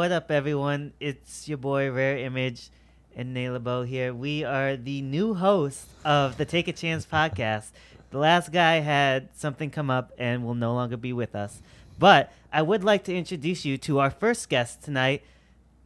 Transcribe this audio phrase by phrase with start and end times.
[0.00, 0.94] What up, everyone?
[0.98, 2.70] It's your boy Rare Image
[3.14, 4.14] and Nate LaBo here.
[4.14, 7.66] We are the new host of the Take a Chance podcast.
[8.10, 11.60] The last guy had something come up and will no longer be with us.
[11.98, 15.22] But I would like to introduce you to our first guest tonight,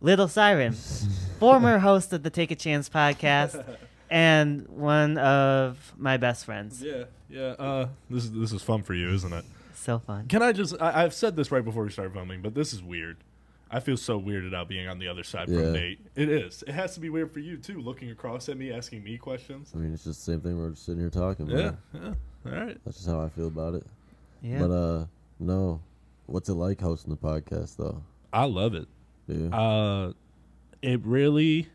[0.00, 0.74] Lil Siren,
[1.40, 3.64] former host of the Take a Chance podcast
[4.10, 6.80] and one of my best friends.
[6.80, 7.56] Yeah, yeah.
[7.58, 9.44] Uh, this is this is fun for you, isn't it?
[9.74, 10.28] So fun.
[10.28, 10.80] Can I just?
[10.80, 13.16] I, I've said this right before we started filming, but this is weird.
[13.74, 15.58] I feel so weirded out being on the other side Yeah.
[15.60, 16.00] from Nate.
[16.14, 16.62] It is.
[16.66, 19.72] It has to be weird for you too, looking across at me, asking me questions.
[19.74, 20.56] I mean, it's just the same thing.
[20.56, 21.48] We're just sitting here talking.
[21.48, 21.78] Yeah, man.
[22.44, 22.52] yeah.
[22.52, 22.78] All right.
[22.84, 23.84] That's just how I feel about it.
[24.42, 24.60] Yeah.
[24.60, 25.04] But uh,
[25.40, 25.80] no,
[26.26, 28.02] what's it like hosting the podcast though?
[28.32, 28.86] I love it.
[29.26, 29.48] Yeah.
[29.56, 30.12] Uh,
[30.82, 31.68] it really,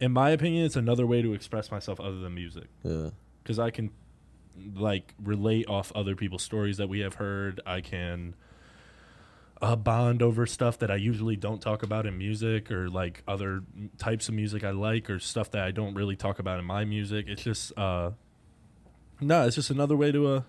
[0.00, 2.66] in my opinion, it's another way to express myself other than music.
[2.82, 3.10] yeah.
[3.42, 3.90] because I can
[4.74, 7.60] like relate off other people's stories that we have heard.
[7.64, 8.34] I can
[9.62, 13.62] uh, bond over stuff that I usually don't talk about in music or like other
[13.96, 16.84] types of music I like or stuff that I don't really talk about in my
[16.84, 17.26] music.
[17.28, 18.10] It's just uh
[19.20, 20.42] no, it's just another way to uh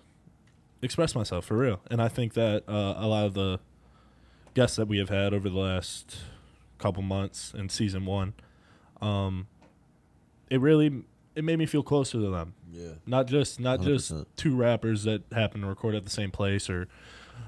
[0.82, 1.80] express myself for real.
[1.90, 3.60] And I think that uh, a lot of the
[4.54, 6.16] guests that we have had over the last
[6.78, 8.34] couple months in season 1
[9.00, 9.46] um
[10.50, 11.02] it really
[11.34, 12.92] it made me feel closer to them Yeah.
[13.06, 14.26] not just not just 100%.
[14.36, 16.88] two rappers that happen to record at the same place or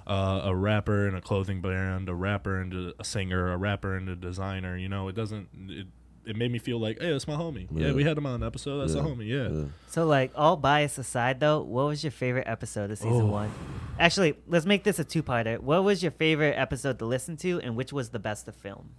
[0.07, 3.97] uh, a rapper and a clothing brand a rapper and a, a singer a rapper
[3.97, 5.87] and a designer you know it doesn't it,
[6.25, 7.93] it made me feel like hey that's my homie yeah, Yeah.
[7.93, 9.01] we had him on an episode that's yeah.
[9.01, 9.65] a homie yeah, yeah.
[9.89, 13.27] So, like, all bias aside, though, what was your favorite episode of season Oh.
[13.27, 13.51] one?
[13.99, 15.59] Actually, let's make this a two-parter.
[15.59, 18.91] What was your favorite episode to listen to, and which was the best to film?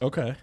[0.00, 0.34] okay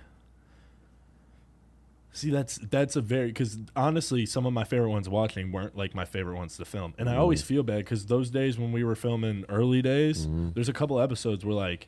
[2.17, 5.93] see that's that's a very because honestly some of my favorite ones watching weren't like
[5.93, 7.19] my favorite ones to film and i Mhm.
[7.19, 10.53] always feel bad because those days when we were filming early days Mhm.
[10.55, 11.87] there's a couple episodes where like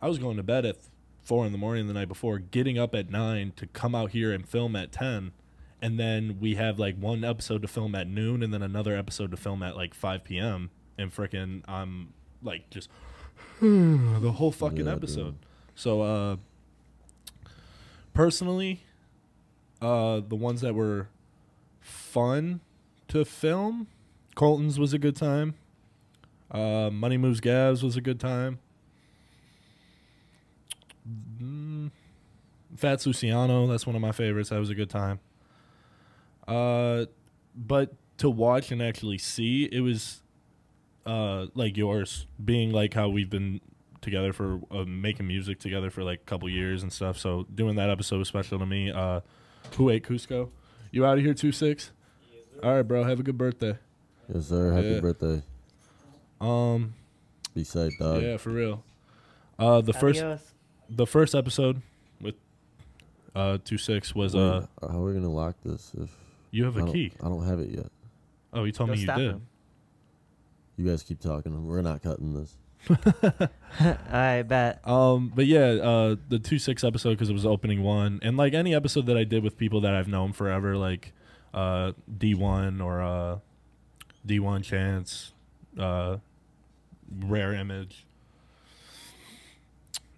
[0.00, 0.76] I was going to bed at
[1.24, 4.32] four in the morning the night before, getting up at nine to come out here
[4.32, 5.32] and film at ten,
[5.82, 9.32] and then we have like one episode to film at noon, and then another episode
[9.32, 10.70] to film at like five p.m.
[10.96, 12.12] And frickin' I'm
[12.44, 12.88] like just
[13.60, 15.24] the whole fucking Yeah, episode.
[15.32, 15.46] dude.
[15.74, 16.36] So uh,
[18.14, 18.82] personally,
[19.80, 21.08] uh, the ones that were
[21.80, 22.60] fun
[23.08, 23.86] to film,
[24.34, 25.54] Colton's was a good time.
[26.50, 28.58] Uh, Money Moves Gavs was a good time.
[31.42, 31.90] Mm,
[32.76, 34.50] Fats Luciano, that's one of my favorites.
[34.50, 35.20] That was a good time.
[36.46, 37.06] Uh,
[37.54, 40.22] but to watch and actually see, it was
[41.06, 43.60] uh like yours, being like how we've been
[44.00, 47.18] together for uh, making music together for like a couple years and stuff.
[47.18, 48.90] So doing that episode was special to me.
[48.90, 49.20] Uh,
[49.76, 50.50] who ate Cusco?
[50.90, 51.90] You out of here two six?
[52.62, 53.04] All right, bro.
[53.04, 53.78] Have a good birthday.
[54.32, 54.72] Yes, sir.
[54.72, 55.00] Happy Yeah.
[55.00, 55.42] birthday.
[56.40, 56.94] Um,
[57.54, 58.22] Be safe, dog.
[58.22, 58.84] yeah, for real.
[59.58, 60.24] Uh, the first
[60.88, 61.82] the first episode
[62.20, 62.36] with
[63.34, 65.92] uh two six was Wait, uh how are we gonna lock this?
[66.00, 66.10] If
[66.50, 67.12] you have I a key.
[67.22, 67.86] I don't have it yet.
[68.52, 69.18] Oh, you told Go me you did.
[69.32, 69.46] him.
[70.76, 71.66] You guys keep talking.
[71.66, 72.56] We're not cutting this.
[74.10, 74.86] I bet.
[74.86, 78.54] Um, but yeah, uh, the two six episode because it was opening one, and like
[78.54, 81.12] any episode that I did with people that I've known forever, like
[81.52, 83.38] uh, D one or uh,
[84.24, 85.32] D one Chance,
[85.78, 86.18] uh,
[87.10, 88.04] Rare Image.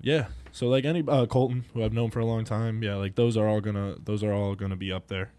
[0.03, 3.17] Yeah, so like any uh, Colton who I've known for a long time, yeah, like
[3.17, 5.33] those are all gonna those are all gonna be up there.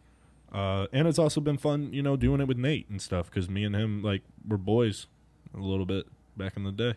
[0.52, 3.50] Uh, and it's also been fun, you know, doing it with Nate and stuff because
[3.50, 5.08] me and him like were boys
[5.56, 6.96] a little bit back in the day.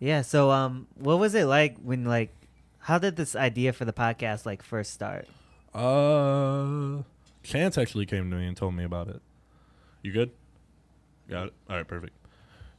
[0.00, 0.22] Yeah.
[0.22, 2.34] So, um, what was it like when, like,
[2.80, 5.28] how did this idea for the podcast like first start?
[5.72, 7.02] Uh,
[7.42, 9.20] Chance actually came to me and told me about it.
[10.02, 10.30] You good?
[11.28, 11.52] Got it.
[11.68, 12.14] All right, perfect.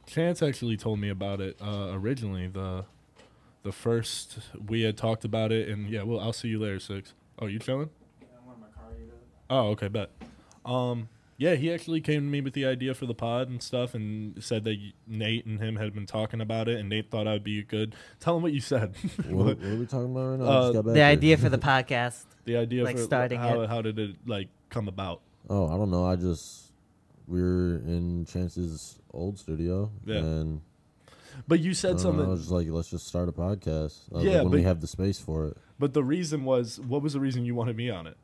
[0.06, 2.48] Chance actually told me about it uh, originally.
[2.48, 2.84] The
[3.62, 7.14] the first we had talked about it, and yeah, well, I'll see you later, six.
[7.38, 7.90] Oh, you chilling?
[9.48, 10.10] Oh, okay, bet.
[10.64, 13.94] Um, yeah, he actually came to me with the idea for the pod and stuff,
[13.94, 14.76] and said that
[15.06, 17.94] Nate and him had been talking about it, and Nate thought I'd be good.
[18.20, 18.94] Tell him what you said.
[19.28, 20.44] What, what are we talking about right now?
[20.46, 21.08] Uh, just got back The here.
[21.08, 22.24] idea for the podcast.
[22.44, 23.68] the idea Like for starting how it.
[23.68, 25.20] how did it like come about?
[25.50, 26.04] Oh, I don't know.
[26.06, 26.72] I just
[27.26, 30.16] we were in Chance's old studio, Yeah.
[30.18, 30.60] and
[31.48, 32.26] But you I, said don't know, something.
[32.26, 33.98] I was just like, let's just start a podcast.
[34.14, 35.56] I Yeah, like, when but- we have the space for it.
[35.78, 38.16] But the reason was, what was the reason you wanted me on it?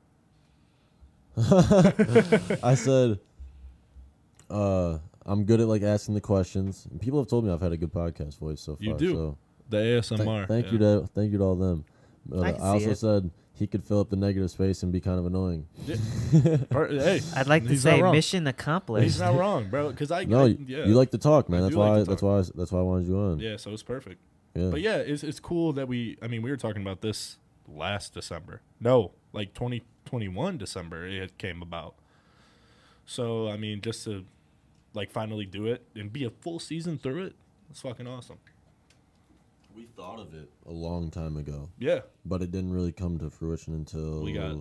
[2.62, 3.19] I said,
[4.50, 6.87] uh, I'm good at like asking the questions.
[6.90, 8.85] And people have told me I've had a good podcast voice so far.
[8.85, 9.12] You do.
[9.14, 9.38] So
[9.69, 10.49] The th- ASMR.
[10.49, 10.73] thank yeah.
[10.73, 11.85] you to thank you to all them.
[12.26, 12.96] But I I, can see also it.
[12.99, 15.67] said he could fill up the negative space and be kind of annoying.
[16.70, 19.05] Per- hey, I'd like to say mission accomplished.
[19.05, 19.90] He's not wrong, bro.
[19.90, 21.61] Because I, No, I- you, yeah, you like to talk, man.
[21.61, 21.99] I That's do like why.
[22.05, 22.23] that's talk.
[22.23, 22.52] why.
[22.55, 23.38] That's why I wanted you on.
[23.40, 23.56] yeah.
[23.56, 24.20] So it's perfect.
[24.55, 24.70] Yeah.
[24.70, 26.17] But yeah, it's it's cool that we.
[26.23, 27.37] I mean, we were talking about this
[27.69, 28.62] last December.
[28.81, 29.52] No, like
[30.13, 31.95] 2021 December it came about.
[33.07, 34.25] So I mean, just to
[34.95, 37.37] like finally do it and be a full season through it,
[37.71, 38.39] it's fucking awesome.
[39.77, 43.31] we thought of it a long time ago, Yeah, but it didn't really come to
[43.31, 44.57] fruition until we got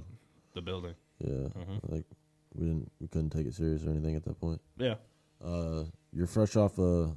[0.53, 0.93] the building.
[1.19, 1.79] Yeah, Mhm.
[1.89, 2.05] like
[2.53, 4.61] we didn't, we couldn't take it serious or anything at that point.
[4.77, 4.95] Yeah.
[5.43, 7.07] Uh, you're fresh off uh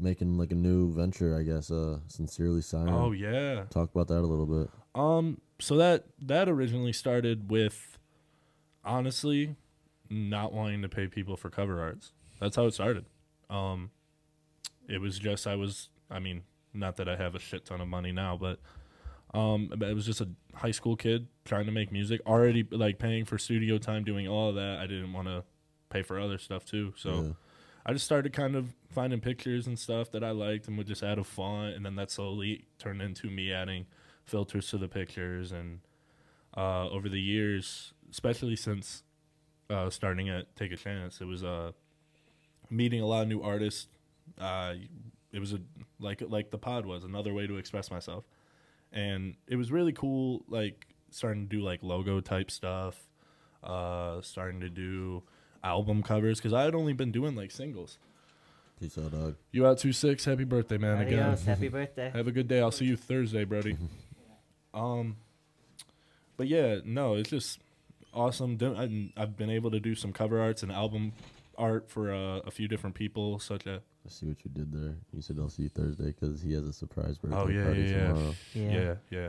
[0.00, 1.70] making like a new venture, I guess.
[1.70, 2.90] Uh, sincerely signed.
[2.90, 3.64] Oh yeah.
[3.70, 4.70] Talk about that a little bit.
[4.94, 5.40] Um.
[5.60, 7.98] So that that originally started with,
[8.84, 9.56] honestly,
[10.08, 12.12] not wanting to pay people for cover arts.
[12.40, 13.06] That's how it started.
[13.50, 13.90] Um,
[14.88, 15.88] it was just I was.
[16.10, 18.60] I mean, not that I have a shit ton of money now, but
[19.34, 22.20] um, it was just a high school kid trying to make music.
[22.26, 24.78] Already like paying for studio time, doing all of that.
[24.78, 25.44] I didn't want to
[25.90, 26.94] pay for other stuff too.
[26.96, 27.22] So.
[27.22, 27.32] Yeah.
[27.86, 31.02] I just started kind of finding pictures and stuff that I liked and would just
[31.02, 33.86] add a font, and then that slowly turned into me adding
[34.28, 35.52] filters to the pictures.
[35.52, 35.80] And
[36.56, 39.02] uh, over the years, especially since
[39.70, 41.72] uh, starting at Take a Chance, it was uh,
[42.70, 43.88] meeting a lot of new artists.
[44.38, 44.74] Uh,
[45.32, 45.60] it was a
[46.00, 48.24] like like the pod was another way to express myself,
[48.92, 50.44] and it was really cool.
[50.48, 53.08] Like starting to do like logo type stuff,
[53.62, 55.22] uh, starting to do
[55.64, 57.98] album covers because I had only been doing like singles.
[58.80, 59.36] Peace out, dog.
[59.50, 60.24] You out two six?
[60.24, 60.98] Happy birthday, man!
[61.06, 62.10] Again, happy birthday.
[62.14, 62.60] have a good day.
[62.60, 63.76] I'll see you Thursday, Brody.
[64.74, 65.16] um,
[66.36, 67.60] but yeah, no, it's just
[68.14, 68.58] awesome.
[68.62, 71.12] I- I've been able to do some cover arts and album
[71.56, 74.94] art for uh, a few different people, such as I see what you did there.
[75.12, 77.80] You said I'll see you Thursday because he has a surprise birthday Oh, yeah, party
[77.82, 78.06] yeah, yeah.
[78.08, 78.34] tomorrow.
[78.54, 78.70] Yeah.
[78.70, 79.28] yeah, yeah,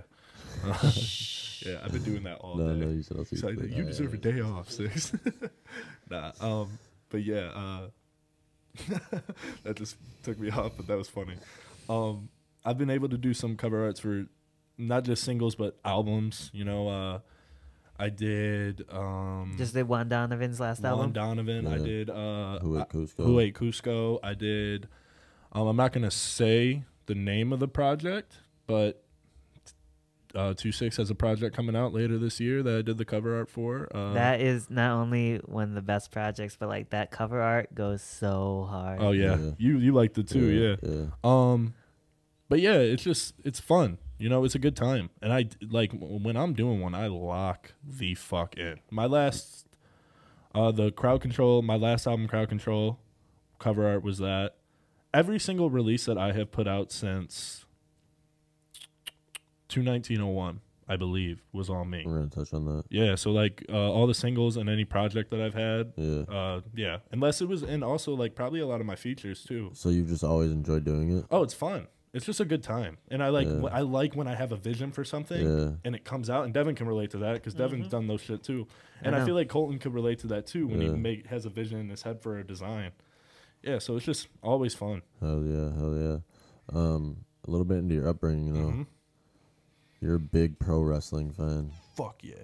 [1.65, 1.79] yeah.
[1.83, 2.85] I've been doing that all No, day.
[2.85, 3.55] no, you said I'll see So you.
[3.57, 3.75] Thursday.
[3.75, 4.31] you yeah, deserve a yeah.
[4.33, 5.11] day off, six.
[6.09, 6.77] nah, um,
[7.09, 7.87] but yeah, uh,
[9.63, 11.35] that just took me off, but that was funny.
[11.89, 12.29] Um,
[12.63, 14.25] I've been able to do some cover arts for
[14.79, 16.49] not just singles but albums.
[16.53, 17.19] You know, uh,
[17.99, 21.11] I did um, Just did Juan Donovan's last Juan album.
[21.11, 21.67] Donovan.
[21.67, 23.23] I did uh, Who ate Cusco?
[23.23, 24.19] Who ate Cusco?
[24.23, 24.87] I did.
[25.51, 28.37] Um, I'm not gonna say the name of the project,
[28.67, 29.03] but
[30.35, 33.05] uh, Two Six has a project coming out later this year that I did the
[33.05, 33.89] cover art for.
[33.93, 37.73] Uh, that is not only one of the best projects, but like that cover art
[37.73, 38.99] goes so hard.
[39.01, 39.37] oh yeah.
[39.37, 39.51] Yeah.
[39.57, 40.75] you you liked it too, yeah.
[40.89, 41.05] yeah.
[41.23, 41.73] Um,
[42.47, 43.97] but yeah, it's just it's fun.
[44.19, 47.73] You know, it's a good time, and I like when I'm doing one, I lock
[47.87, 48.79] the fuck in.
[48.91, 49.65] My last,
[50.53, 52.99] uh, the crowd control, my last album, crowd control,
[53.59, 54.55] cover art was that.
[55.13, 57.65] Every single release that I have put out since
[59.69, 62.03] two nineteen oh one, I believe, was all me.
[62.05, 62.83] We're gonna touch on that.
[62.89, 66.21] Yeah, so like uh, all the singles and any project that I've had, Yeah.
[66.23, 69.71] uh, yeah, unless it was, and also like probably a lot of my features too.
[69.73, 71.25] So you've just always enjoyed doing it.
[71.31, 71.87] Oh, it's fun.
[72.11, 73.65] It's just a good time, and I like Yeah.
[73.71, 75.71] I like when I have a vision for something Yeah.
[75.85, 76.43] and it comes out.
[76.45, 78.67] And Devin can relate to that because Devin's done those shit too,
[79.03, 79.25] and I, know.
[79.25, 81.87] feel like Colton could relate to that too when he make has a vision in
[81.89, 82.91] his head for a design.
[83.61, 85.03] Yeah, so it's just always fun.
[85.19, 85.71] Hell yeah.
[85.75, 86.17] Hell yeah.
[86.73, 88.69] Um, a little bit into your upbringing, you know.
[88.69, 88.87] Mhm.
[90.01, 91.71] You're a big pro wrestling fan.
[91.95, 92.35] Fuck yeah.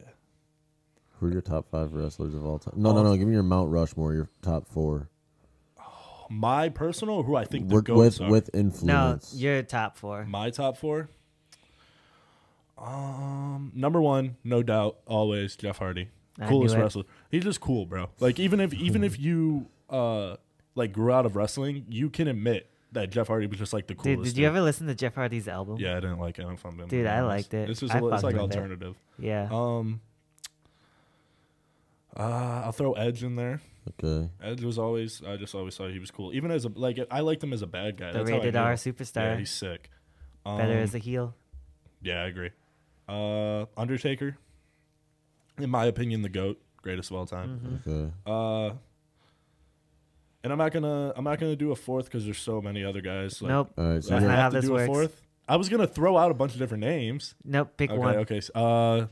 [1.13, 2.73] Who are your top five wrestlers of all time?
[2.77, 3.15] No, no, no.
[3.15, 4.13] Give me your Mount Rushmore.
[4.13, 5.09] Your top four.
[6.29, 8.31] My personal, who I think the With goats with, are.
[8.31, 9.33] with no, influence.
[9.35, 10.25] you're top four.
[10.25, 11.09] my top four.
[12.77, 17.03] Um, number one, no doubt, always Jeff Hardy, I coolest wrestler.
[17.31, 18.09] He's just cool, bro.
[18.19, 20.35] Like even if even if you uh
[20.75, 23.95] like grew out of wrestling, you can admit that Jeff Hardy was just like the
[23.95, 24.05] coolest.
[24.17, 24.47] Dude, did you dude.
[24.55, 25.77] ever listen to Jeff Hardy's album?
[25.79, 26.45] Yeah, I didn't like it.
[26.49, 27.69] If I'm being Dude, I liked it.
[27.69, 28.55] It's just I a, li- it's like with it.
[28.57, 28.95] alternative.
[29.19, 29.47] Yeah.
[29.51, 30.01] Um,
[32.17, 33.61] uh, I'll throw Edge in there.
[34.03, 34.29] Okay.
[34.41, 36.33] Edge was always I just always thought he was cool.
[36.33, 38.11] Even as a like I liked him as a bad guy.
[38.11, 39.15] the That's how I rated knew R superstar.
[39.33, 39.89] Yeah, he's sick.
[40.45, 41.35] Um, Better as a heel.
[42.01, 42.49] Yeah, I agree.
[43.07, 44.37] Uh, Undertaker,
[45.59, 47.81] in my opinion, the goat, greatest of all time.
[47.85, 47.87] Mhm.
[47.87, 48.11] Okay.
[48.25, 48.75] Uh,
[50.43, 53.01] and I'm not gonna I'm not gonna do a fourth because there's so many other
[53.01, 53.41] guys.
[53.41, 53.71] Like, nope.
[53.77, 54.03] All right.
[54.03, 54.83] So I That's have to this do works.
[54.83, 55.21] a fourth.
[55.47, 57.35] I was gonna throw out a bunch of different names.
[57.43, 57.73] Nope.
[57.77, 58.15] Pick okay, one.
[58.17, 58.37] okay.
[58.37, 59.07] s- Uh,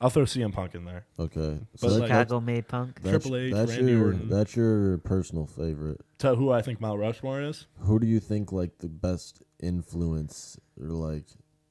[0.00, 1.06] I'll throw CM Punk in there.
[1.18, 1.58] okay.
[1.72, 3.00] But So that, like- Chicago made punk.
[3.02, 4.28] that's, Triple H, that's Randy your Orton.
[4.28, 6.00] that's your personal favorite.
[6.18, 7.66] Tell who I think Mount Rushmore is.
[7.80, 11.24] Who do you think like the best influence or like,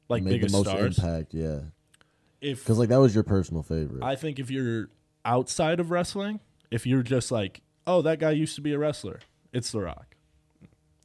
[0.10, 0.98] Like made the biggest most stars.
[0.98, 1.34] impact?
[1.34, 1.60] Yeah.
[2.42, 4.04] If Because like that was your personal favorite.
[4.04, 4.90] I think if you're
[5.26, 9.20] outside of wrestling, if you're just like, oh, that guy used to be a wrestler,
[9.54, 10.16] it's The Rock.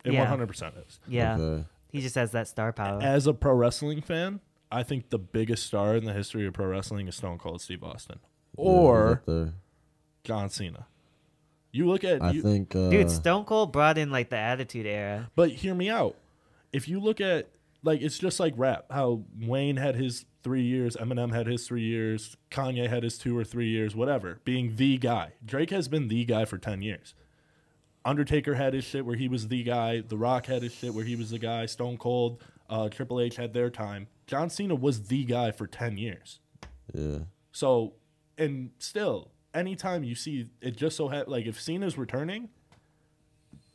[0.05, 0.27] It Yeah.
[0.27, 0.99] 100% is.
[1.07, 1.37] Yeah.
[1.39, 1.65] Okay.
[1.93, 3.01] He just has that star power.
[3.01, 4.41] As a pro wrestling fan,
[4.73, 7.85] I think the biggest star in the history of pro wrestling is Stone Cold Steve
[7.85, 8.19] Austin
[8.57, 9.53] or up there.
[10.25, 10.87] John Cena.
[11.73, 14.87] You look at I you, think uh, Dude, Stone Cold brought in like the Attitude
[14.87, 15.31] Era.
[15.35, 16.17] but hear me out.
[16.73, 17.49] if you look at
[17.83, 21.83] like it's just like rap, how Wayne had his three years, Eminem had his three
[21.85, 25.33] years, Kanye had his two or three years, whatever, being the guy.
[25.45, 27.15] Drake has been the guy for ten years.
[28.05, 30.01] Undertaker had his shit where he was the guy.
[30.01, 31.67] The Rock had his shit where he was the guy.
[31.67, 34.09] Stone Cold, uh, Triple H had their time.
[34.33, 36.41] John Cena was the guy for ten years.
[36.95, 37.19] Yeah.
[37.53, 37.93] So,
[38.39, 42.49] and still, anytime you see it, just so ha- like if Cena's returning,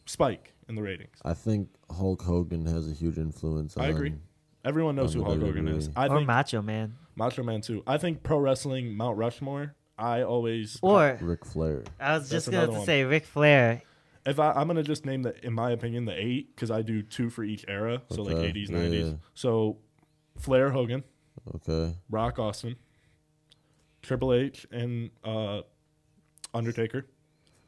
[0.07, 1.15] spike in the ratings.
[1.23, 3.77] I think Hulk Hogan has a huge influence.
[3.77, 4.09] I agree.
[4.09, 4.21] on-
[4.65, 5.91] Everyone knows who Hulk Hogan is.
[5.95, 6.95] I or think Macho Man.
[7.15, 7.83] Macho Man too.
[7.87, 9.75] I think pro wrestling Mount Rushmore.
[9.97, 11.83] I always Or Ric Flair.
[11.99, 13.83] I was just gonna say Ric Flair.
[14.25, 17.03] if I, I'm gonna just name the in my opinion the eight because I do
[17.03, 19.11] two for each era, so like Okay, 80s, yeah, 90s.
[19.11, 19.17] yeah.
[19.35, 19.77] So
[20.37, 21.03] Flair, Hogan,
[21.55, 21.95] Okay.
[22.09, 22.75] Rock, Austin,
[24.01, 25.61] Triple H, and uh,
[26.53, 27.05] Undertaker,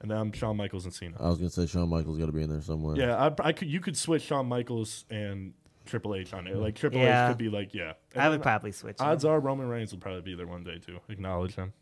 [0.02, 1.16] and then I'm Shawn Michaels and Cena.
[1.20, 2.96] I was gonna say Shawn Michaels got to be in there somewhere.
[2.98, 3.68] Yeah, I, I could.
[3.70, 5.54] You could switch Shawn Michaels and
[5.86, 6.56] Triple H on it.
[6.56, 7.28] Like Triple Yeah.
[7.28, 7.94] H could be like, yeah.
[8.14, 8.98] And I would probably switch.
[9.00, 9.32] Odds him.
[9.32, 11.00] are Roman Reigns will probably be there one day too.
[11.10, 11.74] Acknowledge him.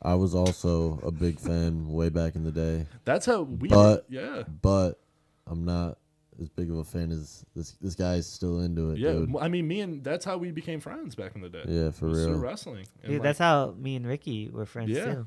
[0.00, 3.68] I was also a big fan way back in the day, That's how we.
[3.68, 5.00] But- yeah, but
[5.46, 5.98] I'm not
[6.40, 7.72] as big of a fan as this.
[7.80, 9.12] This guy's still into it, yeah.
[9.12, 9.34] dude.
[9.40, 11.62] I mean, me and that's how we became friends back in the day.
[11.66, 12.38] Yeah, for It through real.
[12.38, 12.86] wrestling.
[13.02, 15.04] Dude, like, that's how me and Ricky were friends Yeah.
[15.14, 15.26] too.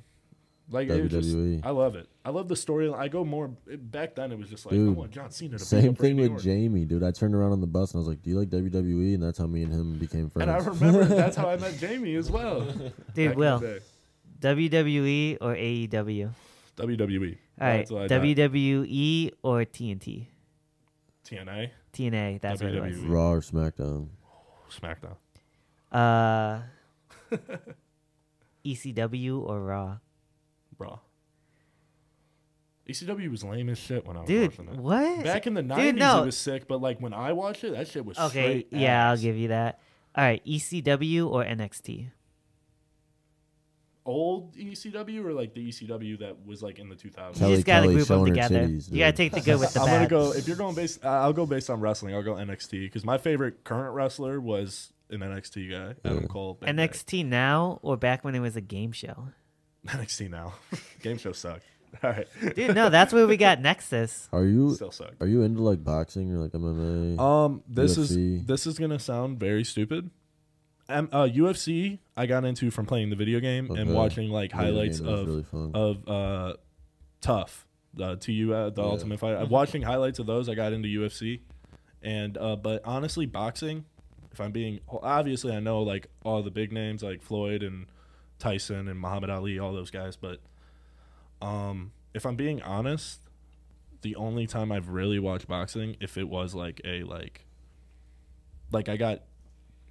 [0.69, 1.59] like it just- WWE.
[1.65, 2.07] I love it.
[2.23, 2.89] I love the story.
[2.93, 4.31] I go more back then.
[4.31, 6.43] It was just like I Dude, want John Cena to Same thing with Orton.
[6.45, 7.03] Jamie, dude.
[7.03, 9.21] I turned around on the bus and I was like, "Do you like WWE?" And
[9.23, 10.47] that's how me and him became friends.
[10.47, 12.65] And I remember that's how I met Jamie as well.
[13.13, 13.59] Dude, Will.
[14.39, 15.89] WWE or AEW?
[16.77, 17.37] WWE.
[17.59, 18.21] All right, That's what I thought.
[18.23, 20.27] WWE or TNT?
[21.31, 22.97] TNA, TNA, that's what it was.
[22.97, 23.09] WWE.
[23.09, 24.07] Raw or SmackDown.
[24.69, 25.15] SmackDown.
[25.91, 26.61] Uh,
[28.65, 29.97] ECW or Raw?
[30.77, 30.99] Raw.
[32.89, 34.79] ECW was lame as shit when I was Dude, watching it.
[34.79, 35.23] what?
[35.23, 36.23] Back in the nineties, no.
[36.23, 39.09] it was sick, but like when I watched it, that shit was okay, straight yeah,
[39.09, 39.79] I'll give you that.
[40.15, 42.09] All right, ECW or NXT?
[44.05, 47.39] Old ECW or like the ECW that was like in the two thousands.
[47.39, 48.67] You Kelly just gotta Kelly group them showing her together.
[48.67, 51.03] titties, you gotta take the good with the I'm gonna go if you're going based.
[51.05, 52.15] Uh, I'll go based on wrestling.
[52.15, 56.27] I'll go NXT because my favorite current wrestler was an NXT guy, Adam Yeah.
[56.27, 56.53] Cole.
[56.55, 56.87] back then.
[56.89, 59.27] NXT now or back when it was a game show?
[59.87, 60.53] NXT now.
[61.01, 61.65] Game show sucked.
[62.03, 64.29] All right, Dude, no, that's where we got Nexus.
[64.31, 65.21] Are you still sucked.
[65.21, 67.19] are you into like boxing or like MMA?
[67.19, 68.47] Um, this is UFC.
[68.47, 70.09] this is gonna sound very stupid.
[70.91, 74.65] Um, uh, UFC I got into from playing the video game and watching like Video
[74.73, 76.53] highlights of really of uh,
[77.21, 78.87] Tough, the TU, uh, the Yeah.
[78.89, 79.35] Ultimate Fight.
[79.35, 81.41] Uh, watching highlights of those, I got into UFC,
[82.01, 83.85] and uh, but honestly, boxing.
[84.31, 87.87] If I'm being obviously, I know like all the big names like Floyd and
[88.39, 90.39] Tyson and Muhammad Ali, all those guys, but
[91.41, 93.19] um, if I'm being honest,
[94.03, 97.45] the only time I've really watched boxing, if it was like a like,
[98.71, 99.23] like I got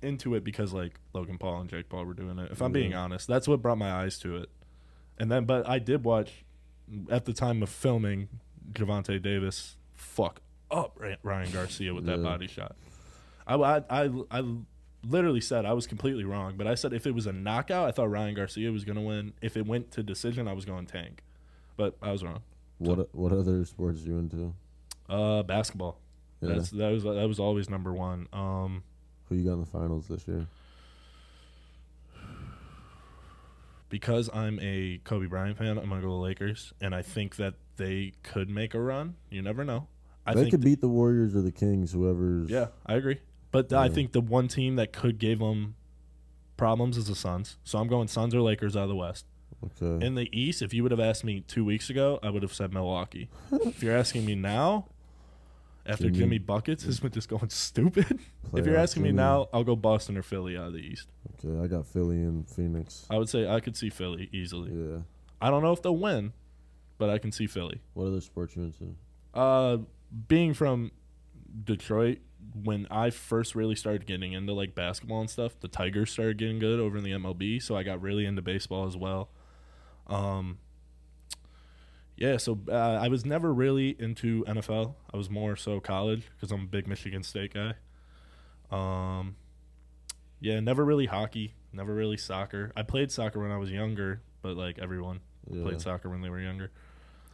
[0.03, 2.51] into it because like Logan Paul and Jake Paul were doing it.
[2.53, 4.49] If I'm being honest, that's what brought my eyes to it.
[5.19, 6.45] And then, but I did watch
[7.11, 8.29] at the time of filming
[8.73, 10.41] Gervonta Davis fuck
[10.71, 12.25] up Ryan Garcia with that Yeah.
[12.25, 12.77] body shot.
[13.47, 14.55] I, I, I, I
[15.07, 17.93] literally said I was completely wrong, but I said if it was a knockout, I
[17.93, 19.33] thought Ryan Garcia was going to win.
[19.43, 21.23] If it went to decision, I was going Tank,
[21.77, 22.41] but I was wrong.
[22.79, 24.55] what what other sports are you into?
[25.09, 25.99] Uh, basketball.
[26.41, 26.55] Yeah.
[26.55, 28.29] That's that was that was always number one.
[28.33, 28.85] Um,
[29.31, 30.47] Who you got in the finals this year?
[33.89, 37.55] because I'm a Kobe Bryant fan, I'm gonna go the Lakers, and I think that
[37.77, 39.17] they could make a run.
[39.31, 39.89] You never know.
[40.25, 42.49] I they could th- beat the Warriors or the Kings, whoever's.
[42.51, 43.19] yeah, I agree.
[43.51, 43.93] But I Yeah.
[43.93, 45.75] think the one team that could give them
[46.57, 47.57] problems is the Suns.
[47.65, 49.27] So I'm going Suns or Lakers out of the West.
[49.83, 50.07] Okay.
[50.07, 52.55] In the East, if you would have asked me two weeks ago, I would have
[52.55, 53.29] said Milwaukee.
[53.53, 54.87] if you're asking me now,
[55.91, 58.21] after Jimmy- Jimmy, Buckets has been just going stupid,
[58.55, 61.09] if you're asking me now, I'll go Boston or Philly out of the East.
[61.45, 63.07] Okay, I got Philly and Phoenix.
[63.11, 64.73] I would say I could see Philly easily.
[64.73, 64.99] Yeah.
[65.41, 66.33] I don't know if they'll win,
[66.99, 67.81] but I can see Philly.
[67.95, 68.95] What other sports you into?
[69.33, 69.79] Uh,
[70.29, 70.91] being from
[71.65, 72.19] Detroit,
[72.63, 76.59] when I first really started getting into like basketball and stuff, the Tigers started getting
[76.59, 79.31] good over in the MLB, so I got really into baseball as well.
[80.07, 80.59] Um,
[82.21, 82.73] yeah, so uh,
[83.03, 84.95] I was never really into NFL.
[85.13, 87.75] I was more so college because I'm a big Michigan State guy.
[88.71, 89.35] Um,
[90.41, 92.73] yeah, never really hockey, never really soccer.
[92.77, 95.63] I played soccer when I was younger, but like everyone Yeah.
[95.65, 96.71] played soccer when they were younger.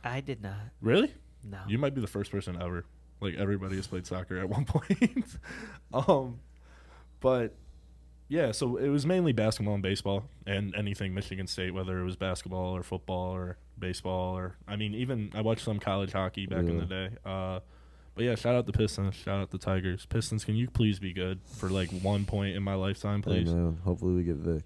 [0.03, 0.57] I did not.
[0.81, 1.13] Really?
[1.45, 1.59] No.
[1.69, 2.85] You might be the first person ever.
[3.21, 5.27] Like everybody has played soccer at one point.
[5.93, 6.39] um,
[7.21, 7.55] but
[8.29, 12.17] yeah, so it was mainly basketball and baseball and anything Michigan State, whether it was
[12.17, 16.61] basketball or football or baseball or I mean even I watched some college hockey back
[16.65, 17.09] in the day.
[17.25, 17.61] Uh,
[18.15, 19.15] But yeah, shout out the Pistons.
[19.15, 20.07] Shout out the Tigers.
[20.07, 23.53] Pistons, can you please be good for like one point in my lifetime, please?
[23.53, 24.63] man, hopefully we get Vic.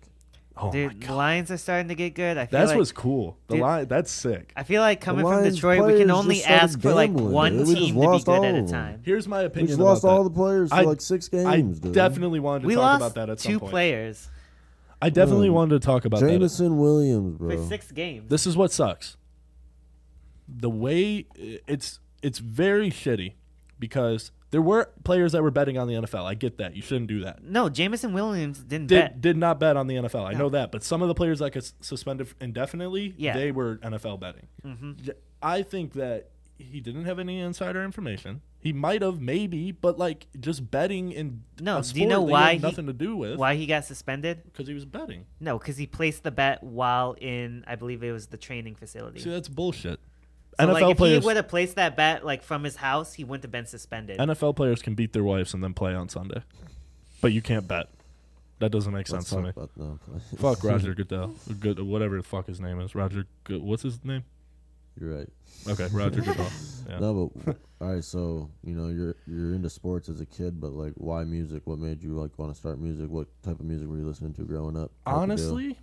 [0.57, 2.37] Oh Dude, my the god, Lions are starting to get good.
[2.37, 3.39] I feel that's like what's cool.
[3.49, 4.53] The Dude, line, that's sick.
[4.57, 7.77] I feel like coming from Detroit, we can only ask for like one dude.
[7.77, 9.01] Team to be good at a time.
[9.05, 10.09] Here's my We opinion just about lost that.
[10.09, 11.95] all the players for I- like six I games, dude.
[11.95, 13.71] definitely wanted to We talk lost about that at some two point.
[13.71, 14.29] players
[15.03, 16.29] I definitely Bro, wanted to talk about that.
[16.29, 17.69] Jameson Williams, for bro.
[17.69, 18.29] six games.
[18.29, 19.17] This is what sucks.
[20.49, 23.35] The way it's it's very shitty
[23.79, 26.25] because there were players that were betting on the NFL.
[26.25, 26.75] I get that.
[26.75, 27.43] You shouldn't do that.
[27.45, 29.21] no, Jameson Williams didn't Did bet.
[29.21, 30.27] did not bet on the NFL.
[30.27, 30.39] I No.
[30.41, 33.35] know that, but some of the players that got suspended indefinitely, Yeah.
[33.37, 34.49] they were NFL betting.
[34.63, 36.31] hmm J- I think that
[36.71, 38.43] he didn't have any insider information.
[38.61, 42.29] He might have, maybe, but like just betting in No, a do you know sport
[42.29, 44.43] he why he- nothing to do with Why he got suspended?
[44.45, 45.25] because he was betting.
[45.41, 49.21] No, because he placed the bet while in, I believe it was the training facility.
[49.21, 49.99] See, that's bullshit.
[50.59, 53.15] so NFL like, if players, he would have placed that bet like from his house,
[53.15, 54.19] he wouldn't have been suspended.
[54.19, 56.43] NFL players can beat their wives and then play on Sunday,
[57.21, 57.89] but you can't bet.
[58.59, 59.49] That doesn't make Let's sense to me.
[59.49, 59.99] about no,
[60.37, 62.95] Fuck Roger Goodell, Good, whatever the fuck his name is.
[62.95, 64.25] Roger, Good, what's his name?
[65.01, 65.29] You're right.
[65.69, 66.47] Okay, Roger Goodell.
[66.89, 66.99] Yeah.
[66.99, 68.03] No, but all right.
[68.03, 71.63] So you know you're you're into sports as a kid, but like, why music?
[71.67, 73.09] What made you like want to start music?
[73.09, 74.91] What type of music were you listening to growing up?
[75.07, 75.15] Type?
[75.15, 75.79] Honestly,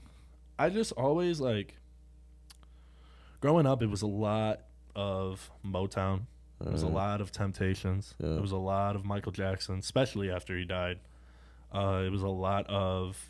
[0.59, 1.75] I just always like
[3.39, 3.81] growing up.
[3.81, 4.63] It was a lot
[4.97, 6.23] of Motown.
[6.59, 8.15] It was a lot of Temptations.
[8.19, 8.35] Yeah.
[8.35, 10.99] It was a lot of Michael Jackson, especially after he died.
[11.71, 13.23] Uh, it was a lot of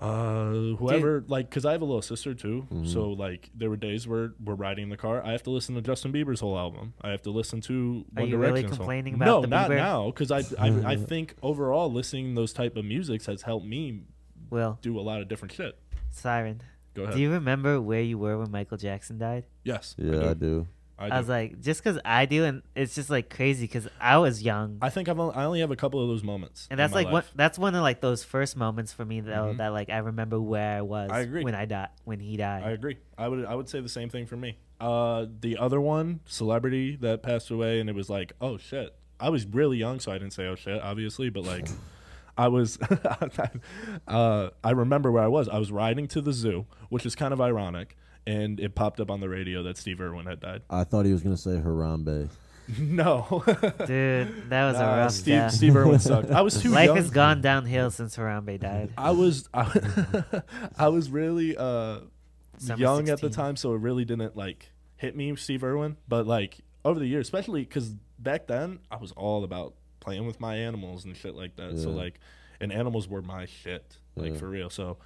[0.00, 2.66] uh, whoever, like, because I have a little sister too.
[2.72, 2.86] Mhm.
[2.86, 5.22] So, like, there were days where we're riding in the car.
[5.24, 6.94] I have to listen to Justin Bieber's whole album.
[7.02, 9.40] I have to listen to One Are One you really Direction's whole- complaining about no,
[9.42, 9.76] the not Bieber?
[9.76, 14.04] now, because I, I I think overall listening those type of musics has helped me
[14.48, 15.78] Will do a lot of different shit.
[16.10, 16.60] Siren,
[16.94, 17.14] Go ahead.
[17.14, 19.44] do you remember where you were when Michael Jackson died?
[19.64, 20.66] yes, Yeah, I do.
[20.66, 24.18] I, I, was like, just because I do, and it's just like crazy because I
[24.18, 26.78] was young, I think I've only, I only have a couple of those moments, and
[26.78, 29.56] that's like what—that's one of like those first moments for me though Mhm.
[29.58, 31.42] that like I remember where I was I agree.
[31.44, 32.62] when I died when he died.
[32.64, 32.98] I agree.
[33.16, 34.58] I would I would say the same thing for me.
[34.80, 38.94] Uh, the other one, celebrity that passed away, and it was like, oh shit.
[39.22, 41.68] I was really young, so I didn't say oh shit, obviously, but like,
[42.38, 42.78] I was.
[44.08, 45.48] uh, I remember where I was.
[45.48, 49.10] I was riding to the zoo, which is kind of ironic, and it popped up
[49.10, 50.62] on the radio that Steve Irwin had died.
[50.70, 52.28] I thought he was gonna say Harambe.
[52.78, 53.42] no,
[53.86, 55.52] Dude, that was a Nah, rough Steve death.
[55.52, 56.30] Steve Irwin sucked.
[56.30, 56.96] I was too Life young.
[56.98, 58.90] has gone downhill since Harambe died.
[58.96, 60.42] I was I,
[60.78, 62.00] I was really uh
[62.58, 63.30] Summer young at the 16.
[63.32, 65.96] time, so it really didn't like hit me, Steve Irwin.
[66.06, 70.38] But like over the years, especially because back then I was all about playing with
[70.40, 71.76] my animals and shit like that.
[71.78, 71.96] So Yeah.
[71.96, 72.20] like,
[72.60, 74.38] and animals were my shit, like Yeah.
[74.38, 74.70] for real.
[74.70, 74.98] So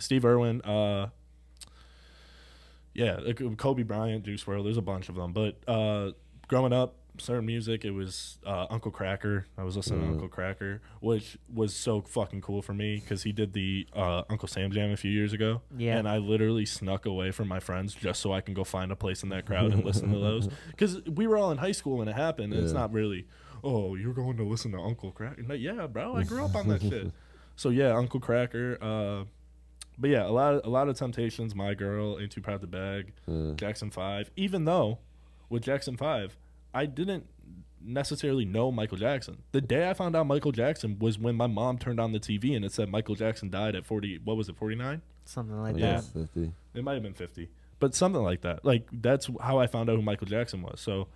[0.00, 1.10] Steve Irwin, uh,
[2.96, 5.32] yeah, Kobe Bryant, Juice WRLD, there's a bunch of them.
[5.32, 6.12] But uh,
[6.48, 9.44] growing up, certain music, it was uh, Uncle Kracker.
[9.56, 10.10] I was listening to Mhm.
[10.12, 14.48] Uncle Kracker, which was so fucking cool for me because he did the uh, Uncle
[14.48, 15.62] Sam Jam a few years ago.
[15.76, 15.96] Yeah.
[15.98, 18.96] And I literally snuck away from my friends just so I can go find a
[18.96, 20.48] place in that crowd and listen to those.
[20.70, 22.52] Because we were all in high school when it happened.
[22.52, 23.26] And It's not really,
[23.64, 25.48] oh, you're going to listen to Uncle Kracker.
[25.48, 27.12] Like, yeah, bro, I grew up on that shit.
[27.58, 28.76] So yeah, Uncle Kracker.
[28.82, 29.24] Uh,
[29.98, 31.54] but yeah, a lot of a lot of temptations.
[31.54, 33.12] My girl, ain't too proud to bag.
[33.28, 34.30] Uh, Jackson Five.
[34.36, 34.98] Even though
[35.48, 36.36] with Jackson Five,
[36.74, 37.26] I didn't
[37.82, 39.42] necessarily know Michael Jackson.
[39.52, 42.56] The day I found out Michael Jackson was when my mom turned on the TV
[42.56, 44.18] and it said Michael Jackson died at forty.
[44.22, 44.56] What was it?
[44.56, 45.02] Forty nine.
[45.24, 46.00] Something like think Yeah.
[46.00, 46.04] that.
[46.12, 46.52] fifty.
[46.74, 48.64] It might have been fifty, but something like that.
[48.64, 50.80] Like that's how I found out who Michael Jackson was.
[50.80, 51.08] So,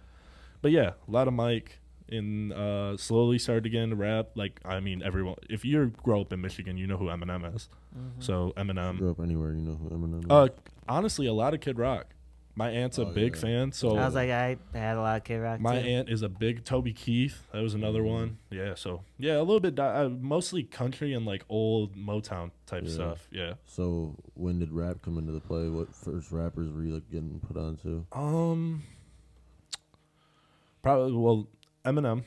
[0.62, 1.79] but yeah, a lot of Mike.
[2.11, 4.31] And uh, slowly started to get into rap.
[4.35, 5.37] Like I mean, everyone.
[5.49, 7.68] If you grow up in Michigan, you know who Eminem is.
[7.96, 8.23] Mhm.
[8.23, 8.99] So Eminem.
[8.99, 10.25] Grow up anywhere, you know who Eminem.
[10.25, 10.31] is.
[10.31, 10.49] Uh,
[10.88, 12.07] honestly, a lot of Kid Rock.
[12.57, 13.40] My aunt's a Oh, big yeah.
[13.40, 15.61] fan, so I was like, I had a lot of Kid Rock.
[15.61, 15.88] my too.
[15.88, 17.46] aunt is a big Toby Keith.
[17.53, 18.38] That was another one.
[18.51, 22.83] Yeah, so yeah, a little bit, di- uh, mostly country and like old Motown type
[22.87, 22.90] Yeah.
[22.92, 23.29] stuff.
[23.31, 23.55] Yeah.
[23.64, 25.68] so when did rap come into the play?
[25.70, 28.05] What first rappers were you like getting put onto?
[28.12, 28.83] Um.
[30.83, 31.46] Probably well,
[31.85, 32.25] Eminem.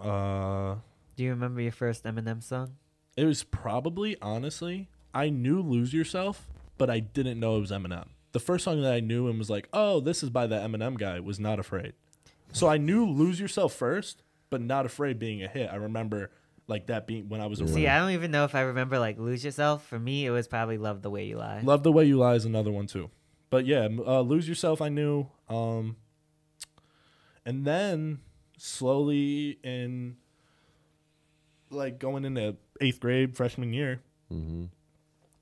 [0.00, 0.76] Uh,
[1.16, 2.76] Do you remember your first Eminem song?
[3.16, 8.06] it was probably honestly, I knew "Lose Yourself," but I didn't know it was Eminem.
[8.32, 10.96] The first song that I knew and was like, "Oh, this is by the Eminem
[10.96, 11.94] guy." Was "Not Afraid."
[12.52, 15.68] So I knew "Lose Yourself" first, but "Not Afraid" being a hit.
[15.72, 16.30] I remember
[16.68, 18.98] like that being when I was a See, I don't even know if I remember
[19.00, 21.90] like "Lose Yourself." For me, it was probably "Love the Way You Lie." Love the
[21.92, 23.10] Way You Lie is another one too.
[23.50, 25.26] But yeah, uh, Lose Yourself I knew.
[25.48, 25.96] Um,
[27.44, 28.20] and then
[28.58, 30.16] slowly in
[31.70, 34.00] like going into eighth grade, freshman year,
[34.32, 34.64] Mm-hmm.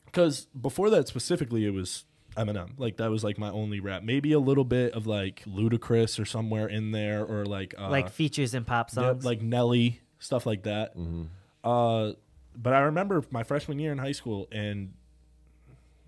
[0.04, 2.04] because before that specifically, it was
[2.36, 2.70] Eminem.
[2.78, 4.04] Like that was like my only rap.
[4.04, 8.10] Maybe a little bit of like Ludacris or somewhere in there, or like uh, like
[8.10, 10.96] features in pop yeah, like Nelly stuff like that.
[10.96, 11.22] Mm-hmm.
[11.68, 12.12] Uh,
[12.56, 14.92] but I remember my freshman year in high school, and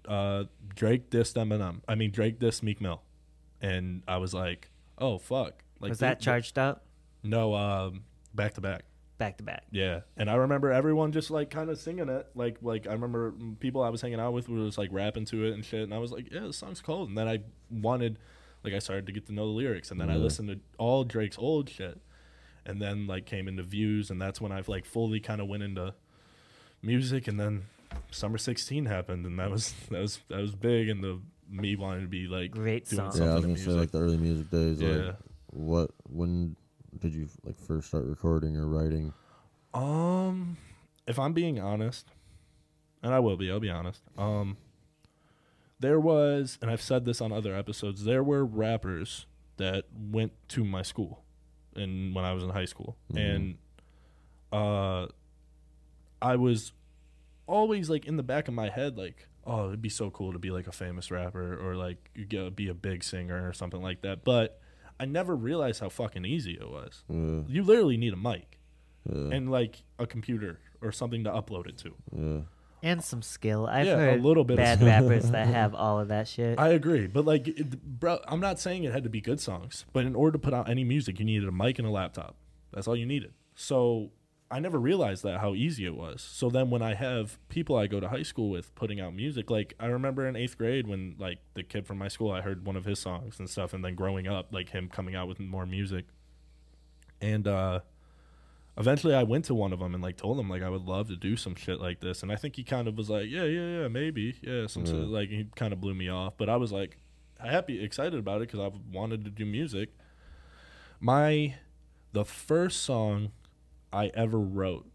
[0.07, 0.45] uh,
[0.75, 1.81] Drake dissed Eminem.
[1.89, 3.03] I mean Drake dissed Meek Mill,
[3.61, 5.65] and I was like, oh fuck.
[5.81, 6.85] Like was that charged up
[7.23, 8.05] No, um,
[8.35, 8.85] back to back.
[9.19, 9.65] back to back?
[9.71, 12.29] Yeah, and I remember everyone just like kind of singing it.
[12.35, 15.55] Like, like I remember people I was hanging out with was like rapping to it
[15.55, 15.83] and shit.
[15.83, 17.09] And I was like, yeah, this song's cold.
[17.09, 18.19] And then I wanted,
[18.65, 21.05] like, I started to get to know the lyrics, and then I listened to all
[21.05, 22.01] Drake's old shit,
[22.65, 25.63] and then like came into views, and that's when I've like fully kind of went
[25.63, 25.95] into
[26.83, 27.27] music.
[27.27, 27.65] And then
[28.11, 32.03] Summer '16 happened, and that was that was that was big, and the me wanting
[32.03, 33.23] to be like Great doing song.
[33.23, 34.81] Yeah, I was in gonna say like the early music days.
[34.81, 34.89] Yeah.
[34.89, 35.17] Like,
[35.51, 36.57] what when
[36.99, 39.13] did you like first start recording or writing?
[39.75, 40.57] Um,
[41.07, 42.09] if I'm being honest,
[43.03, 44.03] and I will be, I'll be honest.
[44.17, 44.57] Um,
[45.81, 49.27] there was, and I've said this on other episodes, there were rappers
[49.59, 51.23] that went to my school,
[51.77, 53.35] and when I was in high school, Mhm.
[53.37, 53.59] and
[54.53, 55.07] uh,
[56.23, 56.73] I was
[57.47, 60.39] always like in the back of my head, like, oh, it'd be so cool to
[60.39, 63.83] be like a famous rapper or like you get be a big singer or something
[63.83, 64.25] like that.
[64.25, 64.61] But
[65.01, 67.05] I never realized how fucking easy it was.
[67.09, 68.59] Yeah, You literally need a mic
[69.09, 71.95] yeah, and like a computer or something to upload it to.
[72.17, 72.41] yeah.
[72.81, 73.67] And some skill.
[73.67, 74.89] I've Yeah, a little bit of bad skill.
[74.89, 76.61] rappers that have all of that shit.
[76.61, 79.85] I agree, but like, it, bro, I'm not saying it had to be good songs,
[79.93, 82.37] but in order to put out any music, you needed a mic and a laptop.
[82.73, 83.33] That's all you needed.
[83.57, 84.13] So
[84.51, 86.23] I never realized that how easy it was.
[86.23, 89.51] So then when I have people I go to high school with putting out music,
[89.51, 92.65] like I remember in eighth grade when like the kid from my school, I heard
[92.65, 95.39] one of his songs and stuff, and then growing up, like him coming out with
[95.39, 96.07] more music,
[97.21, 97.81] and uh
[98.79, 101.09] eventually I went to one of them and like told him like I would love
[101.09, 103.45] to do some shit like this, and I think he kind of was like, yeah,
[103.45, 104.93] yeah, yeah, maybe, yeah, some Yeah.
[104.95, 106.97] like he kind of blew me off, but I was like
[107.39, 109.91] happy, excited about it because I wanted to do music.
[111.01, 111.57] My
[112.13, 113.33] the first song
[113.93, 114.87] I ever wrote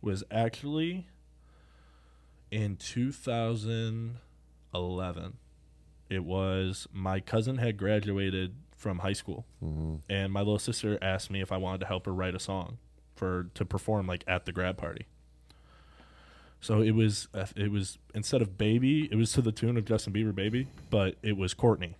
[0.00, 1.06] was actually
[2.50, 5.36] in 2011.
[6.08, 11.30] It was my cousin had graduated from high school hmm and my little sister asked
[11.30, 12.76] me if I wanted to help her write a song
[13.14, 15.06] for to perform like at the grad party.
[16.60, 19.84] So it was uh, it was instead of baby, it was to the tune of
[19.84, 21.96] Justin Bieber baby, but it was Courtney.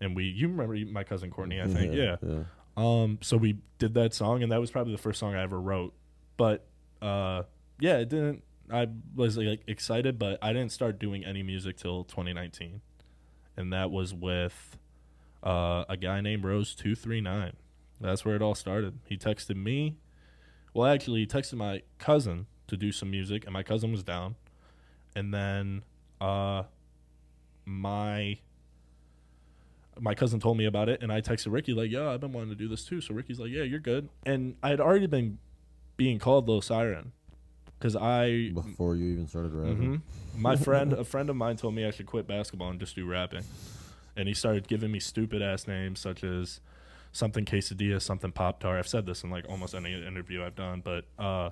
[0.00, 1.94] And we you remember my cousin Courtney, I think.
[1.94, 2.16] Yeah.
[2.22, 2.44] yeah.
[2.76, 5.60] Um so we did that song and that was probably the first song I ever
[5.60, 5.94] wrote.
[6.36, 6.66] But
[7.00, 7.44] uh
[7.80, 12.04] yeah, it didn't I was like excited, but I didn't start doing any music till
[12.04, 12.80] 2019.
[13.56, 14.78] And that was with
[15.42, 17.52] uh, a guy named Rose two three nine.
[18.00, 18.98] That's where it all started.
[19.06, 19.96] He texted me.
[20.72, 24.34] Well, actually, he texted my cousin to do some music, and my cousin was down.
[25.14, 25.84] And then
[26.20, 26.64] uh,
[27.64, 28.38] my
[30.00, 32.50] my cousin told me about it, and I texted Ricky like, "Yeah, I've been wanting
[32.50, 35.38] to do this too." So Ricky's like, "Yeah, you're good." And I had already been
[35.96, 37.12] being called Lil Siren
[37.78, 40.02] because I Before you even started rapping.
[40.34, 42.96] hmm My friend, a friend of mine, told me I should quit basketball and just
[42.96, 43.44] do rapping,
[44.16, 46.60] and he started giving me stupid ass names such as
[47.12, 48.78] something quesadilla, something pop tart.
[48.78, 51.50] I've said this in like almost any interview I've done, but uh,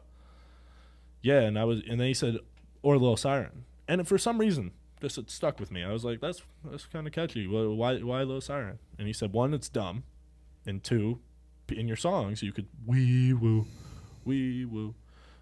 [1.22, 2.38] yeah, and I was, and then he said,
[2.82, 4.72] or Lil Siren, and for some reason,
[5.02, 5.82] this it stuck with me.
[5.84, 7.46] I was like, that's that's kind of catchy.
[7.46, 8.78] Why why Lil Siren?
[8.98, 10.04] And he said, one, it's dumb,
[10.64, 11.18] and two,
[11.68, 13.66] in your songs you could wee woo,
[14.24, 14.94] wee woo.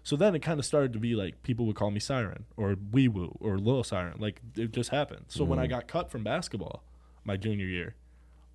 [0.03, 2.75] So then it kind of started to be like people would call me Siren or
[2.91, 4.17] Wee Woo or Lil Siren.
[4.19, 5.25] Like it just happened.
[5.29, 5.69] So when I Mhm.
[5.69, 6.83] got cut from basketball
[7.23, 7.93] my junior year,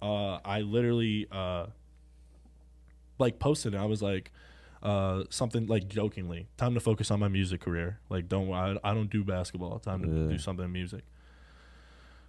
[0.02, 1.66] uh, I literally uh,
[3.18, 3.78] like posted it.
[3.78, 4.32] I was like
[4.82, 7.98] uh, something like jokingly, time to focus on my music career.
[8.08, 9.78] Like don't I, I don't do basketball.
[9.78, 10.28] Time to Yeah.
[10.28, 11.02] do something in music.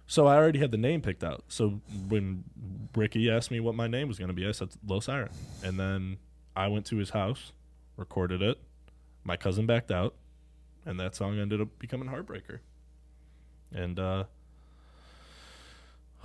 [0.06, 1.44] So I already had the name picked out.
[1.48, 2.44] So when
[2.96, 5.28] Ricky asked me what my name was going to be, I said Lil Siren.
[5.62, 6.16] And then
[6.56, 7.52] I went to his house,
[7.96, 8.58] recorded it.
[9.22, 10.14] My cousin backed out,
[10.86, 12.60] and that song ended up becoming Heartbreaker.
[13.70, 14.24] And uh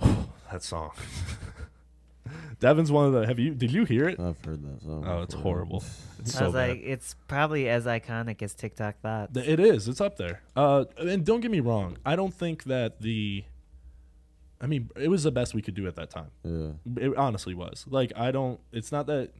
[0.50, 0.92] that song.
[2.60, 4.18] Devin's one of the have you did you hear it?
[4.18, 5.04] I've heard that song.
[5.06, 5.82] Oh, it's horrible.
[6.20, 6.68] It's I so was bad.
[6.70, 9.36] like, it's probably as iconic as TikTok thoughts.
[9.36, 9.88] It is.
[9.88, 10.40] It's up there.
[10.56, 11.98] Uh, and don't get me wrong.
[12.06, 13.44] I don't think that the.
[14.58, 16.30] I mean, it was the best we could do at that time.
[16.42, 16.70] Yeah.
[16.96, 17.84] It honestly was.
[17.90, 18.58] Like, I don't.
[18.72, 19.32] It's not that.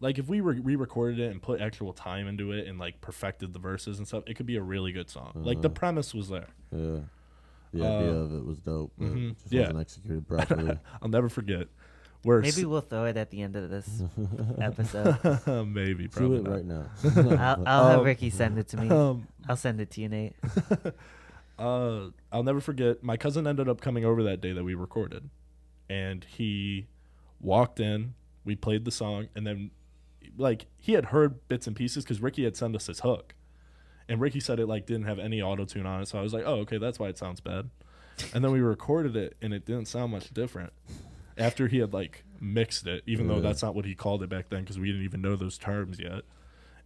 [0.00, 3.52] Like, if we re recorded it and put actual time into it and like perfected
[3.52, 5.32] the verses and stuff, it could be a really good song.
[5.34, 5.74] Like the Uh-huh.
[5.74, 6.48] premise was there.
[6.72, 7.00] Yeah.
[7.74, 9.60] The idea Uh, of it was dope, but it just yeah.
[9.60, 10.78] wasn't executed properly.
[11.02, 11.68] I'll never forget.
[12.22, 14.02] Where Maybe we'll throw it at the end of this
[14.60, 15.16] episode.
[15.66, 16.52] maybe Do probably it not.
[16.52, 16.84] right now.
[17.56, 18.90] I'll, I'll have Um, Ricky send it to me.
[18.90, 20.34] Um, I'll send it to you, Nate.
[21.58, 23.02] Uh, I'll never forget.
[23.02, 25.28] My cousin ended up coming over that day that we recorded,
[25.88, 26.86] and he
[27.40, 28.14] walked in.
[28.44, 29.70] We played the song, and then,
[30.38, 33.34] like, he had heard bits and pieces because Ricky had sent us his hook,
[34.08, 36.08] and Ricky said it like didn't have any auto tune on it.
[36.08, 37.68] So I was like, oh, okay, that's why it sounds bad.
[38.34, 40.72] And then we recorded it, and it didn't sound much different
[41.40, 44.48] after he had like mixed it, even though that's not what he called it back
[44.50, 46.22] then because we didn't even know those terms yet.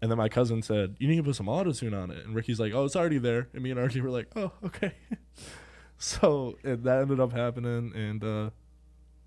[0.00, 2.34] And then my cousin said, "You need to put some auto tune on it." And
[2.34, 4.92] Ricky's like, "Oh, it's already there." And me and Archie were like, "Oh, okay."
[5.98, 8.50] so it, that ended up happening, and uh,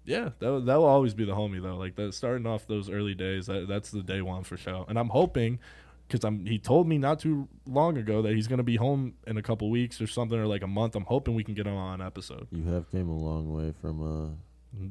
[0.05, 1.77] yeah, that will- that will always be the homie though.
[1.77, 4.85] Like that, starting off those early days, that, that's the day one for sure.
[4.87, 5.59] And I'm hoping,
[6.07, 9.37] because I'm he told me not too long ago that he's gonna be home in
[9.37, 10.95] a couple weeks or something, or like a month.
[10.95, 12.47] I'm hoping we can get him on an episode.
[12.51, 14.29] You have came a long way from uh,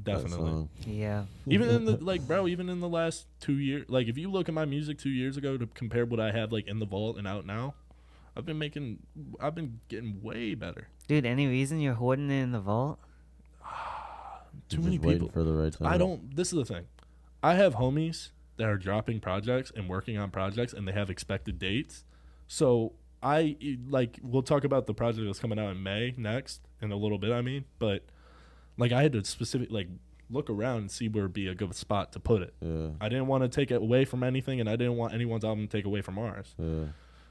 [0.03, 0.69] Definitely.
[0.87, 1.25] Yeah.
[1.47, 4.49] even in the like bro even in the last two years like if you look
[4.49, 7.17] at my music two years ago to compare what i have like in the vault
[7.19, 7.75] and out now
[8.37, 8.99] i've been making
[9.41, 12.99] i've been getting way better Dude, any reason you're hoarding it in the vault?
[14.69, 15.87] too many people for the right time.
[15.89, 16.85] i don't this is the thing
[17.43, 21.59] i have homies that are dropping projects and working on projects and they have expected
[21.59, 22.05] dates
[22.49, 23.57] so i
[23.89, 27.19] like we'll talk about the project that's coming out in may next in a little
[27.19, 28.05] bit i mean but
[28.79, 29.89] like i had to specific like
[30.29, 33.09] look around and see where would be a good spot to put it Yeah, I
[33.09, 35.77] didn't want to take it away from anything, and I didn't want anyone's album to
[35.77, 36.55] take away from ours.
[36.59, 36.87] yeah.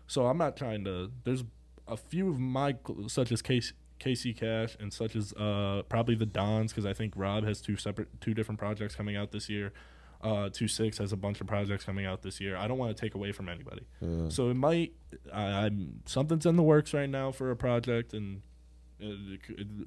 [0.08, 1.12] So I'm not trying to.
[1.25, 1.43] There's
[1.88, 2.75] a few of my,
[3.08, 7.13] such as Casey, Casey Cash, and such as uh, probably the Dons, because I think
[7.17, 9.73] Rob has two separate, two different projects coming out this year.
[10.21, 12.55] Uh, two six has a bunch of projects coming out this year.
[12.55, 13.86] I don't want to take away from anybody.
[13.99, 14.29] yeah.
[14.29, 14.93] So it might.
[15.34, 18.54] I, I'm something's in the works right now for a project, and it, c- it,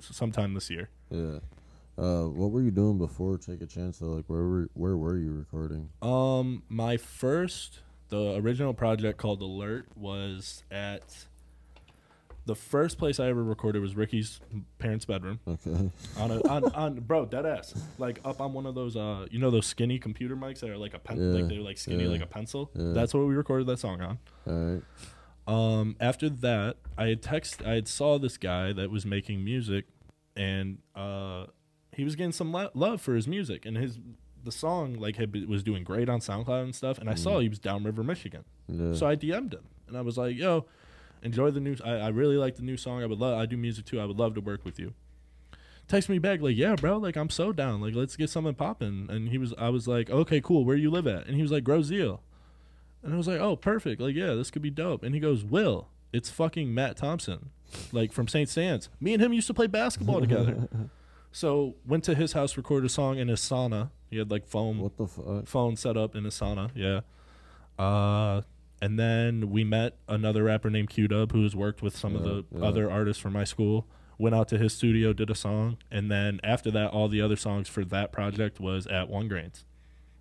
[0.00, 0.88] sometime this year.
[1.10, 1.38] Yeah.
[1.96, 3.98] Uh, what were you doing before Take a Chance?
[3.98, 5.88] Though, like, where were where were you recording?
[6.00, 11.26] Um, my first, the original project called Alert was at
[12.46, 14.40] the first place I ever recorded was Ricky's
[14.78, 15.90] parents' bedroom Okay.
[16.18, 19.38] on a on, on bro dead ass like up on one of those uh you
[19.38, 22.04] know those skinny computer mics that are like a pen Yeah, like they're like skinny
[22.04, 22.70] yeah, like a pencil.
[22.74, 22.92] yeah.
[22.94, 24.18] That's what we recorded that song on.
[24.46, 24.82] All right.
[25.48, 27.62] Um, after that, I had text.
[27.64, 29.86] I had saw this guy that was making music,
[30.36, 31.46] and uh,
[31.92, 33.98] he was getting some lo- love for his music, and his
[34.44, 36.98] the song like had been, was doing great on SoundCloud and stuff.
[36.98, 38.92] And I saw he was downriver Michigan, Yeah.
[38.92, 40.66] so I DM'd him, and I was like, "Yo,
[41.22, 41.76] enjoy the new.
[41.84, 43.02] I, I really like the new song.
[43.02, 43.38] I would love.
[43.38, 43.98] I do music too.
[44.00, 44.92] I would love to work with you."
[45.88, 46.98] Text me back like, "Yeah, bro.
[46.98, 47.80] Like I'm so down.
[47.80, 49.54] Like let's get something popping." And he was.
[49.56, 50.66] I was like, "Okay, cool.
[50.66, 52.20] Where you live at?" And he was like, "Grosse Ile."
[53.02, 54.00] And I was like, "Oh, perfect.
[54.00, 57.50] Like, yeah, this could be dope." And he goes, "Will, it's fucking Matt Thompson,
[57.92, 58.48] like from St.
[58.48, 58.88] Stans.
[59.00, 60.68] Me and him used to play basketball together."
[61.32, 63.90] so went to his house, recorded a song in his sauna.
[64.10, 65.46] He had like foam what the fuck?
[65.46, 66.70] phone set up in a sauna.
[66.74, 67.00] Yeah.
[67.78, 68.42] Uh,
[68.80, 72.22] and then we met another rapper named Q Dub who has worked with some of
[72.22, 72.64] the yeah.
[72.64, 73.86] other artists from my school.
[74.18, 77.36] Went out to his studio, did a song, and then after that, all the other
[77.36, 79.64] songs for that project was at One Grains,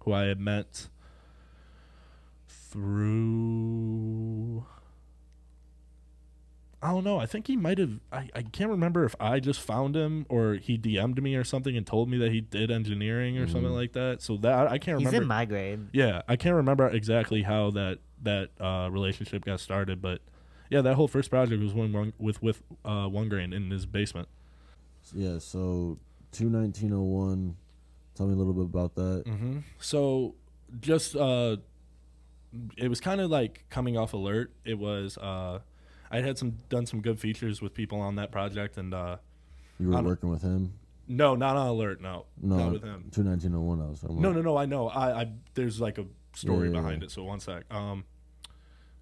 [0.04, 0.90] who I had met
[2.78, 4.66] through.
[6.82, 7.18] I don't know.
[7.20, 8.00] I think he might have.
[8.12, 11.76] I, I can't remember if I just found him or he DM'd me or something
[11.76, 13.76] and told me that he did engineering or something Mhm.
[13.76, 14.22] like that.
[14.22, 15.24] So that I can't He's remember.
[15.24, 15.80] in my grade.
[15.92, 20.22] Yeah, I can't remember exactly how that that uh, relationship got started, but
[20.70, 23.86] yeah, that whole first project was when one, with with uh, one grain in his
[23.88, 24.28] basement.
[25.13, 25.40] Yeah.
[25.40, 25.98] So
[26.32, 27.58] two nineteen oh one.
[28.13, 29.24] Tell me a little bit about that.
[29.26, 29.60] Mm-hmm.
[29.80, 30.36] So
[30.80, 31.58] just uh,
[32.78, 34.52] it was kind of like coming off alert.
[34.65, 35.60] It was uh,
[36.12, 39.17] I had some done some good features with people on that project, and uh,
[39.80, 40.74] You were working with him.
[41.08, 42.02] no, not on alert.
[42.02, 43.10] No, No, not with him.
[43.12, 43.82] Two nineteen oh one.
[43.82, 44.43] I was talking No, about.
[44.43, 44.58] no, no.
[44.58, 44.88] I know.
[44.89, 47.06] I, I there's like a story Yeah, yeah, behind yeah.
[47.06, 47.12] it.
[47.12, 47.63] So one sec.
[47.72, 48.06] Um,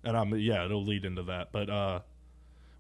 [0.03, 1.51] and I'm yeah, it'll lead into that.
[1.51, 1.99] But uh,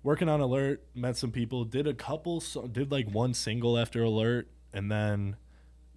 [0.03, 4.03] working on alert, met some people, did a couple, so, did like one single after
[4.03, 5.35] alert, and then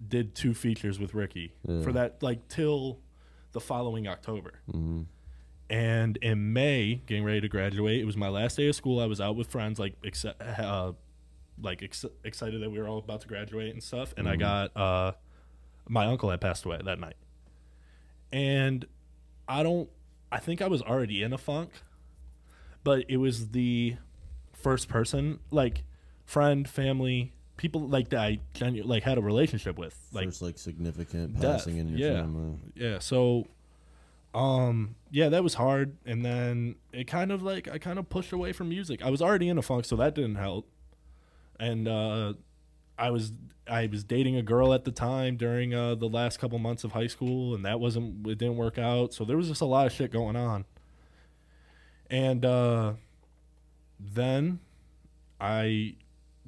[0.07, 3.01] did two features with Ricky for that like till
[3.59, 4.53] the following October.
[4.73, 5.03] Mm-hmm.
[5.71, 9.01] And in May, getting ready to graduate, it was my last day of school.
[9.01, 10.93] I was out with friends, like exce- uh,
[11.61, 14.15] like ex- excited that we were all about to graduate and stuff.
[14.17, 14.39] And I Mhm.
[14.41, 15.13] got uh,
[15.89, 17.17] my uncle had passed away that night,
[18.33, 18.87] and
[19.49, 19.89] I don't.
[20.31, 21.71] I think I was already in a funk,
[22.85, 23.97] but it was the
[24.53, 25.85] first person, like
[26.25, 28.39] friend, family, people like that I
[28.85, 32.21] like had a relationship with, like First, like significant death, passing in your yeah.
[32.23, 32.59] family.
[32.75, 33.47] yeah so
[34.35, 38.31] um yeah that was hard and then it kind of like i kind of pushed
[38.31, 40.69] away from music i was already in a funk so that didn't help
[41.59, 42.35] and uh
[42.99, 43.33] i was
[43.67, 46.93] i was dating a girl at the time during uh the last couple months of
[46.93, 49.87] high school and that wasn't it didn't work out so there was just a lot
[49.87, 50.67] of shit going on
[52.11, 52.93] and uh
[53.99, 54.61] then
[55.41, 55.95] I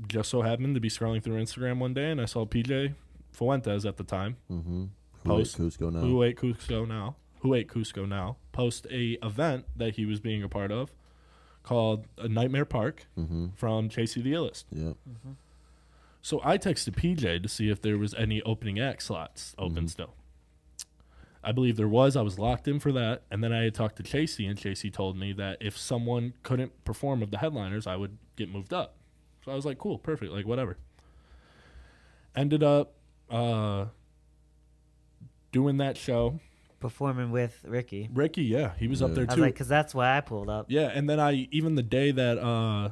[0.08, 2.94] just so happened to be scrolling through Instagram one day and I saw PJ
[3.32, 4.84] Fuentes at the time, Mm-hmm.
[5.24, 6.00] Post- Cusco now.
[6.00, 10.42] who ate Cusco now, who ate Cusco now, post a event that he was being
[10.42, 10.94] a part of
[11.62, 13.48] called a Nightmare Park Mm-hmm.
[13.54, 14.64] from Chasey the Illest.
[14.72, 14.96] Yep.
[16.22, 19.90] So I texted PJ to see if there was any opening act slots open Mhm.
[19.90, 20.14] still.
[21.42, 22.16] I believe there was.
[22.16, 24.92] I was locked in for that, and then I had talked to Chasey, and Chasey
[24.92, 28.96] told me that if someone couldn't perform of the headliners, I would get moved up.
[29.44, 30.76] So I was like, cool, perfect, like whatever.
[32.36, 32.92] Ended up
[33.30, 33.86] uh,
[35.52, 36.38] doing that show.
[36.78, 38.08] Performing with Ricky.
[38.12, 39.14] Ricky, yeah, he was up Yeah.
[39.16, 39.40] there I was too.
[39.42, 40.66] like, because that's why I pulled up.
[40.68, 42.90] Yeah, and then I even the day that uh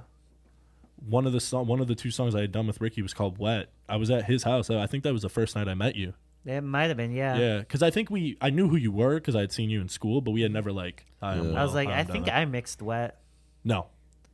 [1.09, 3.15] one of the song, one of the two songs I had done with Ricky was
[3.15, 4.69] called "Wet." I was at his house.
[4.69, 6.13] I think that was the first night I met you.
[6.45, 7.37] It might have been, yeah.
[7.39, 9.81] Yeah, because I think we I knew who you were because I had seen you
[9.81, 11.07] in school, but we had never like.
[11.23, 11.61] I'm Yeah.
[11.61, 13.21] I was like, I I'm think I mixed wet.
[13.65, 13.87] no,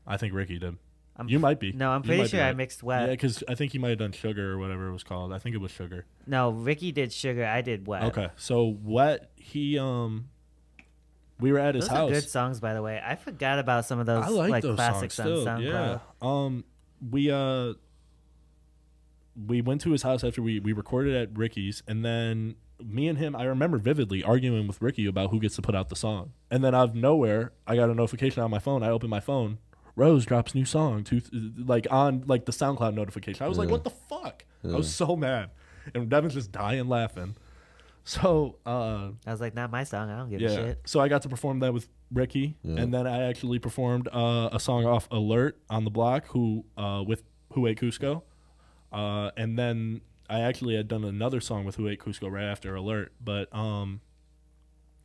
[0.06, 0.78] I think Ricky did.
[1.16, 1.72] I'm you might be.
[1.72, 2.56] No, I'm pretty sure I right.
[2.56, 3.02] mixed wet.
[3.02, 5.32] Yeah, because I think he might have done sugar or whatever it was called.
[5.32, 6.06] I think it was sugar.
[6.26, 7.44] No, Ricky did sugar.
[7.44, 8.04] I did wet.
[8.04, 9.30] Okay, so wet.
[9.36, 10.28] He um,
[11.38, 12.10] we were at his Those house.
[12.10, 13.00] good songs, by the way.
[13.04, 15.48] I forgot about some of those I like, like those classics songs still.
[15.48, 15.98] on Yeah.
[16.20, 16.64] Um,
[17.10, 17.74] we uh,
[19.46, 23.18] we went to his house after we we recorded at Ricky's, and then me and
[23.18, 26.32] him, I remember vividly arguing with Ricky about who gets to put out the song,
[26.50, 28.82] and then out of nowhere, I got a notification on my phone.
[28.82, 29.58] I opened my phone.
[29.96, 31.20] Rose drops new song to
[31.56, 33.44] like on like the SoundCloud notification.
[33.44, 35.50] I was like, "What the fuck?" I was so mad,
[35.94, 37.36] and Devin's just dying laughing.
[38.04, 40.10] So uh, I was like, not my song.
[40.10, 40.48] I don't give yeah.
[40.50, 40.80] a shit.
[40.84, 42.82] So I got to perform that with Ricky, Yeah.
[42.82, 47.02] and then I actually performed uh, a song off Alert on the block, who uh,
[47.06, 47.22] with
[47.54, 48.22] Who Ate Cusco,
[48.92, 52.74] uh, and then I actually had done another song with Who Ate Cusco right after
[52.74, 53.12] Alert.
[53.22, 54.00] But um,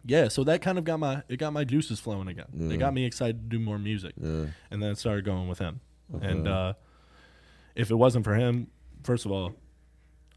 [0.06, 2.48] yeah, so that kind of got my it got my juices flowing again.
[2.54, 2.74] Yeah.
[2.74, 4.46] It got me excited to do more music, Yeah.
[4.72, 5.82] and then it started going with him.
[6.22, 6.74] And uh,
[7.76, 8.68] if it wasn't for him,
[9.04, 9.54] first of all,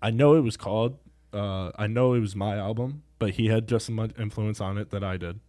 [0.03, 0.98] I know it was called.
[1.33, 4.77] Uh, I know it was my album, but he had just as much influence on
[4.77, 5.40] it that I did.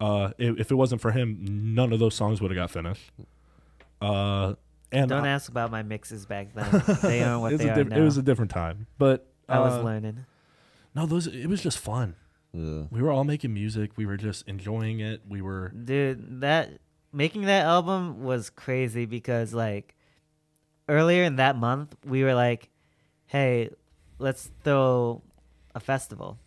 [0.00, 1.38] Uh, if, if it wasn't for him,
[1.74, 3.12] none of those songs would have got finished.
[4.00, 4.54] Uh,
[4.92, 6.82] and Don't I- ask about my mixes back then.
[7.02, 7.96] they aren't what it was they a are diff- now.
[7.98, 10.26] It was a different time, but I was uh, learning.
[10.94, 12.14] no, those it was just fun.
[12.52, 12.84] Yeah.
[12.90, 13.92] We were all making music.
[13.96, 15.22] We were just enjoying it.
[15.28, 16.70] We were Dude, that
[17.12, 19.94] making that album was crazy because like
[20.88, 22.70] earlier in that month we were like,
[23.26, 23.70] "Hey,
[24.18, 25.22] let's throw
[25.74, 26.38] a festival,"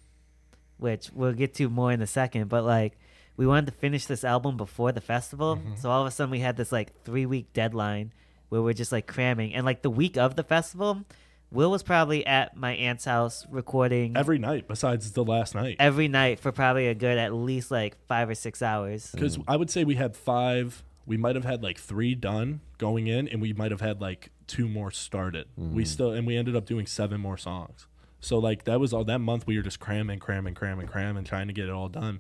[0.78, 2.50] which we'll get to more in a second.
[2.50, 2.98] But like,
[3.38, 5.76] we wanted to finish this album before the festival, Mm-hmm.
[5.76, 8.14] so all of a sudden we had this like three week deadline
[8.50, 9.54] where we're just like cramming.
[9.54, 11.04] And like the week of the festival,
[11.52, 15.78] Will was probably at my aunt's house recording every night besides the last night.
[15.80, 19.12] every night for probably a good at least like five or six hours.
[19.12, 19.44] Because mm.
[19.48, 20.84] I would say we had five.
[21.08, 24.30] We might have had like three done going in, and we might have had like
[24.46, 25.48] two more started.
[25.58, 25.88] We mm.
[25.88, 27.88] still, and we ended up doing seven more songs.
[28.20, 29.48] So like that was all that month.
[29.48, 32.20] We were just cramming, cramming, cramming, cramming, trying to get it all done.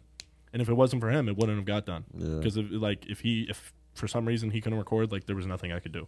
[0.52, 2.06] And if it wasn't for him, it wouldn't have got done.
[2.18, 2.38] Yeah.
[2.38, 5.72] Because like if he, if for some reason he couldn't record, like there was nothing
[5.72, 6.08] I could do.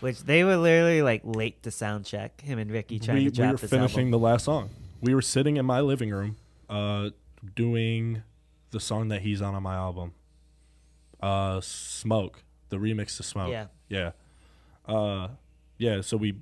[0.00, 2.40] Which they were literally like late to sound check.
[2.40, 4.10] Him and Ricky trying we, to drop we were this finishing album.
[4.12, 4.70] the last song.
[5.02, 6.36] We were sitting in my living room,
[6.68, 7.10] uh,
[7.54, 8.22] doing
[8.70, 10.12] the song that he's on on my album,
[11.20, 13.66] uh, "Smoke," the remix to "Smoke." Yeah.
[13.88, 14.12] yeah,
[14.86, 15.28] uh,
[15.78, 16.00] yeah.
[16.00, 16.34] So we,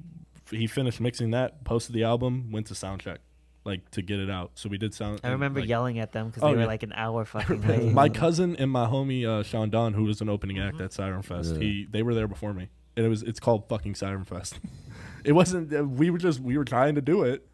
[0.50, 3.20] he finished mixing that, posted the album, went to sound check,
[3.64, 4.52] like to get it out.
[4.54, 5.20] So we did sound.
[5.24, 6.66] I remember like, yelling at them because Oh, they were yeah.
[6.66, 7.92] like an hour fucking late.
[7.92, 11.22] my cousin and my homie uh, Sean Don, who was an opening act at Siren
[11.22, 11.60] Fest, Yeah.
[11.60, 14.58] he they were there before me, and it was it's called fucking Siren Fest.
[15.24, 15.72] it wasn't.
[15.72, 17.46] uh, We were just we were trying to do it,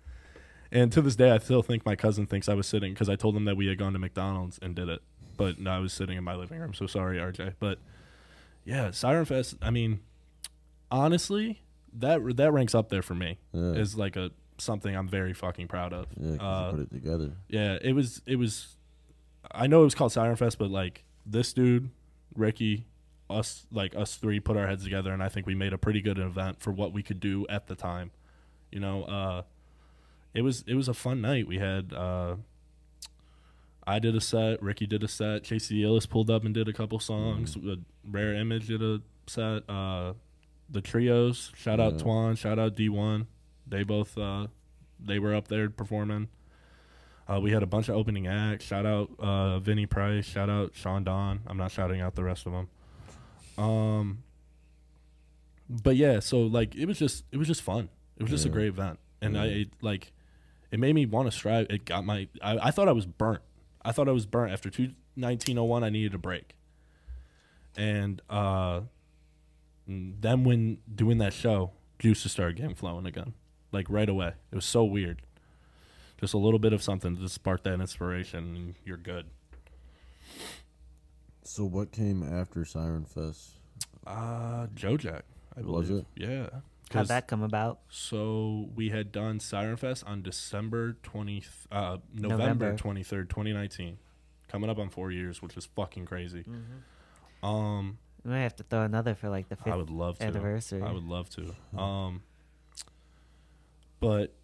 [0.72, 3.16] and to this day, I still think my cousin thinks I was sitting because I
[3.16, 5.00] told him that we had gone to McDonald's and did it,
[5.36, 6.74] but no, I was sitting in my living room.
[6.74, 7.54] So sorry, RJ.
[7.60, 7.78] But
[8.64, 9.56] yeah, Siren Fest.
[9.62, 10.00] I mean,
[10.90, 11.60] honestly,
[11.98, 13.72] that that ranks up there for me Yeah.
[13.74, 16.06] as like a something I'm very fucking proud of.
[16.16, 17.32] Yeah, Uh, you put it together.
[17.48, 18.76] yeah, it was it was
[19.50, 21.90] I know it was called Siren Fest, but like this dude,
[22.34, 22.86] Ricky,
[23.34, 26.00] us like us three put our heads together and I think we made a pretty
[26.00, 28.10] good event for what we could do at the time.
[28.70, 29.42] You know, uh
[30.32, 31.46] it was it was a fun night.
[31.46, 32.36] We had uh
[33.86, 36.72] I did a set, Ricky did a set, Chasey Ellis pulled up and did a
[36.72, 37.76] couple songs, uh,
[38.10, 40.14] Rare Image did a set, uh
[40.70, 42.04] the trios, shout out Yeah.
[42.04, 43.26] Twan, shout out D1.
[43.66, 44.46] They both uh
[44.98, 46.28] they were up there performing.
[47.26, 48.64] Uh, we had a bunch of opening acts.
[48.66, 50.26] Shout out uh, Vinny Price.
[50.26, 51.40] Shout out Sean Don.
[51.46, 52.68] I'm not shouting out the rest of them.
[53.56, 54.22] Um,
[55.68, 57.88] but yeah, so like it was just it was just fun.
[58.16, 60.12] It was just a great event, and I it, like
[60.70, 61.66] it made me want to strive.
[61.70, 63.42] It got my I, I thought I was burnt.
[63.84, 65.82] I thought I was burnt after two nineteen oh one.
[65.82, 66.54] I needed a break,
[67.76, 68.82] and uh,
[69.86, 73.34] then when doing that show, juices started getting flowing again,
[73.72, 74.34] like right away.
[74.52, 75.22] It was so weird.
[76.20, 79.26] Just a little bit of something to spark that inspiration, and you're good.
[81.44, 83.52] So what came after Siren Fest?
[84.06, 85.24] Uh, Joe Jack,
[85.56, 86.04] I Was believe.
[86.16, 86.22] it?
[86.22, 86.48] Yeah.
[86.90, 87.80] How'd 'Cause- that come about?
[87.88, 91.42] So we had done Siren Fest on December twenty,
[91.72, 92.76] uh, November November.
[92.76, 93.98] twenty third, twenty nineteen,
[94.48, 96.44] coming up on four years, which is fucking crazy.
[96.44, 97.46] Mm-hmm.
[97.46, 100.24] Um, We might have to throw another for like the fifth I would love to.
[100.24, 100.82] anniversary.
[100.82, 101.54] I would love to.
[101.78, 102.22] Um,
[104.00, 104.34] but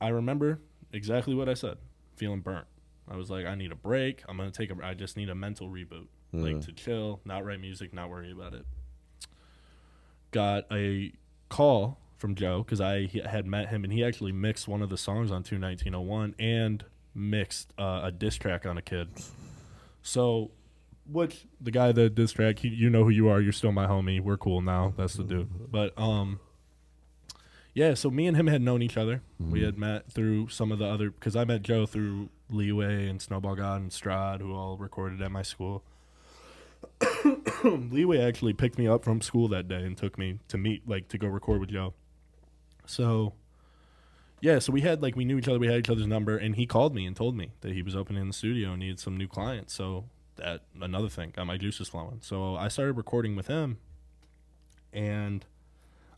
[0.00, 0.60] I remember
[0.92, 1.78] exactly what I said.
[2.16, 2.66] Feeling burnt.
[3.08, 4.22] I was like, I need a break.
[4.28, 4.76] I'm gonna take a.
[4.82, 6.40] I just need a mental reboot, Yeah.
[6.40, 8.64] like to chill, not write music, not worry about it.
[10.30, 11.12] Got a
[11.48, 14.96] call from Joe because I had met him and he actually mixed one of the
[14.96, 16.84] songs on 21901 and
[17.14, 19.08] mixed uh, a diss track on a kid.
[20.02, 20.50] So,
[21.10, 23.40] which the guy that diss track, he, you know who you are.
[23.40, 24.20] You're still my homie.
[24.20, 24.94] We're cool now.
[24.96, 25.70] That's the dude.
[25.70, 26.40] But um,
[27.74, 27.94] yeah.
[27.94, 29.22] So me and him had known each other.
[29.38, 29.64] We Mhm.
[29.66, 33.54] had met through some of the other because I met Joe through Leeway and Snowball
[33.54, 35.82] God and Strad, who all recorded at my school.
[37.64, 41.08] Leeway actually picked me up from school that day and took me to meet, like,
[41.08, 41.94] to go record with Joe.
[42.86, 43.32] So,
[44.40, 46.54] yeah, so we had like we knew each other, we had each other's number, and
[46.54, 49.16] he called me and told me that he was opening the studio and needed some
[49.16, 49.72] new clients.
[49.72, 50.04] So
[50.36, 52.18] that another thing got my juices flowing.
[52.20, 53.78] So I started recording with him,
[54.92, 55.46] and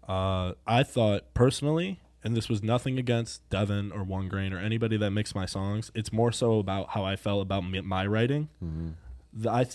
[0.08, 4.96] uh, I thought personally, and this was nothing against Devin or One Grain or anybody
[4.96, 5.92] that mixed my songs.
[5.94, 8.48] It's more so about how I felt about me, my writing.
[8.62, 8.88] Mm-hmm.
[9.32, 9.66] The, I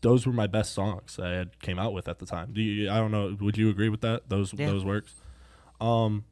[0.00, 2.52] those were my best songs I had came out with at the time.
[2.54, 3.36] Do you, I don't know.
[3.40, 4.30] Would you agree with that?
[4.30, 4.68] Those Yeah.
[4.68, 5.14] those works.
[5.82, 6.24] Um,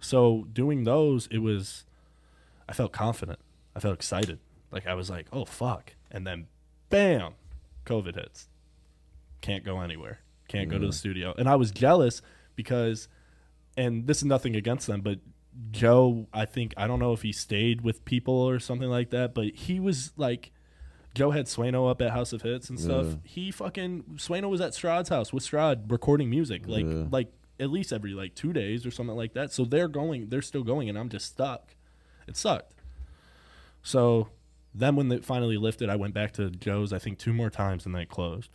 [0.00, 1.84] so doing those, it was,
[2.68, 3.40] I felt confident.
[3.74, 4.38] I felt excited.
[4.70, 6.46] Like I was like, oh fuck, and then,
[6.88, 7.32] bam,
[7.84, 8.48] COVID hits.
[9.40, 10.20] Can't go anywhere.
[10.46, 12.22] Can't go to the studio, and I was jealous
[12.54, 13.08] because,
[13.78, 15.20] and this is nothing against them, but
[15.70, 19.34] Joe, I think I don't know if he stayed with people or something like that,
[19.34, 20.52] but he was like.
[21.14, 23.06] Joe had Swano up at House of Hits and stuff.
[23.06, 23.14] Yeah.
[23.24, 27.06] He fucking Swano was at Strad's house with Strad recording music, like Yeah.
[27.10, 29.50] like at least every like two days or something like that.
[29.50, 31.74] So they're going, they're still going, and I'm just stuck.
[32.28, 32.74] It sucked.
[33.82, 34.28] So
[34.74, 36.92] then when it finally lifted, I went back to Joe's.
[36.92, 38.50] I think two more times, and then it closed.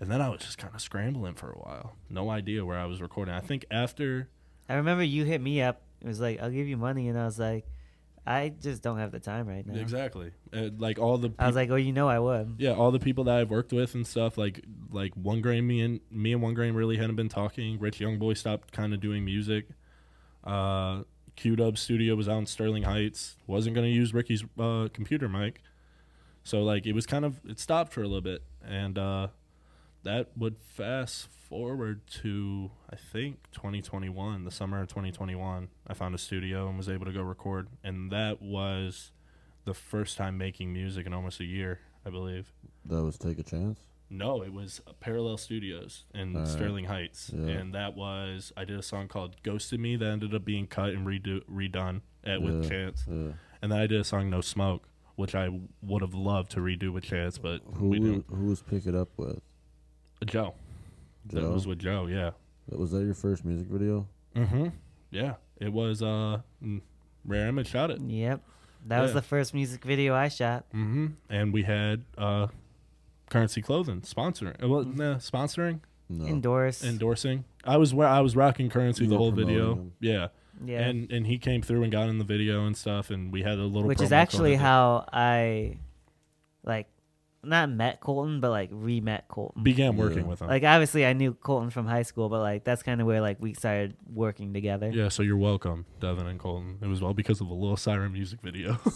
[0.00, 1.96] And then I was just kind of scrambling for a while.
[2.08, 3.34] No idea where I was recording.
[3.34, 4.28] I think after
[4.68, 5.82] I remember you hit me up.
[6.00, 7.66] It was like, I'll give you money, and I was like,
[8.24, 9.80] I just don't have the time right now.
[9.80, 12.56] exactly, uh, like all the I was like, oh, you know, I would.
[12.58, 15.80] yeah, all the people that I've worked with and stuff, like like one grain, me
[15.80, 17.78] and me and one grain really hadn't been talking.
[17.80, 19.68] Rich Youngboy stopped kind of doing music.
[20.44, 21.02] Uh,
[21.36, 23.36] Q Dub Studio was out in Sterling Heights.
[23.46, 25.62] Wasn't gonna use Ricky's uh, computer mic,
[26.44, 29.28] so like it was kind of it stopped for a little bit, and uh,
[30.04, 35.68] that would fast forward to I think 2021, the summer of 2021.
[35.86, 39.12] I found a studio and was able to go record, and that was
[39.64, 42.52] the first time making music in almost a year, I believe.
[42.86, 43.80] That was take a chance.
[44.10, 46.48] No, it was uh, Parallel Studios in Alright.
[46.50, 47.48] Sterling Heights, Yeah.
[47.48, 50.66] and that was I did a song called Ghost "Ghosted Me" that ended up being
[50.66, 52.68] cut and redo redone at with Yeah.
[52.70, 53.32] Chance, Yeah.
[53.60, 55.50] and then I did a song "No Smoke," which I
[55.82, 58.24] would have loved to redo with Chance, but Who we didn't.
[58.30, 59.42] who was pick it up with?
[60.26, 60.54] Joe,
[61.26, 61.50] that Joe.
[61.52, 62.30] was with Joe, yeah.
[62.70, 64.06] was that your first music video?
[64.34, 64.68] Mm-hmm.
[65.10, 66.02] Yeah, it was.
[66.02, 66.80] Uh, mm,
[67.24, 68.00] Rare Image shot it.
[68.00, 68.42] Yep.
[68.86, 70.64] That was the first music video I shot.
[70.70, 71.06] Mm-hmm.
[71.28, 72.46] And we had uh,
[73.28, 74.62] Currency Clothing sponsoring.
[74.62, 74.96] uh, Well, Mm-hmm.
[74.98, 76.24] nah, sponsoring, No.
[76.26, 76.84] Endorse.
[76.84, 77.44] endorsing.
[77.64, 79.74] I was where I was rocking Currency You the whole video.
[79.74, 79.92] them.
[80.00, 80.28] Yeah.
[80.64, 80.80] yeah.
[80.88, 83.58] and and he came through and got in the video and stuff, and we had
[83.58, 83.88] a little.
[83.88, 85.78] Which is actually how I,
[86.64, 86.86] like,
[87.44, 89.62] not met Colton, but like re-met Colton.
[89.62, 90.24] began working Yeah.
[90.24, 90.48] with him.
[90.48, 93.40] like obviously I knew Colton from high school, but like that's kind of where like
[93.40, 94.90] we started working together.
[94.92, 96.78] yeah, so you're welcome, Devin and Colton.
[96.82, 98.78] It was all because of a little siren music video.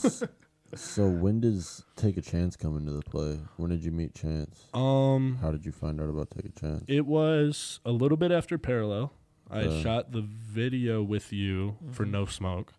[0.74, 3.38] So when does Take a Chance come into the play?
[3.58, 4.68] When did you meet Chance?
[4.72, 6.84] um, How did you find out about Take a Chance?
[6.88, 9.12] it was a little bit after Parallel.
[9.50, 9.82] I Uh.
[9.82, 12.10] shot the video with you for Mhm.
[12.12, 12.72] No Smoke,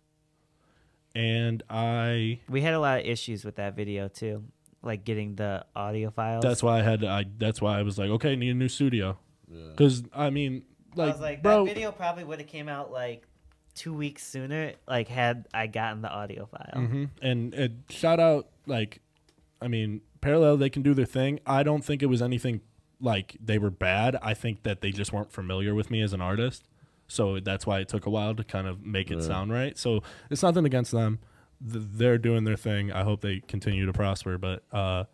[1.14, 2.40] and I.
[2.48, 4.42] We had a lot of issues with that video too,
[4.84, 6.42] like getting the audio files.
[6.42, 7.00] That's why I had.
[7.00, 7.24] To, I.
[7.38, 9.18] That's why I was like, okay, need a new studio.
[9.50, 9.68] Yeah.
[9.70, 10.62] Because I mean,
[10.94, 13.26] like, I was like, bro, that video probably would have came out like
[13.74, 16.86] two weeks sooner, like had I gotten the audio file.
[16.86, 19.00] hmm And, and shout out, like,
[19.60, 21.40] I mean, Parallel, they can do their thing.
[21.46, 22.60] I don't think it was anything
[23.00, 24.16] like they were bad.
[24.22, 26.68] I think that they just weren't familiar with me as an artist.
[27.08, 29.24] So that's why it took a while to kind of make it Yeah.
[29.26, 29.76] sound right.
[29.76, 31.18] So it's nothing against them.
[31.60, 32.92] Th- They're doing their thing.
[32.92, 34.38] I hope they continue to prosper.
[34.38, 35.04] But uh,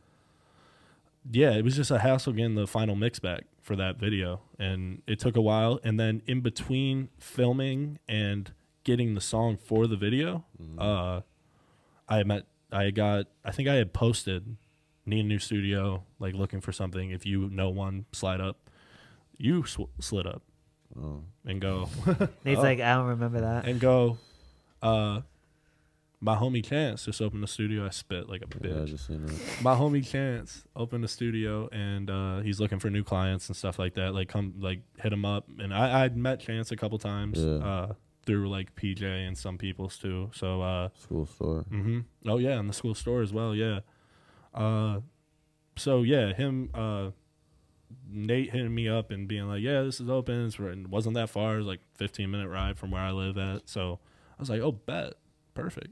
[1.30, 5.03] yeah, it was just a hassle getting the final mix back for that video, and
[5.07, 5.78] it took a while.
[5.84, 8.53] And then in between filming and
[8.84, 10.45] getting the song for the video,
[10.78, 11.20] uh,
[12.09, 14.57] I met, I got, I think I had posted,
[15.07, 17.11] need a new studio, like looking for something.
[17.11, 18.57] If you know one, slide up.
[19.36, 20.43] You sw- slid up
[21.01, 21.88] Oh, and go
[22.45, 22.62] Nate's Oh.
[22.62, 23.66] like, I don't remember that.
[23.66, 24.18] and go.
[24.82, 25.20] Uh,
[26.21, 27.87] my homie Chance just opened a studio.
[27.87, 28.87] I spit like a yeah, I bitch.
[28.89, 29.62] just seen it.
[29.62, 33.79] my homie Chance opened a studio and uh, he's looking for new clients and stuff
[33.79, 34.12] like that.
[34.14, 35.49] Like come like hit him up.
[35.59, 37.55] And I I'd met Chance a couple times Yeah.
[37.55, 37.93] uh,
[38.27, 40.31] through like PJ and some people's too.
[40.35, 41.62] So uh, School store.
[41.71, 43.55] hmm oh yeah, in the school store as well.
[43.55, 43.81] Yeah.
[44.53, 45.01] Uh,
[45.77, 47.11] so yeah, him uh,
[48.12, 50.47] Nate hitting me up and being like, yeah, this is open.
[50.47, 51.55] It's it wasn't that far.
[51.55, 53.68] It was like 15 minute ride from where I live at.
[53.68, 54.01] So
[54.39, 55.14] I was like, oh, bet,
[55.55, 55.89] perfect.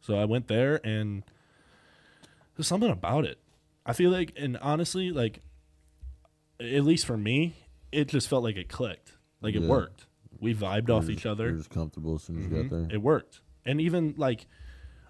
[0.00, 1.22] So I went there and
[2.56, 3.38] there's something about it.
[3.86, 5.40] I feel like, and honestly, like,
[6.60, 7.54] at least for me,
[7.92, 9.16] it just felt like it clicked.
[9.40, 9.68] Like it Yeah.
[9.68, 10.06] worked.
[10.38, 11.48] We vibed off You're each just- other.
[11.48, 12.62] You're just comfortable as soon as you Mhm.
[12.62, 12.88] got there.
[12.96, 13.40] It worked.
[13.64, 14.46] And even like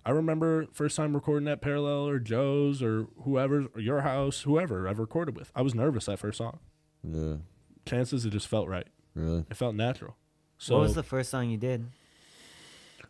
[0.05, 4.89] I remember first time recording at Parallel or Joe's or whoever or your house, whoever
[4.89, 5.53] I've recorded with.
[5.55, 6.59] I was nervous that first song.
[7.05, 7.37] Yeah,
[7.85, 8.87] Chances it just felt right.
[9.15, 9.45] really.
[9.51, 10.17] It felt natural.
[10.57, 11.87] So what was the first song you did?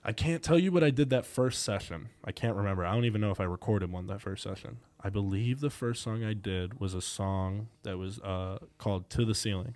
[0.02, 2.08] I can't tell you what I did that first session.
[2.24, 2.84] I can't remember.
[2.86, 4.78] I don't even know if I recorded one that first session.
[5.02, 9.24] I believe the first song I did was a song that was uh, called "To
[9.26, 9.74] the Ceiling,"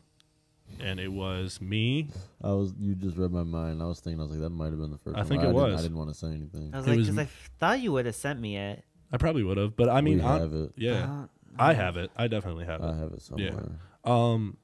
[0.81, 2.09] and it was me.
[2.43, 2.73] I was.
[2.79, 3.83] You just read my mind.
[3.83, 4.21] I was thinking.
[4.21, 5.17] I was like, that might have been the first.
[5.17, 5.27] I one.
[5.29, 5.81] think it didn't- was.
[5.81, 6.71] I didn't want to say anything.
[6.73, 8.83] I was It like, because I thought you would have sent me it.
[9.13, 10.73] I probably would have, but I mean, we hon- have it.
[10.77, 11.27] yeah, Uh,
[11.59, 12.11] I have it.
[12.17, 12.87] I definitely have it.
[12.87, 13.51] I have it Yeah.
[13.51, 13.79] somewhere.
[14.05, 14.57] Um,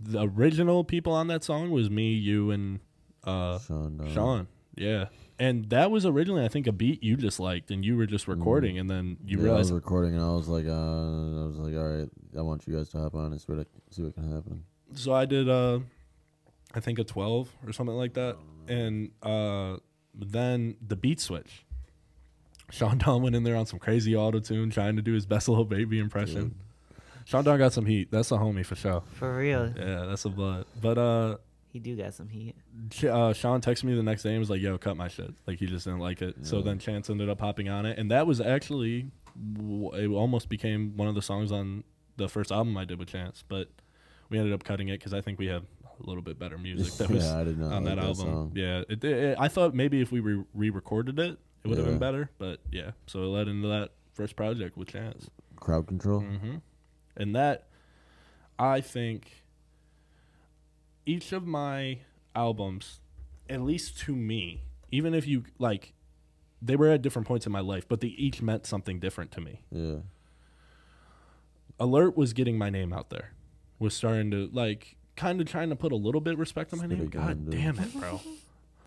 [0.00, 2.80] the original people on that song was me, you, and
[3.24, 4.00] uh, Sean.
[4.00, 4.46] uh, Sean.
[4.76, 5.06] Yeah,
[5.38, 8.28] and that was originally, I think, a beat you just liked, and you were just
[8.28, 9.72] recording, and then you yeah, I realized.
[9.72, 12.76] was recording, and I was like, uh, I was like, all right, I want you
[12.76, 14.64] guys to hop on and see what see what can happen.
[14.94, 15.80] So I did, uh,
[16.74, 18.36] I think a twelve or something like that,
[18.68, 19.76] and uh,
[20.14, 21.64] then the beat switch.
[22.70, 25.48] Sean Don went in there on some crazy auto tune, trying to do his best
[25.50, 26.54] little baby impression.
[27.24, 28.10] Sean Don got some heat.
[28.10, 29.02] That's a homie for sure.
[29.14, 29.72] For real.
[29.76, 30.66] Yeah, that's a blood.
[30.80, 31.36] But uh,
[31.74, 32.54] He do got some heat.
[33.02, 35.58] Uh, Sean texted me the next day and was like, "Yo, cut my shit." Like
[35.58, 36.36] he just didn't like it.
[36.46, 39.10] So then Chance ended up hopping on it, and that was actually
[39.92, 40.06] it.
[40.08, 41.82] Almost became one of the songs on
[42.16, 43.70] the first album I did with Chance, but
[44.30, 45.62] we ended up cutting it because I think we had
[46.00, 48.06] a little bit better music that was yeah, I did not on like that that
[48.06, 48.24] album.
[48.24, 48.52] song.
[48.54, 51.98] Yeah, it, it, I thought maybe if we re- re-recorded it, it would have been
[51.98, 52.30] better.
[52.38, 55.28] But yeah, so it led into that first project with Chance.
[55.56, 56.20] Crowd control.
[56.20, 56.58] hmm
[57.16, 57.66] And that,
[58.60, 59.43] I think,
[61.06, 61.98] each of my
[62.34, 63.00] albums,
[63.48, 65.92] at least to me, even if you like,
[66.62, 69.40] they were at different points in my life, but they each meant something different to
[69.40, 69.60] me.
[69.70, 69.96] Yeah,
[71.78, 73.32] Alert was getting my name out there,
[73.78, 76.86] was starting to like, kind of trying to put a little bit respect on my
[76.86, 77.06] name.
[77.08, 78.20] God damn it, bro.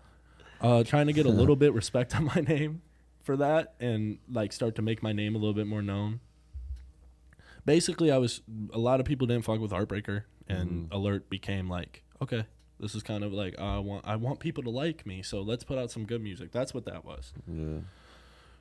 [0.60, 2.82] uh, trying to get a little bit respect on my name
[3.22, 6.20] for that, and like start to make my name a little bit more known.
[7.64, 8.40] Basically, I was
[8.72, 10.94] a lot of people didn't fuck with Heartbreaker, and Mhm.
[10.94, 12.44] Alert became like, okay,
[12.80, 15.64] this is kind of like I want I want people to like me, so let's
[15.64, 16.52] put out some good music.
[16.52, 17.32] That's what that was.
[17.46, 17.80] yeah.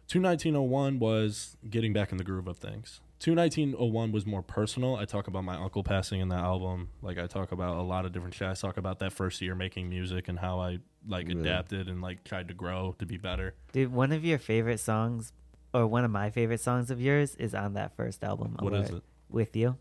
[0.07, 3.01] 21901 was getting back in the groove of things.
[3.19, 4.95] 21901 was more personal.
[4.95, 6.89] I talk about my uncle passing in that album.
[7.01, 8.47] Like I talk about a lot of different shit.
[8.47, 11.35] I talk about that first year making music and how I like Yeah.
[11.39, 13.53] adapted and like tried to grow to be better.
[13.73, 15.33] Dude, one of your favorite songs,
[15.73, 18.55] or one of my favorite songs of yours, is on that first album.
[18.59, 19.03] What is it?
[19.29, 19.75] With you.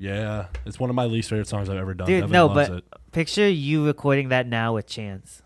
[0.00, 2.06] Yeah, it's one of my least favorite songs I've ever done.
[2.08, 2.84] Dude, Devin no, loves but it.
[3.12, 5.42] picture you recording that now with Chance.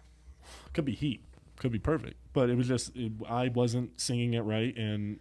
[0.73, 1.25] could be heat,
[1.59, 2.15] could be perfect.
[2.33, 5.19] But it was just it, I wasn't singing it right, and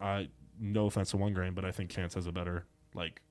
[0.00, 0.28] I
[0.60, 3.22] no offense to One Grain, but I think Chance has a better like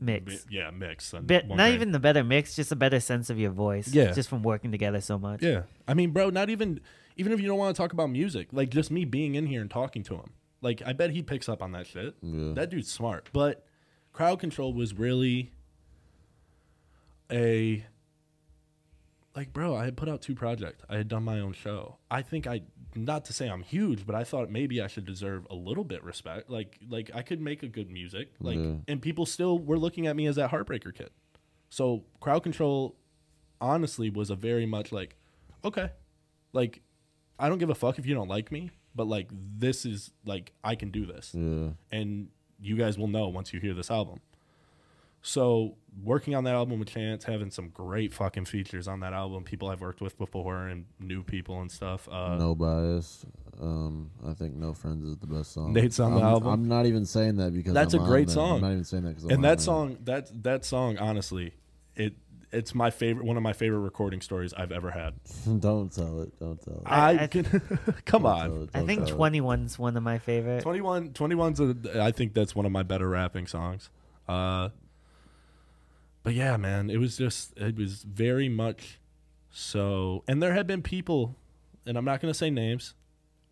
[0.00, 0.26] Mix.
[0.26, 1.10] mi- yeah mix.
[1.10, 1.74] Than Bit, One not Grain.
[1.74, 3.88] even the better mix, just a better sense of your voice.
[3.88, 4.12] Yeah.
[4.12, 5.42] Just from working together so much.
[5.42, 5.62] Yeah.
[5.88, 6.80] I mean, bro, not even
[7.16, 9.60] even if you don't want to talk about music, like just me being in here
[9.60, 10.30] and talking to him.
[10.60, 12.14] Like I bet he picks up on that shit.
[12.22, 12.54] Yeah.
[12.54, 13.28] That dude's smart.
[13.32, 13.65] But
[14.16, 15.52] crowd control was really
[17.30, 17.84] a
[19.34, 20.82] like bro, I had put out two projects.
[20.88, 21.98] I had done my own show.
[22.10, 22.62] I think I
[22.94, 26.02] not to say I'm huge, but I thought maybe I should deserve a little bit
[26.02, 26.48] respect.
[26.48, 28.30] Like like I could make a good music.
[28.40, 28.76] Like Yeah.
[28.88, 31.10] and people still were looking at me as that heartbreaker kid.
[31.68, 32.96] So crowd control
[33.60, 35.16] honestly was a very much like,
[35.64, 35.90] okay.
[36.54, 36.80] Like
[37.38, 40.52] I don't give a fuck if you don't like me, but like this is like
[40.64, 41.72] I can do this Yeah.
[41.92, 42.28] and
[42.60, 44.20] you guys will know once you hear this album.
[45.22, 49.42] So working on that album with Chance, having some great fucking features on that album,
[49.42, 52.08] people I've worked with before and new people and stuff.
[52.08, 53.26] Uh, no bias.
[53.60, 55.72] Um, I think No Friends is the best song.
[55.72, 56.48] Nate's on the I'm, album?
[56.52, 58.56] I'm not even saying that because That's I'm a great song.
[58.56, 61.54] I'm not even saying that because and that song that that song honestly
[61.96, 62.14] it
[62.52, 65.14] it's my favorite one of my favorite recording stories I've ever had.
[65.60, 66.38] don't tell it.
[66.38, 66.82] Don't tell it.
[66.86, 67.44] I, I- can
[68.04, 68.62] come Don't on.
[68.62, 69.32] it, I think tell it.
[69.32, 70.62] 21's one of my favorite.
[70.62, 73.90] 21 21's a, I think that's one of my better rapping songs.
[74.28, 74.70] Uh
[76.22, 78.98] but yeah, man, it was just it was very much
[79.50, 81.36] so and there had been people
[81.86, 82.94] and I'm not going to say names,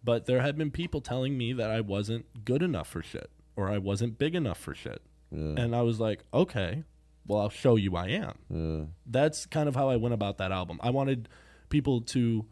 [0.02, 3.70] but there had been people telling me that I wasn't good enough for shit or
[3.70, 5.00] I wasn't big enough for shit.
[5.30, 5.54] Yeah.
[5.56, 6.82] And I was like, "Okay,
[7.26, 8.84] well, I'll show you I am." yeah.
[9.06, 10.78] that's kind of how I went about that album.
[10.82, 11.28] I wanted
[11.70, 12.44] people to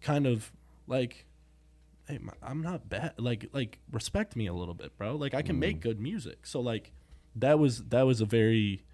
[0.00, 0.52] kind of
[0.86, 1.26] like,
[2.08, 3.14] hey, I'm not bad.
[3.18, 5.16] Like, like respect me a little bit, bro.
[5.16, 6.46] Like, I can make good music.
[6.46, 6.92] So, like,
[7.36, 8.84] that was that was a very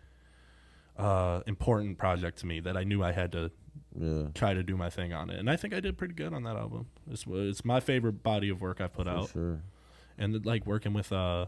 [0.96, 3.50] uh, important project to me that I knew I had to
[3.98, 4.28] Yeah.
[4.34, 6.42] try to do my thing on it, and I think I did pretty good on
[6.44, 6.86] that album.
[7.10, 9.60] It's it's my favorite body of work I've put For out, sure.
[10.18, 11.46] and like working with uh.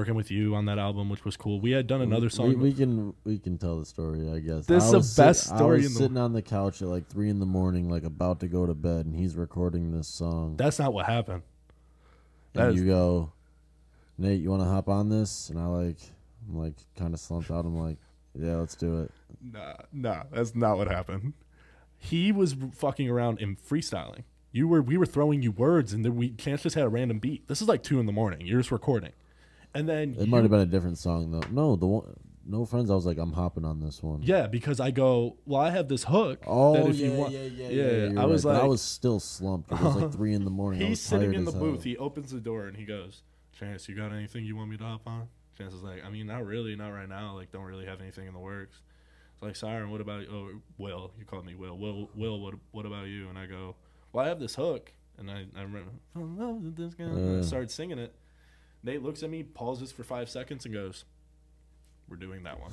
[0.00, 1.60] Working with you on that album, which was cool.
[1.60, 2.48] We had done another song.
[2.48, 4.64] We, we can we can tell the story, I guess.
[4.64, 6.80] This I is the best sit- story I was in the- sitting on the couch
[6.80, 9.92] at like three in the morning, like about to go to bed, and he's recording
[9.92, 10.56] this song.
[10.56, 11.42] That's not what happened.
[12.54, 13.30] and that is- you go,
[14.16, 15.50] Nate, you want to hop on this?
[15.50, 15.98] And I like,
[16.48, 17.66] I'm like kind of slumped out.
[17.66, 17.98] I'm like,
[18.34, 19.10] yeah, let's do it.
[19.52, 21.34] Nah, nah, that's not what happened.
[21.98, 24.22] He was fucking around and freestyling.
[24.50, 27.18] You were, we were throwing you words, and then we Chance just had a random
[27.18, 27.46] beat.
[27.48, 28.46] This is like two in the morning.
[28.46, 29.12] You're just recording,
[29.74, 31.42] and then It you- might have been a different song though.
[31.50, 32.16] No, the one,
[32.46, 32.90] no friends.
[32.90, 34.22] I was like, I'm hopping on this one.
[34.22, 36.42] yeah, because I go, well, I have this hook.
[36.46, 38.52] Oh that if yeah, you want, yeah, yeah, yeah, yeah, you're I was right.
[38.52, 39.70] But like, I was still slumped.
[39.72, 40.82] It was like three in the morning.
[40.82, 41.74] I he's was sitting tired in the booth.
[41.76, 41.82] hell.
[41.84, 44.84] He opens the door and he goes, Chance, you got anything you want me to
[44.84, 45.28] hop on?
[45.58, 47.34] Chance is like, I mean, not really, not right now.
[47.34, 48.80] Like, don't really have anything in the works.
[49.34, 50.48] It's like, Siren, what about oh,
[50.78, 51.12] Will?
[51.18, 51.76] You called me Will.
[51.76, 53.28] Will, Will, what, what about you?
[53.28, 53.76] And I go,
[54.12, 57.04] well, I have this hook, and I, I remember, "Fell in love this guy.
[57.04, 57.42] And I Uh.
[57.42, 58.14] started singing it.
[58.82, 61.04] Nate looks at me, pauses for five seconds, and goes,
[62.08, 62.72] "We're doing that one."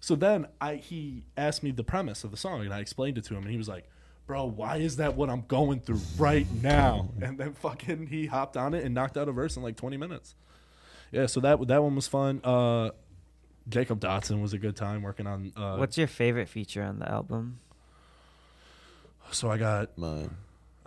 [0.00, 3.24] So then I he asked me the premise of the song, and I explained it
[3.24, 3.88] to him, and he was like,
[4.26, 8.56] "Bro, why is that what I'm going through right now?" And then fucking he hopped
[8.56, 10.34] on it and knocked out a verse in like 20 minutes.
[11.10, 12.40] Yeah, so that that one was fun.
[12.44, 12.90] Uh,
[13.68, 15.52] Jacob Dotson was a good time working on.
[15.56, 17.60] Uh, What's your favorite feature on the album?
[19.30, 20.30] so I got Mine.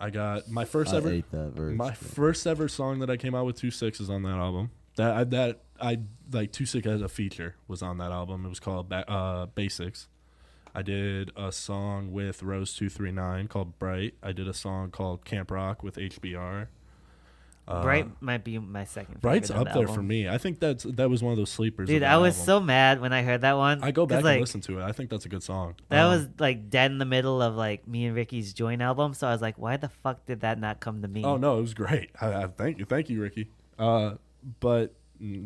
[0.02, 1.78] I got my first I ever verse.
[1.78, 4.72] My first ever song that I came out with two six is on that album.
[4.96, 6.00] That I, that I
[6.32, 8.44] like two six as a feature was on that album.
[8.46, 10.08] It was called ba- uh, Basics.
[10.74, 14.16] I did a song with Rose two three nine called Bright.
[14.24, 16.68] I did a song called Camp Rock with HBR.
[17.68, 19.22] Uh, Bright might be my second.
[19.22, 19.96] Bright's favorite on up the there album.
[19.96, 20.28] for me.
[20.28, 21.88] I think that's that was one of those sleepers.
[21.88, 22.46] Dude, I was album.
[22.46, 23.84] so mad when I heard that one.
[23.84, 24.84] I go back like, and listen to it.
[24.84, 25.76] I think that's a good song.
[25.90, 29.14] That Um, was like dead in the middle of like me and Ricky's joint album,
[29.14, 31.24] so I was like, why the fuck did that not come to me?
[31.24, 32.10] Oh no, it was great.
[32.20, 33.48] I, I thank you, thank you, Ricky.
[33.80, 34.16] Uh,
[34.60, 34.94] but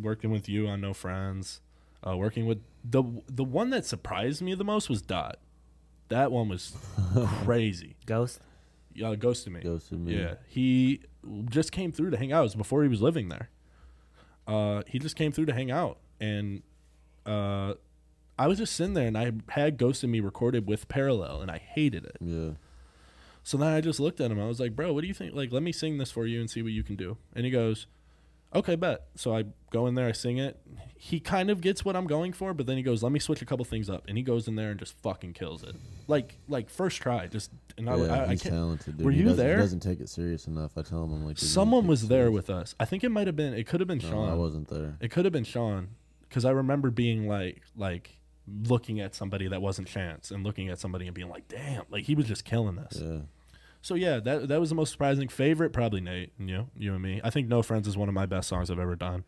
[0.01, 1.59] working with you on No Friends,
[2.07, 5.37] uh, working with the the one that surprised me the most was Dot.
[6.07, 6.75] That one was
[7.43, 7.95] crazy.
[8.05, 8.39] Ghost.
[8.93, 9.59] Yeah, ghosted me.
[9.59, 10.17] Ghosted me.
[10.17, 11.01] Yeah, he
[11.49, 12.41] just came through to hang out.
[12.41, 13.49] It was before he was living there.
[14.47, 16.61] Uh, he just came through to hang out, and
[17.25, 17.73] uh,
[18.37, 21.57] I was just sitting there, and I had "Ghosted Me" recorded with Parallel, and I
[21.57, 22.17] hated it.
[22.21, 22.51] Yeah.
[23.43, 24.39] So then I just looked at him.
[24.39, 25.33] I was like, "Bro, what do you think?
[25.33, 27.51] Like, let me sing this for you and see what you can do." And he
[27.51, 27.87] goes,
[28.55, 30.59] "Okay, bet." So I go in there, I sing it.
[30.97, 33.41] He kind of gets what I'm going for, but then he goes, "Let me switch
[33.41, 35.75] a couple things up." And he goes in there and just fucking kills it.
[36.07, 38.97] Like, like first try, just and I, yeah, I, I he's talented.
[38.97, 39.05] Dude.
[39.05, 39.57] Were he you there?
[39.57, 40.77] He doesn't take it serious enough.
[40.77, 42.33] I tell him, I'm like, Someone was there serious.
[42.33, 42.75] with us.
[42.79, 43.53] I think it might have been.
[43.53, 44.29] It could have been No, Sean.
[44.29, 44.97] I wasn't there.
[45.01, 45.89] It could have been Sean,
[46.21, 50.79] because I remember being like, like looking at somebody that wasn't Chance and looking at
[50.79, 52.99] somebody and being like, "Damn!" Like he was just killing this.
[53.01, 53.19] Yeah.
[53.85, 55.69] So yeah, that that was the most surprising favorite.
[55.71, 57.21] Probably Nate and you, you and me.
[57.23, 59.25] I think No Friends is one of my best songs I've ever done.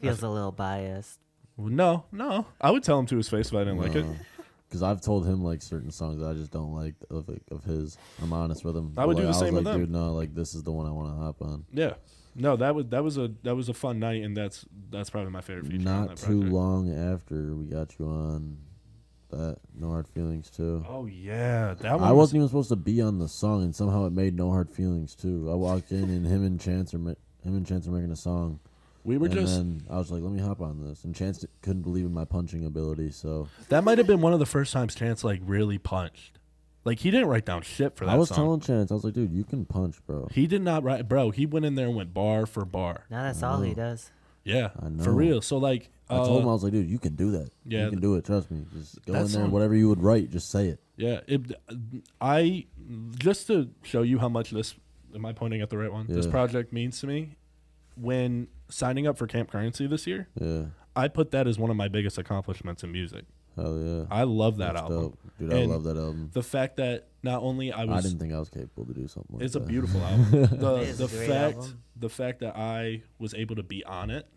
[0.00, 1.20] Feels a little biased.
[1.56, 4.04] No, no, I would tell him to his face if I didn't like it.
[4.68, 7.96] Because I've told him like certain songs that I just don't like of of his.
[8.20, 8.92] I'm honest with him.
[8.96, 9.80] I would Like, do the was same like, with them.
[9.82, 11.64] Dude, no, like this is the one I want to hop on.
[11.72, 11.94] Yeah,
[12.34, 15.30] no, that was that was a that was a fun night, and that's that's probably
[15.30, 15.76] my favorite feature.
[15.78, 16.52] on Not that too project.
[16.52, 18.58] long after we got you on
[19.36, 20.84] that No Hard Feelings too.
[20.88, 22.08] Oh yeah, that one.
[22.08, 24.50] I was, wasn't even supposed to be on the song, and somehow it made No
[24.50, 25.48] Hard Feelings too.
[25.50, 27.10] I walked in, and him and Chance are ma-
[27.42, 28.60] him and Chance are making a song,
[29.06, 31.44] we were and just then I was like, "Let me hop on this." And Chance
[31.62, 34.72] couldn't believe in my punching ability, so that might have been one of the first
[34.72, 36.38] times Chance like really punched.
[36.84, 38.36] Like he didn't write down shit for that I was song.
[38.36, 41.30] telling Chance, I was like, "Dude, you can punch, bro." he did not write, bro.
[41.30, 43.04] He went in there and went bar for bar.
[43.10, 44.10] Now that's all he does.
[44.46, 45.02] Yeah, I know.
[45.04, 45.42] for real.
[45.42, 47.50] So like, I told him I uh, was like, dude, you can do that.
[47.64, 48.24] yeah, you can do it.
[48.24, 48.64] Trust me.
[48.78, 49.42] Just go that in there.
[49.42, 50.80] song- Whatever you would write, just say it.
[50.96, 51.20] yeah.
[51.26, 51.52] It,
[52.20, 52.66] I
[53.18, 54.74] just to show you how much this.
[55.14, 56.06] Am I pointing at the right one?
[56.08, 56.30] This Yeah.
[56.30, 57.36] project means to me.
[57.96, 60.66] When signing up for Camp Currency this year, Yeah.
[60.94, 63.24] I put that as one of my biggest accomplishments in music.
[63.56, 64.04] Hell yeah.
[64.10, 65.00] I love that That's album.
[65.00, 65.18] dope.
[65.38, 66.30] Dude, I And love that album.
[66.34, 68.92] The fact that not only I was I, was didn't think I was capable to
[68.92, 69.68] do something like it's a that.
[69.68, 70.30] beautiful album.
[70.60, 71.82] The It is the great fact album.
[71.96, 74.28] the fact that I was able to be on it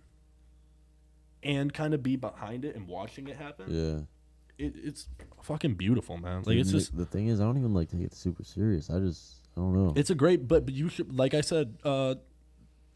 [1.44, 3.66] and kind of be behind it and watching it happen.
[3.70, 4.66] Yeah.
[4.66, 5.08] It, it's
[5.42, 6.44] fucking beautiful, man.
[6.46, 8.90] Like it's just the thing is, I don't even like take it super serious.
[8.90, 9.94] I just, I don't know.
[9.96, 12.16] it's a great but, but you should like I said uh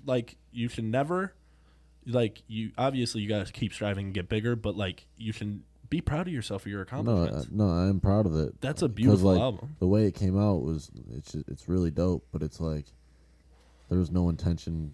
[0.05, 1.33] like you should never
[2.05, 5.63] like you obviously you guys keep striving and get bigger, but like you should
[5.93, 7.47] be proud of yourself for your no, accomplishments.
[7.51, 8.59] I, no, I am proud of it.
[8.61, 9.75] That's a beautiful like, album.
[9.79, 12.25] The way it came out was, it's ju- it's really dope.
[12.31, 12.85] But it's like,
[13.89, 14.91] there was no intention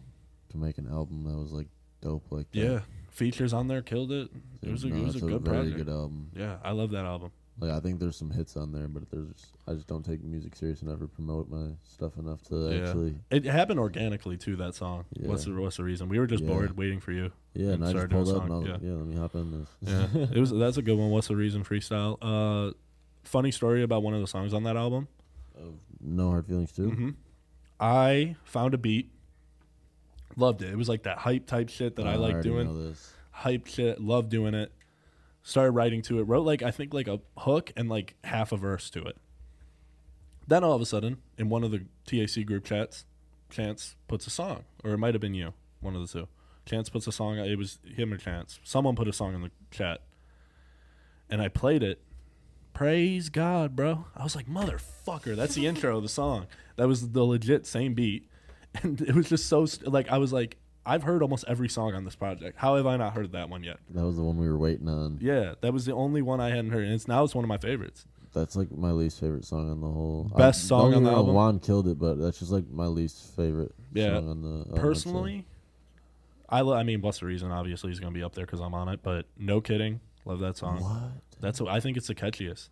[0.50, 1.68] to make an album that was like
[2.02, 2.60] dope like that.
[2.60, 2.80] Yeah.
[3.12, 4.30] Features on there killed it.
[4.62, 5.78] It was a, No, it was a it's good very project.
[5.78, 6.30] good album.
[6.36, 7.32] Yeah, I love that album.
[7.60, 10.55] Like I think there's some hits on there, but there's I just don't take music
[10.55, 12.88] serious and never promote my stuff enough to Yeah.
[12.88, 13.16] actually.
[13.32, 14.55] It happened organically too.
[14.55, 15.03] That song.
[15.20, 16.07] What's the what's the reason?
[16.07, 16.47] We were just Yeah.
[16.49, 17.32] bored waiting for you.
[17.53, 19.36] Yeah, and I just pulled a up and I was like, yeah, let me hop
[19.36, 19.70] in this.
[19.82, 20.51] Yeah, it was.
[20.51, 21.10] That's a good one.
[21.10, 21.64] What's the reason?
[21.66, 22.18] Freestyle.
[22.22, 22.74] Uh,
[23.24, 25.10] funny story about one of the songs on that album.
[25.57, 26.89] Of no hard feelings too.
[26.91, 27.10] hmm
[27.80, 29.12] I found a beat.
[30.39, 30.69] Loved it.
[30.71, 32.67] It was like that hype type shit that I Oh, like already doing.
[32.67, 33.13] know this.
[33.31, 33.99] Hype shit.
[34.01, 34.71] Loved doing it.
[35.43, 36.23] Started writing to it.
[36.23, 39.17] Wrote like I think like a hook and like half a verse to it.
[40.47, 43.05] Then all of a sudden, in one of the TAC group chats,
[43.49, 46.27] Chance puts a song, or it might have been you, one of the two.
[46.65, 47.37] Chance puts a song.
[47.37, 48.59] It was him or Chance.
[48.63, 50.01] Someone put a song in the chat,
[51.29, 52.01] and I played it.
[52.73, 54.05] Praise God, bro!
[54.15, 56.45] I was like, motherfucker, that's the intro of the song.
[56.77, 58.28] That was the legit same beat,
[58.84, 61.93] and it was just so st- like I was like, I've heard almost every song
[61.93, 62.57] on this project.
[62.57, 63.77] How have I not heard that one yet?
[63.91, 65.19] That was the one we were waiting on.
[65.21, 67.49] Yeah, that was the only one I hadn't heard, and it's now it's one of
[67.49, 68.05] my favorites.
[68.34, 70.32] That's like my least favorite song on the whole.
[70.38, 71.34] Best I, song on the album?
[71.34, 74.15] Juan killed it, but that's just like my least favorite Yeah.
[74.15, 74.49] song on the.
[74.59, 74.75] album.
[74.75, 75.45] Personally,
[76.47, 77.51] I lo- I mean, what's the reason?
[77.51, 79.01] Obviously, he's gonna be up there because I'm on it.
[79.03, 80.82] But no kidding, love that song.
[80.82, 81.11] what?
[81.41, 82.69] That's what I think it's the catchiest.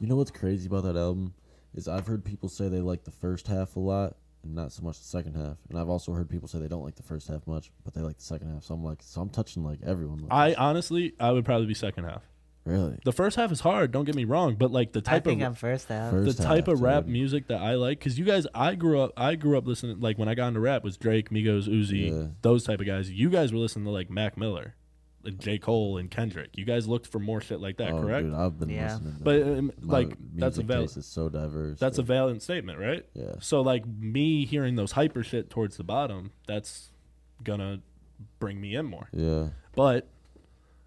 [0.00, 1.34] You know what's crazy about that album
[1.74, 4.82] is I've heard people say they like the first half a lot and not so
[4.82, 7.28] much the second half, and I've also heard people say they don't like the first
[7.28, 8.64] half much, but they like the second half.
[8.64, 10.22] So I'm like, so I'm touching like everyone.
[10.22, 12.22] with I honestly, I would probably be second half.
[12.64, 13.90] really The first half is hard.
[13.92, 16.10] Don't get me wrong, but like the I type think of I'm first half.
[16.10, 17.12] First- the type half, of rap dude.
[17.12, 20.18] music that I like, because you guys, I grew up, I grew up listening like
[20.18, 22.28] when I got into rap was Drake, Migos, Uzi, Yeah.
[22.42, 23.10] those type of guys.
[23.10, 24.74] You guys were listening to like Mac Miller, like
[25.38, 26.50] J Cole and Kendrick.
[26.56, 28.26] You guys looked for more shit like that, oh, correct?
[28.26, 28.94] Dude, I've been Yeah.
[28.94, 29.16] listening.
[29.18, 31.78] To But um, my like that's a music valid, taste is so diverse.
[31.78, 33.04] that's a like, valiant statement, right?
[33.14, 33.34] yeah.
[33.40, 36.90] So like me hearing those hyper shit towards the bottom, that's
[37.44, 37.80] gonna
[38.38, 39.08] bring me in more.
[39.12, 40.08] Yeah, But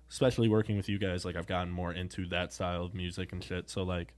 [0.09, 3.43] especially working with you guys, like I've gotten more into that style of music and
[3.43, 3.69] shit.
[3.69, 4.13] So like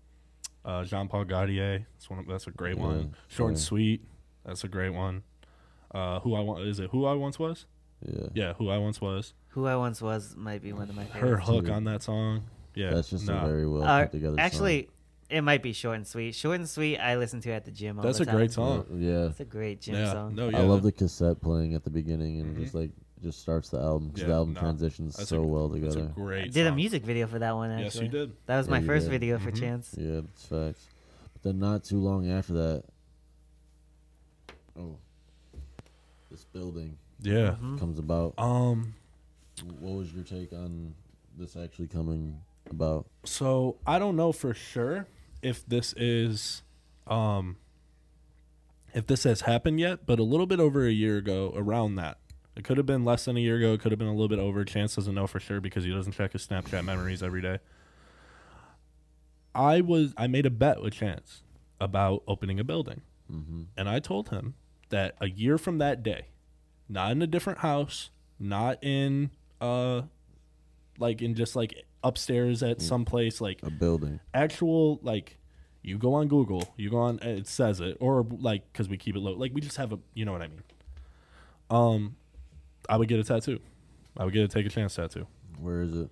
[0.63, 2.19] uh, Jean Paul Gaultier, that's one.
[2.19, 3.15] Of, that's a great Yeah, one.
[3.27, 4.01] Short and sweet,
[4.45, 5.23] that's a great one.
[5.93, 6.89] Uh, who I want is it?
[6.91, 7.65] Who I once was?
[8.05, 8.27] yeah.
[8.33, 9.33] Yeah, who I once was.
[9.55, 11.19] Who I once was might be one of my favorite.
[11.21, 11.47] Her favorites.
[11.49, 11.71] hook too.
[11.71, 12.43] on that song.
[12.75, 13.41] Yeah, That's just nah.
[13.43, 14.35] a very well Uh, put together.
[14.35, 14.39] Song.
[14.45, 14.89] Actually,
[15.29, 16.35] it might be short and sweet.
[16.35, 16.97] Short and sweet.
[16.99, 17.97] I listen to at the gym.
[17.97, 18.85] All That's the a great song.
[18.85, 19.01] song.
[19.01, 20.35] Yeah, It's a great gym yeah, song.
[20.35, 20.57] no, yeah.
[20.59, 22.91] I love the cassette playing at the beginning and just like
[23.23, 25.95] just starts the album 'cause Yeah, the album no, transitions that's so a- well That's
[25.95, 26.11] a together.
[26.15, 26.43] great.
[26.43, 26.75] I did a song.
[26.75, 27.71] music video for that one.
[27.71, 28.31] Actually, Yes, you did.
[28.47, 29.11] That was Yeah, my you first did.
[29.11, 29.59] video for Mhm.
[29.61, 29.95] Chance.
[29.97, 30.85] Yeah, that's facts.
[31.31, 32.83] But then not too long after that,
[34.77, 34.97] oh,
[36.29, 37.55] this building Yeah.
[37.61, 37.79] Mhm.
[37.79, 38.33] comes about.
[38.37, 38.93] Um.
[39.79, 40.93] What was your take on
[41.37, 42.39] this actually coming
[42.69, 43.05] about?
[43.23, 45.07] So I don't know for sure
[45.41, 46.61] if this is,
[47.07, 47.57] um,
[48.93, 52.17] if this has happened yet, but a little bit over a year ago, around that,
[52.55, 53.73] it could have been less than a year ago.
[53.73, 54.63] It could have been a little bit over.
[54.63, 57.59] Chance doesn't know for sure because he doesn't check his Snapchat memories every day.
[59.53, 61.43] I was I made a bet with Chance
[61.79, 63.01] about opening a building,
[63.31, 63.63] Mm-hmm.
[63.75, 64.53] and I told him
[64.89, 66.27] that a year from that day,
[66.87, 69.31] not in a different house, not in
[69.61, 70.01] uh,
[70.99, 74.19] like in just like upstairs at some place like A building.
[74.33, 75.37] actual like
[75.81, 79.15] you go on Google, you go on it says it or like cuz we keep
[79.15, 79.33] it low.
[79.33, 80.63] Like we just have a you know what I mean.
[81.69, 82.15] Um
[82.87, 83.59] I would get a tattoo.
[84.17, 85.27] I would get a take a chance tattoo.
[85.59, 86.09] Where is it?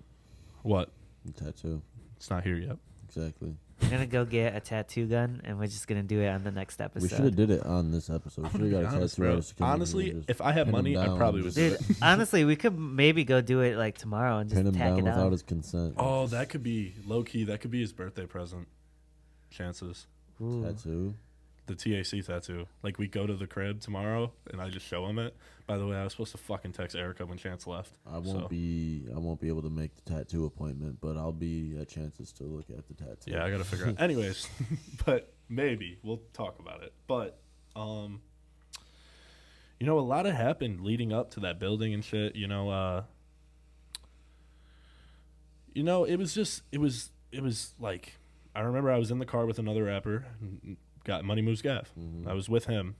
[0.62, 0.90] What?
[1.24, 1.82] The tattoo.
[2.16, 2.76] It's not here yet.
[3.06, 3.54] Exactly.
[3.82, 6.50] I'm gonna go get a tattoo gun, and we're just gonna do it on the
[6.50, 7.02] next episode.
[7.02, 8.46] We should have did it on this episode.
[8.46, 9.30] I'm Should have got a honest, tattoo bro.
[9.32, 11.18] artist to come in here Honestly, just if I had pin him money, I down
[11.18, 11.96] probably and would just do it.
[12.02, 14.98] Honestly, we could maybe go do it like tomorrow and just Pin him tack down
[15.00, 15.32] it without out.
[15.32, 15.94] his consent.
[15.98, 17.44] Oh, that could be low key.
[17.44, 18.68] That could be his birthday present.
[19.50, 20.06] Chances.
[20.40, 20.64] Ooh.
[20.64, 21.14] tattoo.
[21.66, 22.66] The TAC tattoo.
[22.82, 25.34] Like we go to the crib tomorrow, and I just show him it.
[25.66, 27.92] By the way, I was supposed to fucking text Erica when Chance left.
[28.06, 31.32] I won't So- be I won't be able to make the tattoo appointment, but I'll
[31.32, 33.30] be at chances to look at the tattoo.
[33.30, 33.94] Yeah, I gotta figure out.
[34.00, 34.46] Anyways,
[35.06, 36.92] but maybe we'll talk about it.
[37.06, 37.40] But
[37.74, 38.20] um,
[39.80, 42.36] you know, a lot of happened leading up to that building and shit.
[42.36, 43.02] You know, uh,
[45.74, 48.12] you know, it was just it was it was like
[48.54, 50.26] I remember I was in the car with another rapper,
[51.04, 51.90] got Money Moves Gav.
[51.98, 52.26] Mhm.
[52.26, 52.96] I was with him,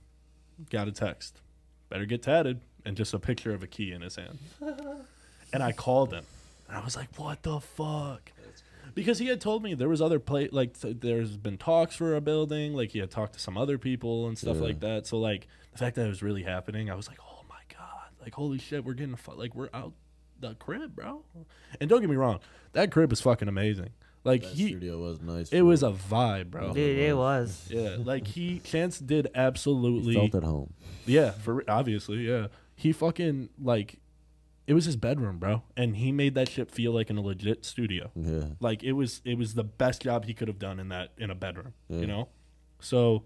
[0.69, 1.41] got a text,
[1.89, 4.37] better get tatted, and just a picture of a key in his hand.
[5.53, 6.23] and I called him,
[6.67, 8.31] and I was like, "What the fuck?"
[8.93, 12.15] Because he had told me there was other play like th- there's been talks for
[12.15, 14.63] a building, like he had talked to some other people and stuff Yeah.
[14.63, 15.05] like that.
[15.07, 18.09] So like the fact that it was really happening, I was like, "Oh my god!"
[18.21, 19.93] Like holy shit, we're getting fu- like we're out
[20.39, 21.23] the crib, bro.
[21.81, 22.39] And don't get me wrong,
[22.73, 23.89] that crib is fucking amazing.
[24.25, 25.49] Like that he, studio was nice.
[25.53, 26.73] it for- was a vibe, bro.
[26.73, 27.67] Dude, it was.
[27.71, 30.73] Yeah, like he Chance did he absolutely felt at home.
[31.05, 32.47] yeah, for obviously, yeah.
[32.75, 33.99] He fucking like
[34.67, 37.63] it was his bedroom, bro, and he made that shit feel like in a legit
[37.63, 38.09] studio.
[38.15, 38.45] Yeah.
[38.59, 41.29] Like it was it was the best job he could have done in that in
[41.29, 41.99] a bedroom, Yeah.
[41.99, 42.27] you know?
[42.79, 43.23] So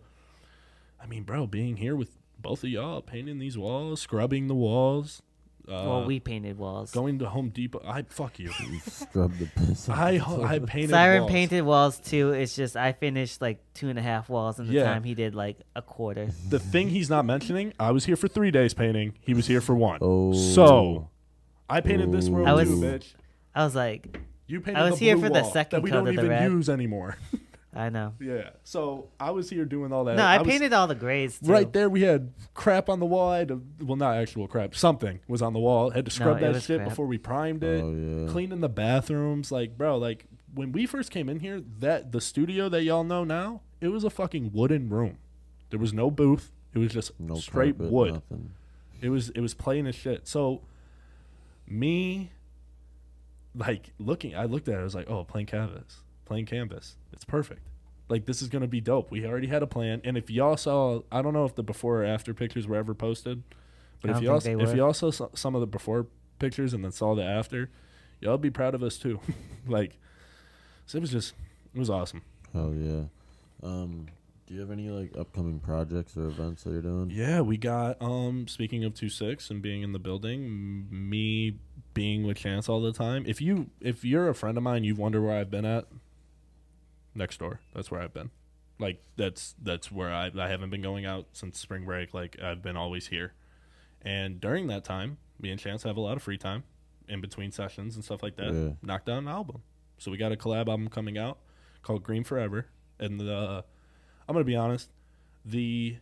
[1.02, 5.22] I mean, bro, being here with both of y'all painting these walls, scrubbing the walls,
[5.70, 6.92] uh, well, we painted walls.
[6.92, 7.82] going to Home Depot.
[7.86, 8.52] I fuck you.
[8.60, 9.88] You scrubbed the piss.
[9.90, 11.32] I of I painted Siren walls.
[11.32, 12.32] painted walls too.
[12.32, 14.84] It's just I finished like two and a half walls in the Yeah.
[14.86, 16.30] time he did like a quarter.
[16.50, 19.14] The thing he's not mentioning, I was here for 3 days painting.
[19.22, 20.00] He was here for 1.
[20.02, 20.34] Oh.
[20.34, 21.10] So,
[21.70, 23.14] I painted this world I too, was- bitch.
[23.56, 25.84] I was like, You painted I was the here blue for the wall second that
[25.84, 26.52] we coat don't of the even red.
[26.52, 27.18] use anymore.
[27.74, 28.14] I know.
[28.20, 28.50] yeah.
[28.64, 30.16] So I was here doing all that.
[30.18, 31.52] No, I, was- painted all the grays too.
[31.52, 33.30] Right there, we had crap on the wall.
[33.30, 34.74] I had to, well, not actual crap.
[34.76, 35.92] Something was on the wall.
[35.92, 36.90] Had to scrub it that shit crap.
[36.90, 37.84] before we primed it.
[37.84, 38.28] Oh yeah.
[38.32, 42.70] Cleaning the bathrooms, like bro, like when we first came in here, that the studio
[42.70, 45.20] that y'all know now, it was a fucking wooden room.
[45.70, 46.52] There was no booth.
[46.74, 48.14] It was just No straight carpet, wood.
[48.16, 48.52] Nothing.
[49.00, 50.28] It was it was plain as shit.
[50.28, 50.62] So
[51.68, 52.32] me
[53.56, 55.98] like looking I looked at it, I was like, oh, plain canvas.
[56.30, 56.96] Plain canvas.
[57.12, 57.62] It's perfect.
[58.08, 59.10] Like this is gonna be dope.
[59.10, 60.00] We already had a plan.
[60.04, 62.94] And if y'all saw I don't know if the before or after pictures were ever
[62.94, 63.42] posted,
[64.00, 66.06] but if y'all if y'all saw some of the before
[66.38, 67.72] pictures and then saw the after,
[68.22, 69.20] y'all be proud of us too.
[69.68, 69.98] like
[70.86, 71.34] so it was just
[71.74, 72.22] it was awesome.
[72.54, 73.06] Oh yeah.
[73.64, 74.06] Um.
[74.46, 77.10] Do you have any like upcoming projects or events that you're doing?
[77.12, 81.58] Yeah, we got um speaking of two six and being in the building, m- me
[81.96, 83.24] being with Chance all the time.
[83.26, 85.86] If you if you're a friend of mine, you wonder where I've been at.
[87.20, 87.60] Next door.
[87.76, 88.32] That's where I've been.
[88.80, 92.14] Like that's that's where I I haven't been going out since spring break.
[92.14, 93.34] Like I've been always here.
[94.02, 96.64] And during that time, me and Chance have a lot of free time
[97.10, 98.54] in between sessions and stuff like that.
[98.54, 98.70] Yeah.
[98.82, 99.64] Knocked out an album.
[99.98, 101.40] So we got a collab album coming out
[101.84, 102.68] called Green Forever.
[103.02, 103.66] And the
[104.28, 104.90] I'm gonna be honest,
[105.44, 105.98] the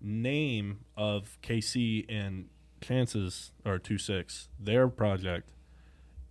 [0.00, 2.48] name of KC and
[2.80, 5.50] Chances or two six, their project,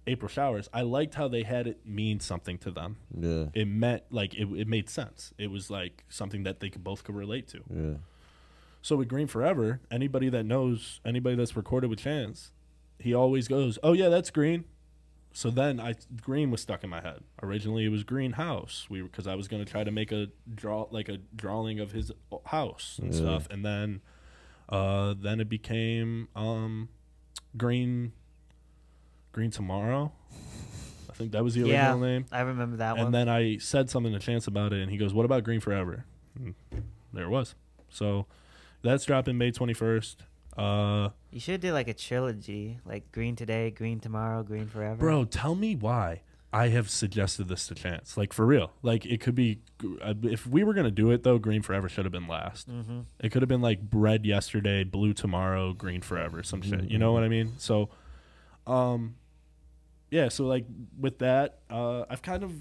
[0.07, 2.97] April Showers, I liked how they had it mean something to them.
[3.15, 3.45] Yeah.
[3.53, 5.33] It meant like it, it made sense.
[5.37, 7.59] It was like something that they could both could relate to.
[7.69, 7.93] Yeah.
[8.81, 12.51] So with Green Forever, anybody that knows anybody that's recorded with Chance,
[12.97, 14.63] he always goes, "Oh yeah, that's Green."
[15.31, 17.19] So then I Green was stuck in my head.
[17.43, 18.87] Originally it was Greenhouse.
[18.89, 21.91] We because I was going to try to make a draw like a drawing of
[21.91, 22.11] his
[22.45, 23.19] house and Yeah.
[23.19, 24.01] stuff, and then
[24.69, 26.89] uh then it became um
[27.57, 28.13] Green
[29.31, 30.11] Green Tomorrow.
[31.09, 32.25] I think that was the Yeah, original name.
[32.31, 33.05] I remember that And one.
[33.07, 35.59] And then I said something to Chance about it, and he goes, "What about Green
[35.59, 36.05] Forever?"
[36.35, 36.55] And
[37.13, 37.55] there it was.
[37.89, 38.25] So
[38.81, 40.23] that's dropping May twenty first.
[40.57, 44.97] Uh, you should do like a trilogy, like Green Today, Green Tomorrow, Green Forever.
[44.97, 46.21] bro, tell me why
[46.51, 48.17] I have suggested this to Chance.
[48.17, 48.71] Like for real.
[48.81, 49.59] Like it could be
[50.01, 51.37] uh, if we were gonna do it though.
[51.37, 52.69] Green Forever should have been last.
[52.69, 53.01] Mm-hmm.
[53.19, 56.85] It could have been like red yesterday, blue tomorrow, green forever, some shit.
[56.85, 57.53] You know what I mean?
[57.57, 57.89] So,
[58.67, 59.15] um,
[60.11, 60.29] yeah.
[60.29, 60.65] So like
[60.99, 62.53] with that, uh, I've kind of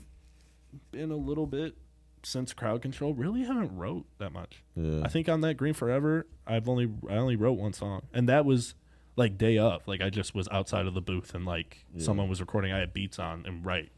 [0.92, 1.76] been a little bit
[2.22, 3.14] since crowd control.
[3.14, 4.62] Really haven't wrote that much.
[4.74, 5.00] Yeah.
[5.04, 8.44] I think on that green forever, I've only I only wrote one song, and that
[8.44, 8.74] was
[9.16, 9.86] like day of.
[9.88, 12.04] Like I just was outside of the booth and like Yeah.
[12.04, 12.72] someone was recording.
[12.72, 13.90] I had beats on and write.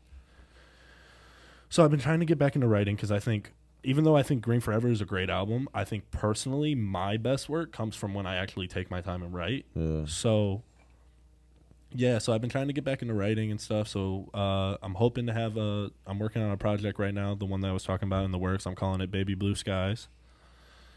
[1.69, 4.23] So I've been trying to get back into writing because I think even though I
[4.23, 8.13] think Green Forever is a great album, I think personally my best work comes from
[8.13, 9.67] when I actually take my time and write.
[9.75, 10.05] yeah.
[10.07, 10.63] So
[11.93, 13.89] yeah, so I've been trying to get back into writing and stuff.
[13.89, 15.91] So uh, I'm hoping to have a.
[16.07, 18.31] I'm working on a project right now, the one that I was talking about in
[18.31, 18.67] the works.
[18.67, 20.09] I'm calling it Baby Blue Skies.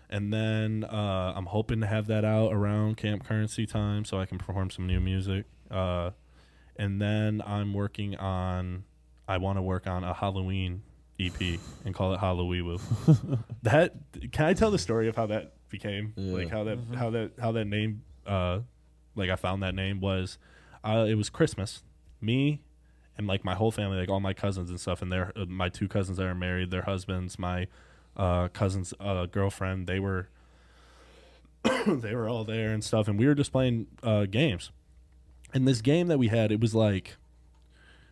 [0.10, 4.26] And then uh, I'm hoping to have that out around Camp Currency time, so I
[4.28, 5.46] can perform some new music.
[5.72, 6.12] Uh,
[6.76, 8.84] and then I'm working on.
[9.28, 10.84] I want to work on a Halloween
[11.20, 12.78] EP and call it Halloween.
[13.64, 13.94] that
[14.32, 16.14] can I tell the story of how that became?
[16.18, 16.34] Yeah.
[16.36, 16.96] Like how that Mhm.
[16.96, 18.60] how that how that name uh
[19.16, 20.38] like I found that name was
[20.84, 21.84] uh it was Christmas.
[22.22, 22.62] Me
[23.18, 25.70] and like my whole family, like all my cousins and stuff, and their uh, my
[25.70, 27.68] two cousins that are married, their husbands, my
[28.18, 30.30] uh cousin's uh girlfriend, they were
[31.88, 34.72] they were all there and stuff, and we were just playing uh games.
[35.54, 37.18] And this game that we had, it was like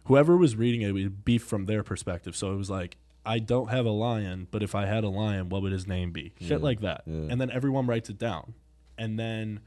[0.05, 2.35] whoever was reading it would be from their perspective.
[2.35, 5.49] So it was like, I don't have a lion, but if I had a lion,
[5.49, 6.33] what would his name be?
[6.39, 7.03] Yeah, Shit like that.
[7.05, 7.27] yeah.
[7.29, 8.53] And then everyone writes it down.
[8.97, 9.61] And then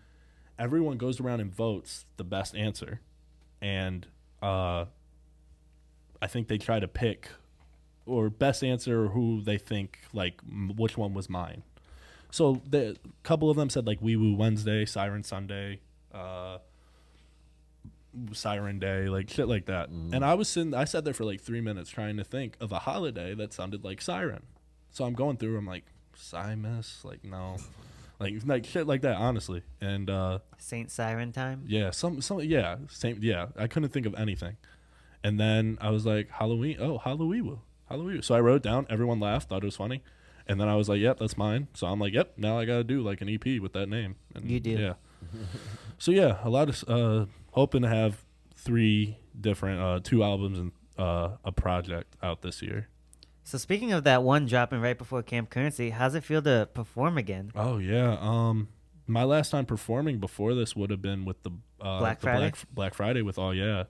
[0.58, 3.00] everyone goes around and votes the best answer.
[3.60, 4.06] And
[4.42, 4.86] uh
[6.22, 7.28] I think they try to pick
[8.06, 11.62] or best answer or who they think like m- which one was mine.
[12.30, 15.80] So the couple of them said like Wee Woo Wednesday, Siren Sunday,
[16.12, 16.58] uh
[18.32, 19.88] Siren Day, like shit like that.
[19.88, 22.70] And I was sitting, I sat there for like three minutes trying to think of
[22.70, 24.44] a holiday that sounded like Siren.
[24.90, 25.84] So I'm going through, I'm like,
[26.16, 27.56] Simus, like no,
[28.24, 29.62] like like shit like that, honestly.
[29.80, 31.64] And uh Saint Siren time.
[31.66, 33.46] yeah, some some yeah, same yeah.
[33.56, 34.56] I couldn't think of anything.
[35.22, 37.58] And then I was like, Halloween, oh Halloween,
[37.88, 38.22] Halloween.
[38.22, 38.86] So I wrote it down.
[38.90, 40.02] Everyone laughed, thought it was funny.
[40.46, 41.68] And then I was like, yep, that's mine.
[41.72, 44.16] So I'm like, yep, now I got to do like an EP with that name.
[44.34, 44.70] And You do.
[44.70, 44.94] Yeah.
[45.98, 48.24] so yeah, a lot of uh hoping to have
[48.56, 52.88] three different uh two albums and uh a project out this year.
[53.46, 57.18] So speaking of that one dropping right before Camp Currency, how's it feel to perform
[57.18, 57.52] again?
[57.54, 58.16] Oh yeah.
[58.20, 58.68] Um
[59.06, 62.38] my last time performing before this would have been with the uh Black the Friday?
[62.40, 63.84] Black, Black Friday with all yeah.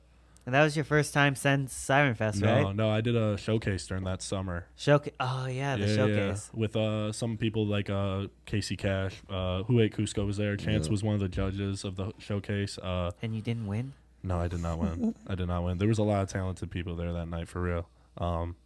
[0.47, 2.77] And that was your first time since Siren Fest, No, right?
[2.77, 4.67] no, I did a showcase during that summer.
[4.77, 5.15] Showcase.
[5.19, 6.51] Oh yeah, the showcase.
[6.53, 10.57] With uh some people like uh Casey Cash, uh Who Ate Cusco was there.
[10.57, 10.91] Chance Yeah.
[10.91, 12.77] was one of the judges of the showcase.
[12.79, 13.93] Uh And you didn't win.
[14.25, 15.15] no, I did not win.
[15.29, 15.79] I did not win.
[15.79, 17.89] There was a lot of talented people there that night for real.
[18.19, 18.57] Um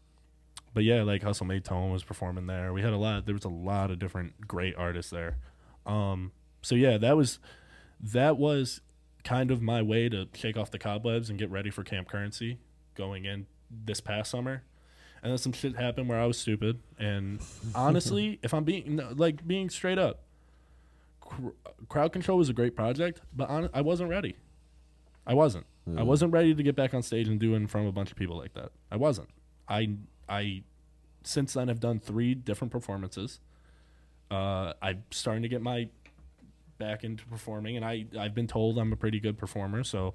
[0.79, 2.73] but yeah, like Hustle Made Tone was performing there.
[2.73, 5.37] We had a lot there was a lot of different great artists there.
[5.85, 6.31] Um
[6.63, 7.41] so yeah, that was
[7.99, 8.81] that was
[9.25, 12.61] kind of my way to shake off the cobwebs and get ready for Camp Currency
[12.95, 14.63] going in this past summer.
[15.21, 16.79] And then some shit happened where I was stupid.
[16.97, 17.41] And
[17.75, 20.21] honestly, if I'm being like being straight up,
[21.21, 21.49] cr-
[21.89, 24.37] crowd control was a great project, but hon- I wasn't ready.
[25.27, 25.67] I wasn't.
[25.97, 27.97] I wasn't ready to get back on stage and do it in front of a
[27.97, 28.71] bunch of people like that.
[28.93, 29.31] I wasn't.
[29.69, 29.97] I
[30.29, 30.63] I
[31.29, 33.41] since then I've done three different performances.
[34.31, 35.89] Uh, I'm starting to get my
[36.79, 39.85] back into performing, and I I've been told I'm a pretty good performer.
[39.85, 40.15] So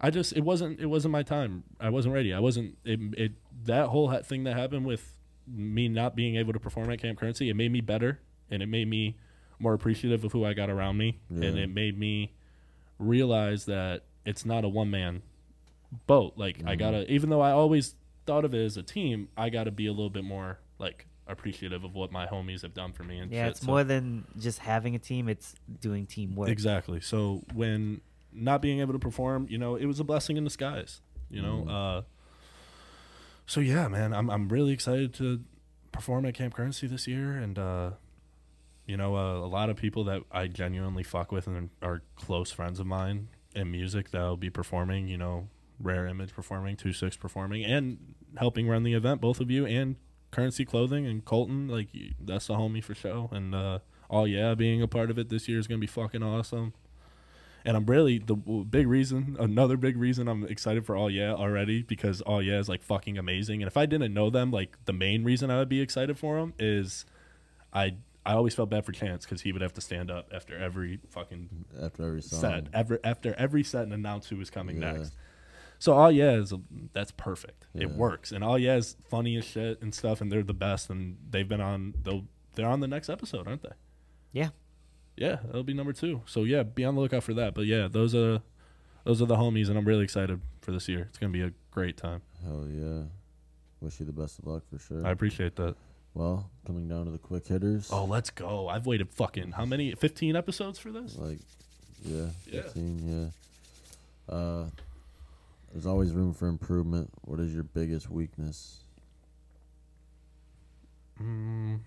[0.00, 1.64] I just it wasn't it wasn't my time.
[1.80, 2.32] I wasn't ready.
[2.32, 3.00] I wasn't it.
[3.16, 3.32] it
[3.64, 5.16] that whole thing that happened with
[5.46, 8.20] me not being able to perform at Camp Currency, it made me better,
[8.50, 9.16] and it made me
[9.58, 12.32] more appreciative of who I got around me, and it made me
[12.98, 15.22] realize that it's not a one man
[16.06, 16.34] boat.
[16.36, 17.96] Like I gotta, even though I always
[18.28, 21.82] thought of it as a team, I gotta be a little bit more like appreciative
[21.84, 23.50] of what my homies have done for me and Yeah, shit.
[23.50, 26.48] it's So- more than just having a team; it's doing teamwork.
[26.48, 27.00] Exactly.
[27.00, 28.00] So when
[28.32, 31.00] not being able to perform, you know, it was a blessing in disguise.
[31.30, 31.64] You know.
[31.66, 31.70] Mhm.
[31.70, 32.02] Uh,
[33.46, 35.42] so yeah, man, I'm I'm really excited to
[35.92, 37.90] perform at Camp Currency this year, and uh,
[38.86, 42.50] you know, uh, a lot of people that I genuinely fuck with and are close
[42.50, 45.08] friends of mine in music that will be performing.
[45.08, 45.48] You know,
[45.80, 49.20] Rare Image performing, Two Six performing, and helping run the event.
[49.20, 49.96] Both of you and
[50.30, 51.88] Currency Clothing and Colton, like
[52.20, 53.78] that's the homie for show, and uh,
[54.10, 56.74] all yeah, being a part of it this year is gonna be fucking awesome.
[57.64, 61.82] And I'm really the big reason, another big reason I'm excited for All Yeah already
[61.82, 63.62] because All Yeah is like fucking amazing.
[63.62, 66.38] And if I didn't know them, like the main reason I would be excited for
[66.40, 67.04] them is
[67.72, 70.56] I I always felt bad for Chance because he would have to stand up after
[70.56, 72.40] every fucking after every song.
[72.40, 74.92] set, ever after every set and announce who was coming Yeah.
[74.92, 75.14] next.
[75.78, 76.60] So All Yeah is a,
[76.92, 77.57] that's perfect.
[77.74, 80.90] It works, and All Yeah is funny as shit and stuff, and they're the best.
[80.90, 83.72] And they've been on they'll they're on the next episode, aren't they?
[84.32, 84.48] Yeah.
[85.16, 86.22] Yeah, that'll be number two.
[86.26, 87.54] So yeah, be on the lookout for that.
[87.54, 88.40] But yeah, those are
[89.04, 91.06] those are the homies, and I'm really excited for this year.
[91.08, 92.22] It's gonna be a great time.
[92.44, 93.02] Hell yeah.
[93.80, 95.06] Wish you the best of luck for sure.
[95.06, 95.76] I appreciate that.
[96.14, 97.90] well, coming down to the quick hitters.
[97.92, 98.68] Oh, let's go!
[98.68, 99.92] I've waited fucking how many?
[99.92, 101.16] Fifteen episodes for this?
[101.16, 101.38] Like,
[102.04, 102.62] yeah, Yeah.
[102.62, 103.32] 15,
[104.28, 104.34] yeah.
[104.34, 104.64] Uh,
[105.72, 107.10] there's always room for improvement.
[107.22, 108.82] What is your biggest weakness?
[111.20, 111.80] Mm.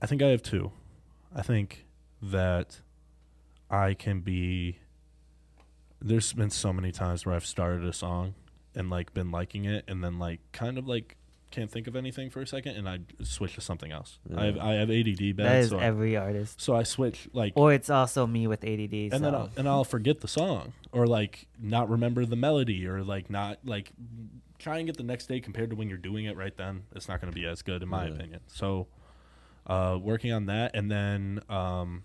[0.00, 0.70] I think I have two.
[1.34, 1.86] I think
[2.22, 2.80] that
[3.70, 4.78] I can be.
[6.00, 8.34] There's been so many times where I've started a song
[8.74, 11.16] and like been liking it, and then like kind of like
[11.54, 14.18] can't think of anything for a second, and I switch to something else.
[14.28, 14.40] Yeah.
[14.40, 16.60] I have I have ADD bad, that is so, I, every artist.
[16.60, 18.92] so I switch like, Or it's also me with ADD.
[18.94, 19.18] and so.
[19.18, 23.30] then I'll, and I'll forget the song or like not remember the melody or like
[23.30, 23.92] not like
[24.58, 26.84] try and get the next day compared to when you're doing it right then.
[26.94, 28.14] It's not going to be as good in my Yeah.
[28.14, 28.40] opinion.
[28.46, 28.86] So,
[29.66, 32.04] uh, working on that, and then um,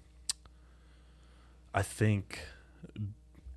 [1.73, 2.39] I think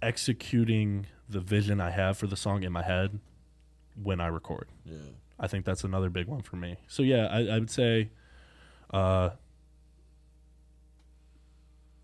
[0.00, 3.20] executing the vision I have for the song in my head
[4.02, 4.68] when I record.
[4.84, 4.96] Yeah.
[5.38, 6.76] I think that's another big one for me.
[6.88, 8.10] So yeah, I, I would say
[8.92, 9.30] uh,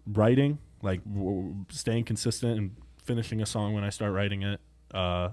[0.07, 4.61] writing, like w- staying consistent and finishing a song when I start writing it,
[4.93, 5.31] uh,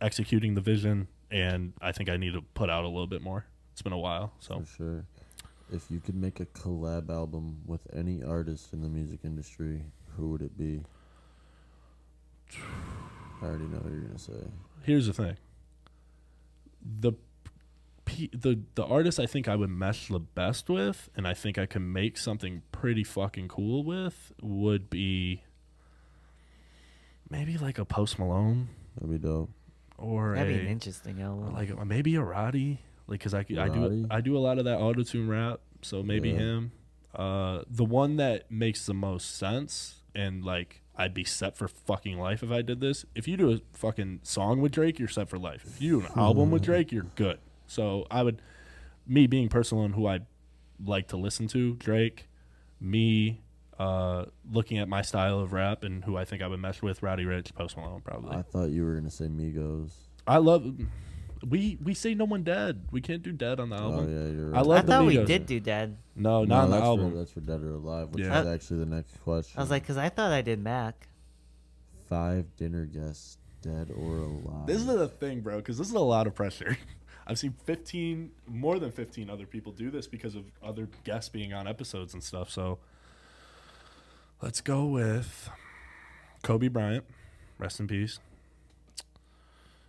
[0.00, 3.46] executing the vision, and I think I need to put out a little bit more.
[3.72, 5.04] It's been a while, so For sure.
[5.72, 9.82] If you could make a collab album with any artist in the music industry,
[10.16, 10.82] who would it be?
[13.40, 14.34] I already know what you're gonna say.
[14.82, 15.36] here's the thing.
[16.84, 17.12] The
[18.32, 21.66] the the artist I think I would mesh the best with, and I think I
[21.66, 25.42] can make something pretty fucking cool with, would be
[27.30, 29.50] maybe like a Post Malone That'd be dope.
[29.98, 31.54] or That'd a be an interesting album.
[31.54, 34.58] like uh, maybe a Roddy, like because I, c- I do I do a lot
[34.58, 36.36] of that auto tune rap, so maybe Yeah.
[36.38, 36.72] him.
[37.14, 42.18] Uh, the one that makes the most sense and like I'd be set for fucking
[42.18, 43.04] life if I did this.
[43.14, 45.64] If you do a fucking song with Drake, you're set for life.
[45.66, 47.38] If you do an album with Drake, you're good.
[47.66, 48.42] So I would,
[49.06, 50.20] me being personal and who I
[50.84, 52.28] like to listen to, Drake,
[52.78, 53.40] me
[53.78, 57.02] uh, looking at my style of rap and who I think I would mesh with,
[57.02, 58.36] Roddy Ricch, Post Malone, probably.
[58.36, 59.92] I thought you were gonna say Migos.
[60.26, 60.76] I love.
[61.48, 62.86] We we say no one dead.
[62.92, 64.08] We can't do dead on the Oh album.
[64.12, 64.66] yeah, you're I right.
[64.66, 65.26] love I the thought we Migos.
[65.26, 65.96] did do Dead.
[66.14, 67.10] No, No, not on the that's album.
[67.12, 68.40] For, that's for Dead or Alive, which Yeah.
[68.42, 69.58] is actually the next question.
[69.58, 71.08] I was like, because I thought I did Mac.
[72.08, 74.66] five dinner guests, dead or alive.
[74.66, 76.76] This is the thing, bro, because this is a lot of pressure.
[77.26, 81.52] I've seen 15, more than 15 other people do this because of other guests being
[81.54, 82.50] on episodes and stuff.
[82.50, 82.78] So
[84.42, 85.48] let's go with
[86.42, 87.04] Kobe Bryant,
[87.58, 88.18] rest in peace.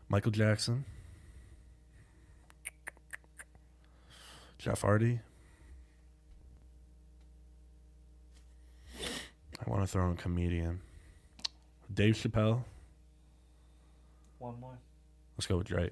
[0.09, 0.85] Michael Jackson,
[4.63, 5.19] Jeff Hardy.
[9.59, 10.79] I want to throw in a comedian.
[11.93, 12.63] Dave Chappelle.
[14.39, 14.77] One more.
[15.37, 15.91] Let's go with Drake.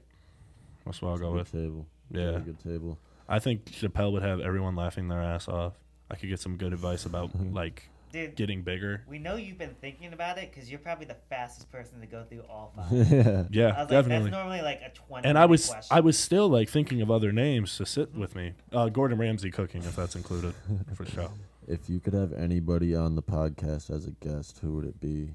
[0.85, 1.51] That's what I'll go with.
[1.51, 1.85] Table.
[2.11, 2.31] Yeah.
[2.31, 2.97] Very good table.
[3.27, 5.73] I think Chappelle would have everyone laughing their ass off.
[6.09, 9.03] I could get some good advice about like Dude, getting bigger.
[9.07, 12.23] we know you've been thinking about it because you're probably the fastest person to go
[12.23, 12.91] through all five.
[13.11, 13.43] yeah.
[13.51, 14.29] Yeah, I was like, definitely.
[14.29, 15.95] that's normally like a 20 and I was question.
[15.95, 18.53] I was still like thinking of other names to sit with me.
[18.71, 20.53] Uh, Gordon Ramsay cooking, if that's included,
[20.95, 21.31] for sure.
[21.67, 25.29] If you could have anybody on the podcast as a guest, who would it be?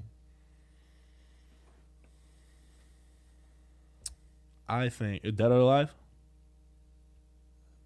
[4.69, 5.93] I think Dead or Alive.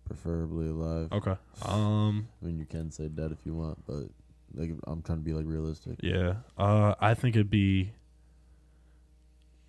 [0.06, 1.08] Preferably alive.
[1.14, 1.36] Okay.
[1.62, 2.28] Um.
[2.42, 4.08] I mean, you can say dead if you want, but
[4.54, 5.96] like, I'm trying to be like realistic.
[6.02, 6.36] Yeah.
[6.58, 6.96] Uh.
[7.00, 7.94] I think it'd be.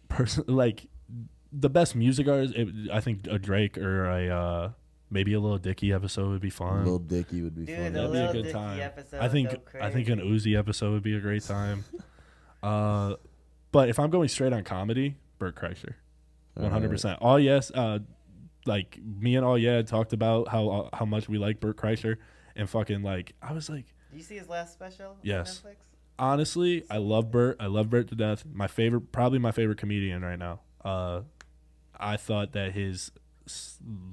[0.08, 0.88] Person like
[1.52, 2.54] the best music artist.
[2.54, 4.70] It, I think a Drake or a uh,
[5.10, 6.84] maybe a Lil Dicky episode would be fun.
[6.84, 7.92] Lil Dicky would be Dude, fun.
[7.92, 8.90] That'd be a good Dicky time.
[9.20, 11.84] I think I think an Uzi episode would be a great time.
[12.62, 13.14] uh,
[13.70, 15.94] but if I'm going straight on comedy, Bert Kreischer,
[16.54, 17.18] one hundred percent.
[17.20, 18.00] All yes, uh,
[18.66, 22.16] like me and all yeah talked about how uh, how much we like Bert Kreischer,
[22.56, 25.62] and fucking like I was like, Did you see his last special Yes.
[25.64, 25.76] on Netflix?
[26.18, 27.56] honestly, I love Bert.
[27.58, 28.44] I love Bert to death.
[28.52, 30.60] My favorite, probably my favorite comedian right now.
[30.84, 31.22] Uh,
[31.98, 33.10] I thought that his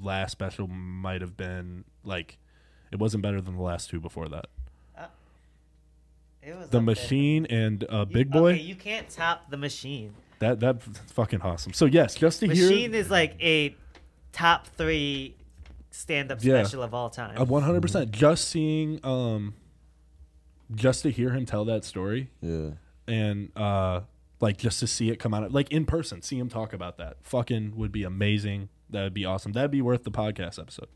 [0.02, 2.38] last special might have been like,
[2.92, 4.48] it wasn't better than the last two before that.
[6.42, 6.82] It was The up there.
[6.82, 8.54] Machine and uh, You- Big Boy.
[8.54, 10.14] Okay, you can't top the Machine.
[10.40, 10.82] That that
[11.12, 11.74] fucking awesome.
[11.74, 13.76] So yes, just to Machine hear Machine is like a
[14.32, 15.36] top three
[15.92, 16.64] stand-up Yeah.
[16.64, 17.36] special of all time.
[17.50, 19.54] one hundred percent, just seeing um,
[20.74, 22.72] just to hear him tell that story Yeah.
[23.08, 24.02] and uh,
[24.40, 27.18] like just to see it come out like in person, see him talk about that,
[27.24, 28.70] fucking would be amazing.
[28.90, 29.52] That would be awesome.
[29.52, 30.88] That'd be worth the podcast episode.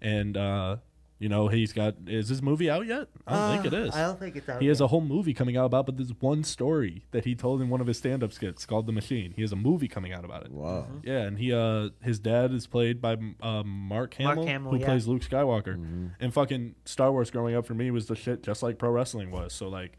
[0.00, 0.76] And uh,
[1.18, 3.08] you know, he's got is his movie out yet?
[3.26, 3.90] I don't think it Uh.
[3.92, 4.62] I don't think it's out.
[4.62, 7.60] He has a whole movie coming out about, but there's one story that he told
[7.60, 10.24] in one of his stand-up skits called "The Machine." He has a movie coming out
[10.24, 10.52] about it.
[10.52, 10.86] Wow.
[11.02, 14.86] Yeah, and he uh his dad is played by um, Mark Hamill, Hamill, who yeah.
[14.86, 15.76] plays Luke Skywalker.
[15.76, 16.12] Mhm.
[16.20, 19.30] And fucking Star Wars growing up for me was the shit just like pro wrestling
[19.30, 19.52] was.
[19.52, 19.96] So like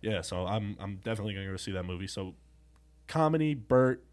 [0.00, 2.06] yeah, so I'm I'm definitely going to go see that movie.
[2.08, 2.34] So
[3.06, 4.04] comedy, Bert,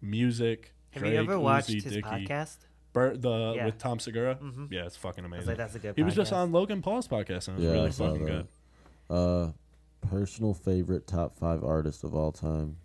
[0.00, 2.08] music, Have Drake, you ever watched Uzi, his Dicky.
[2.08, 2.58] podcast?
[2.92, 3.66] Bert the Yeah.
[3.66, 4.36] with Tom Segura?
[4.36, 4.72] Mhm.
[4.72, 5.48] Yeah, it's fucking I was amazing.
[5.48, 5.96] like, that's a good.
[5.96, 8.46] he was just on Logan Paul's podcast and it was Yeah, really fucking that.
[9.08, 9.14] good.
[9.14, 9.52] Uh,
[10.00, 12.76] personal favorite top five artist of all time.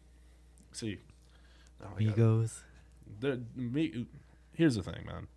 [0.71, 0.99] See.
[1.81, 1.87] Oh.
[1.99, 2.61] Migos.
[3.19, 4.07] The, me,
[4.53, 5.27] here's the thing, man.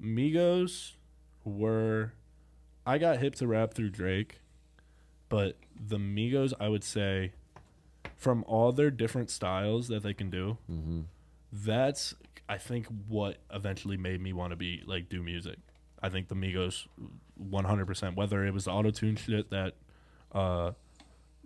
[0.00, 0.92] Migos
[1.44, 2.12] were
[2.86, 4.40] I got hip to rap through Drake,
[5.28, 7.32] but the Migos I would say
[8.16, 11.00] from all their different styles that they can do, Mm-hmm.
[11.52, 12.14] that's
[12.48, 15.58] I think what eventually made me want to be like do music.
[16.02, 16.86] I think the Migos
[17.42, 19.74] 100% whether it was the auto tune shit that
[20.32, 20.72] uh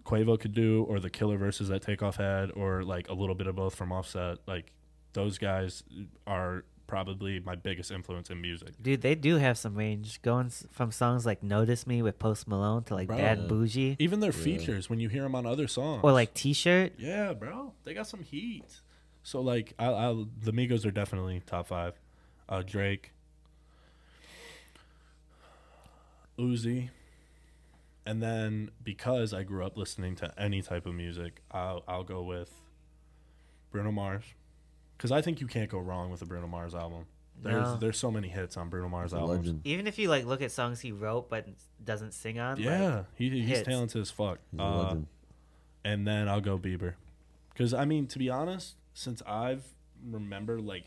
[0.04, 3.46] Quavo could do or the killer verses that Takeoff had or like a little bit
[3.46, 4.72] of both from Offset like
[5.12, 5.82] those guys
[6.26, 8.70] are probably my biggest influence in music.
[8.80, 12.82] Dude, they do have some range going from songs like Notice Me with Post Malone
[12.84, 13.18] to like Bro.
[13.18, 14.42] Bad Bougie Even their Yeah.
[14.42, 16.94] features when you hear them on other songs or like T shirt.
[16.98, 18.80] Yeah, bro, they got some heat.
[19.28, 21.92] So like, I, I the Migos are definitely top five.
[22.48, 23.12] Uh, Drake,
[26.38, 26.88] Uzi,
[28.06, 32.22] and then because I grew up listening to any type of music, I'll I'll go
[32.22, 32.50] with
[33.70, 34.24] Bruno Mars,
[34.96, 37.04] because I think you can't go wrong with a Bruno Mars album.
[37.42, 37.76] There's No.
[37.76, 39.40] there's so many hits on Bruno Mars He's a albums.
[39.46, 39.60] legend.
[39.64, 41.46] Even if you like look at songs he wrote but
[41.84, 42.58] doesn't sing on.
[42.58, 43.68] Yeah, like, he, he's hits.
[43.68, 44.38] talented as fuck.
[44.52, 45.06] He's a Uh, legend.
[45.84, 46.94] and then I'll go Bieber.
[47.50, 49.64] Because I mean, to be honest, since I've
[50.04, 50.84] remember like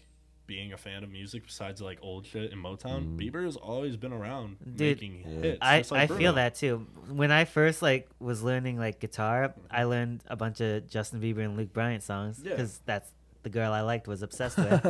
[0.47, 3.17] being a fan of music besides like old shit in Motown, Mhm.
[3.17, 5.41] Bieber has always been around Dude, making Yeah.
[5.41, 5.57] hits.
[5.61, 6.19] I, like I Bruno.
[6.19, 6.87] feel that too.
[7.07, 11.45] When I first like was learning like guitar, I learned a bunch of Justin Bieber
[11.45, 12.51] and Luke Bryan songs Yeah.
[12.51, 13.09] because that's
[13.43, 14.81] the girl I liked was obsessed with.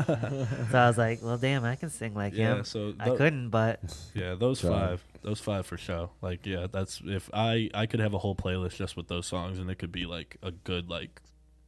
[0.72, 2.64] so I was like, well, damn, I can sing like Yeah, him.
[2.66, 3.80] so I couldn't, but
[4.16, 4.70] yeah, those Try.
[4.72, 6.10] five, those five for show.
[6.22, 9.60] Like, yeah, that's if I I could have a whole playlist just with those songs,
[9.60, 11.22] and it could be like a good like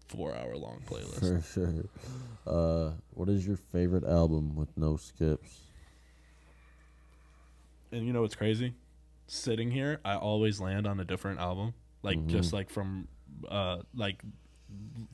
[0.07, 1.19] four hour long playlist.
[1.19, 1.85] For sure.
[2.45, 5.59] Uh, what is your favorite album with no skips?
[7.91, 8.73] And you know what's crazy?
[9.27, 11.73] Sitting here, I always land on a different album.
[12.01, 12.27] Like Mhm.
[12.27, 13.07] just like from
[13.47, 14.21] uh like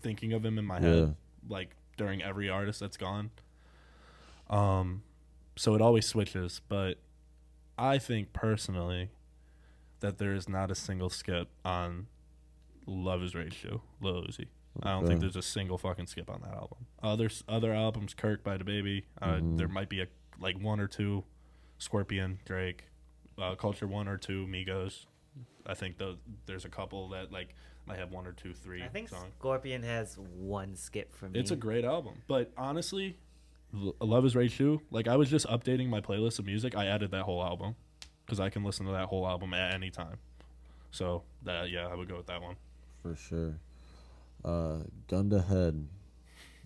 [0.02, 0.88] thinking of him in my Yeah.
[0.88, 1.16] head,
[1.48, 3.30] like during every artist that's gone.
[4.50, 5.04] Um
[5.56, 6.98] so it always switches, but
[7.78, 9.10] I think personally
[10.00, 12.08] that there is not a single skip on
[12.88, 14.48] Luv Is Rage 2, Lil Uzi.
[14.84, 16.86] I don't think there's a single fucking skip on that album.
[17.04, 19.58] Other other albums, Kirk by DaBaby, uh, Mhm.
[19.58, 20.08] there might be a
[20.40, 21.24] like one or two,
[21.78, 22.86] Scorpion, Drake,
[23.38, 25.06] uh, Culture one or two, Migos.
[25.66, 28.88] I think those there's a couple that like might have one or two, three I
[28.88, 29.34] think songs.
[29.40, 31.40] Scorpion has one skip for me.
[31.40, 33.18] It's a great album, but honestly,
[33.74, 36.76] L- Luv Is Rage 2, like I was just updating my playlist of music.
[36.76, 37.76] I added that whole album
[38.26, 40.18] because I can listen to that whole album at any time.
[40.92, 42.56] So that yeah, I would go with that one.
[43.02, 43.60] For sure.
[44.44, 45.88] Uh, gun to head.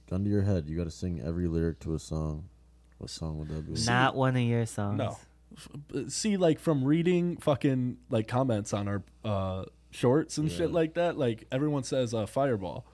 [0.09, 0.67] Gun to your head.
[0.67, 2.49] You got to sing every lyric to a song.
[2.97, 3.79] What song would that be?
[3.85, 4.97] Not one of your songs.
[4.97, 5.17] No.
[5.55, 10.69] F- b- See, like from reading fucking like comments on our uh, shorts and shit
[10.69, 10.75] Yeah.
[10.75, 12.85] like that, like everyone says uh, fireball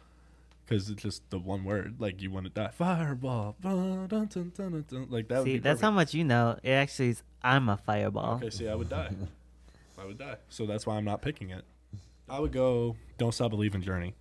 [0.65, 1.95] because it's just the one word.
[1.99, 3.55] Like you want to die, fireball.
[3.61, 5.07] Dun, dun, dun, dun, dun, dun.
[5.09, 5.39] Like that.
[5.39, 5.95] would See, be that's how perfect.
[5.95, 6.57] much you know.
[6.63, 7.23] It actually is.
[7.43, 8.35] I'm a fireball.
[8.35, 9.09] Okay, see, I would die.
[9.97, 10.37] I would die.
[10.49, 11.63] So that's why I'm not picking it.
[12.29, 12.95] I would go.
[13.17, 13.81] Don't stop believing.
[13.81, 14.15] Journey.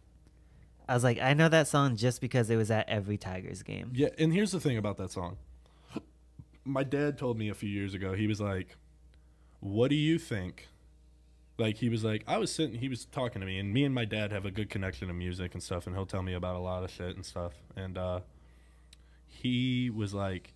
[0.89, 3.91] I was like, I know that song just because it was at every Tigers game.
[3.95, 5.37] Yeah, and here's the thing about that song.
[6.65, 8.15] My dad told me a few years ago.
[8.15, 8.77] He was like,
[9.61, 10.69] "What do you think?"
[11.59, 12.79] Like he was like, I was sitting.
[12.79, 15.15] He was talking to me, and me and my dad have a good connection to
[15.15, 17.55] music and stuff, and he'll tell me about a lot of shit and stuff.
[17.75, 18.21] And uh,
[19.27, 20.53] he was like,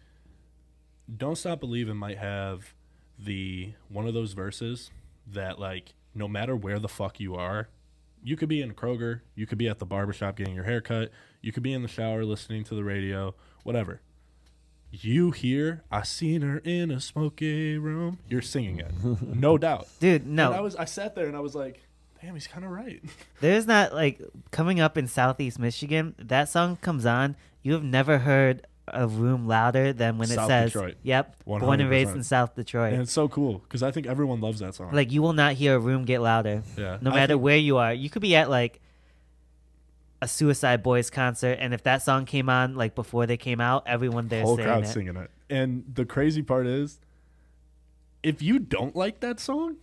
[1.14, 2.74] "Don't stop believing" might have
[3.18, 4.90] the one of those verses
[5.26, 7.68] that like no matter where the fuck you are,
[8.22, 11.10] you could be in Kroger, you could be at the barbershop getting your hair cut,
[11.40, 14.00] you could be in the shower listening to the radio, whatever.
[14.90, 18.18] You hear, I seen her in a smoky room.
[18.28, 18.92] You're singing it,
[19.22, 19.88] no doubt.
[20.00, 21.80] Dude, And I was, I sat there and I was like,
[22.20, 23.02] damn, he's kind of right.
[23.40, 24.20] There's not like
[24.50, 26.14] coming up in Southeast Michigan.
[26.18, 27.36] That song comes on.
[27.62, 30.96] You have never heard a room louder than when South it says, Detroit.
[31.02, 34.40] "Yep, born and raised in South Detroit." and it's so cool because I think everyone
[34.40, 34.90] loves that song.
[34.92, 37.76] Like you will not hear a room get louder, yeah, no matter think- where you
[37.78, 37.92] are.
[37.94, 38.80] You could be at like
[40.20, 44.28] a Suicideboys concert, and if that song came on like before they came out, everyone
[44.28, 44.88] there whole crowd it.
[44.88, 45.30] singing it.
[45.50, 46.98] And the crazy part is,
[48.22, 49.76] if you don't like that song,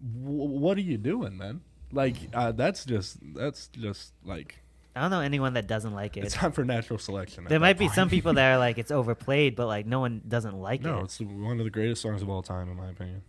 [0.00, 1.60] w- what are you doing, man?
[1.92, 4.60] Like uh, that's just that's just like
[4.98, 6.24] I don't know anyone that doesn't like it.
[6.24, 7.44] it's time for natural selection.
[7.48, 7.94] there might be point.
[7.94, 11.04] some people that are like it's overplayed, but like no one doesn't like No, it.
[11.04, 13.22] it's one of the greatest songs of all time, in my opinion.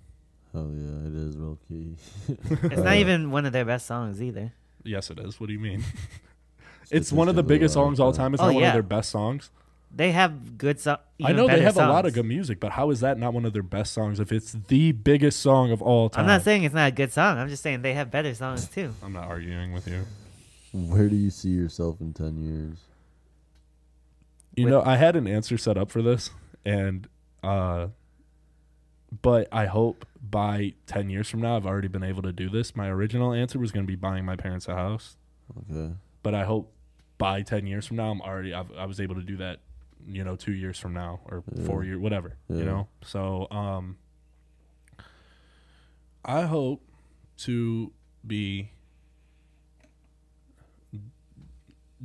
[0.54, 1.96] Oh yeah, it is real key.
[2.64, 4.52] It's not even one of their best songs either.
[4.84, 5.40] Yes, it is.
[5.40, 5.80] What do you mean?
[6.82, 8.34] it's Statistics one of the biggest like songs all uh, time.
[8.34, 8.70] It's Oh, not one yeah.
[8.70, 9.52] of their best songs.
[9.96, 11.00] They have good songs.
[11.24, 13.46] I know they have a lot of good music, but how is that not one
[13.46, 16.22] of their best songs if it's the biggest song of all time?
[16.22, 17.38] I'm not saying it's not a good song.
[17.40, 18.94] I'm just saying they have better songs too.
[19.04, 20.06] I'm not arguing with you.
[20.72, 22.78] Where do you see yourself in ten years?
[24.56, 26.32] You With- know, I had an answer set up for this,
[26.66, 27.08] and
[27.44, 27.88] uh,
[29.22, 32.76] but I hope by ten years from now I've already been able to do this.
[32.76, 35.18] My original answer was going to be buying my parents a house,
[35.72, 35.94] Okay.
[36.24, 36.72] but I hope
[37.18, 39.60] by ten years from now I'm already I've, I was able to do that.
[40.08, 41.90] You know, two years from now or four Yeah.
[41.90, 42.36] years, whatever.
[42.48, 42.58] Yeah.
[42.58, 43.98] You know, so um,
[46.24, 46.82] I hope
[47.40, 47.92] to
[48.26, 48.72] be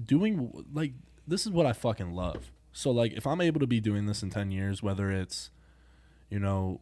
[0.02, 0.92] doing like
[1.26, 2.50] this is what I fucking love.
[2.72, 5.50] So like if I'm able to be doing this in 10 years whether it's
[6.30, 6.80] you know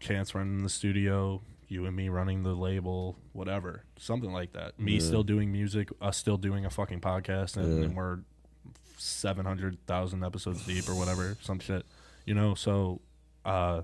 [0.00, 4.78] chance running the studio, you and me running the label, whatever, something like that.
[4.80, 4.98] Me Yeah.
[5.00, 7.84] still doing music, us still doing a fucking podcast and, Yeah.
[7.84, 8.18] and we're
[8.96, 11.86] 700,000 episodes deep or whatever, some shit.
[12.26, 13.00] You know, so
[13.44, 13.82] uh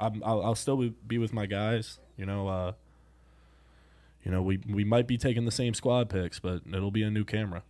[0.00, 1.98] I'm, I'll, I'll still be- be with my guys.
[2.16, 2.72] You know, uh,
[4.24, 7.10] you know, we we might be taking the same squad picks, but it'll be a
[7.10, 7.62] new camera.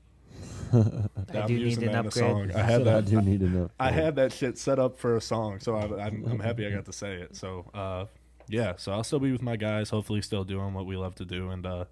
[1.32, 2.12] I I'm do need using an that in a upgrade.
[2.12, 2.52] song.
[2.54, 2.88] I had that.
[2.96, 3.10] I that.
[3.10, 3.70] do need to know.
[3.78, 6.70] I had that shit set up for a song, so I, I'm I'm happy I
[6.70, 7.36] got to say it.
[7.36, 8.06] So, uh,
[8.48, 9.90] yeah, so I'll still be with my guys.
[9.90, 11.84] Hopefully, still doing what we love to do, and uh,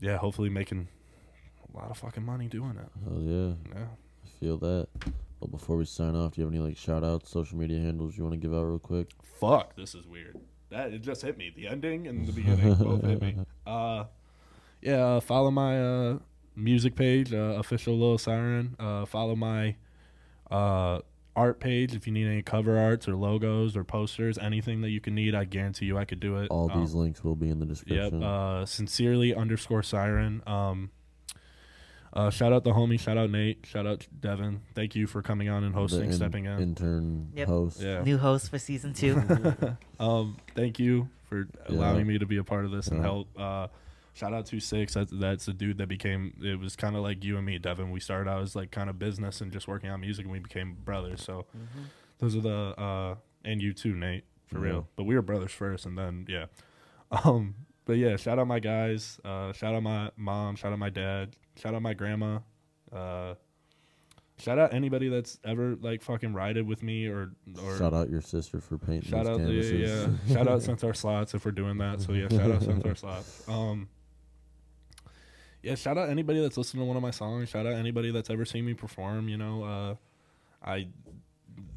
[0.00, 0.88] yeah, hopefully making
[1.72, 2.90] a lot of fucking money doing it.
[3.04, 3.54] Hell yeah.
[3.74, 3.86] Yeah.
[3.86, 4.88] I feel that.
[5.40, 8.16] But before we sign off, do you have any like shout outs, social media handles
[8.16, 9.10] you want to give out real quick?
[9.38, 10.36] fuck, this is weird.
[10.70, 11.52] That it just hit me.
[11.54, 13.36] The ending and the beginning both hit me.
[13.66, 14.04] Uh,
[14.80, 16.18] yeah, uh, follow my uh
[16.58, 18.76] music page, uh, official Lil Siren.
[18.78, 19.76] Uh, follow my
[20.50, 21.00] uh
[21.36, 25.00] art page if you need any cover arts or logos or posters, anything that you
[25.00, 25.34] can need.
[25.36, 26.48] I guarantee you I could do it.
[26.50, 27.68] All Um, these links will be in the Yep.
[27.68, 28.22] description.
[28.24, 30.42] Uh, sincerely underscore siren.
[30.48, 30.90] Um,
[32.12, 32.98] uh, shout out the homie.
[32.98, 33.64] Shout out Nate.
[33.66, 34.62] Shout out Devin.
[34.74, 36.58] Thank you for coming on and hosting, in- stepping in.
[36.58, 37.46] Intern Yep.
[37.48, 37.80] host.
[37.82, 38.02] yeah.
[38.02, 39.22] New host for season two.
[40.00, 43.02] um, thank you for allowing me to be a part of this and Yeah.
[43.04, 43.28] help.
[44.18, 44.94] Shout out to Six.
[44.94, 46.34] That's that's a dude that became.
[46.42, 47.92] It was kind of like you and me, Devin.
[47.92, 50.40] We started out as like kind of business and just working on music, and we
[50.40, 51.22] became brothers.
[51.22, 51.46] So
[52.18, 53.14] those are the uh,
[53.44, 54.72] and you too, Nate, for Yeah.
[54.72, 54.88] real.
[54.96, 56.46] But we were brothers first, and then yeah.
[57.24, 57.54] Um,
[57.84, 59.18] but yeah, shout out my guys.
[59.24, 60.56] Uh, shout out my mom.
[60.56, 61.36] Shout out my dad.
[61.56, 62.40] Shout out my grandma.
[62.92, 63.34] Uh,
[64.38, 67.30] shout out anybody that's ever like fucking rided with me or
[67.62, 70.08] or Shout out your sister for painting Shout those out, yeah, canvases.
[70.26, 70.34] yeah.
[70.34, 72.00] shout out Centaur Slots if we're doing that.
[72.00, 73.48] So yeah, shout out Centaur Slots.
[73.48, 73.88] Um,
[75.62, 77.48] yeah, shout out anybody that's listened to one of my songs.
[77.48, 79.28] Shout out anybody that's ever seen me perform.
[79.28, 79.94] You know, uh,
[80.64, 80.88] I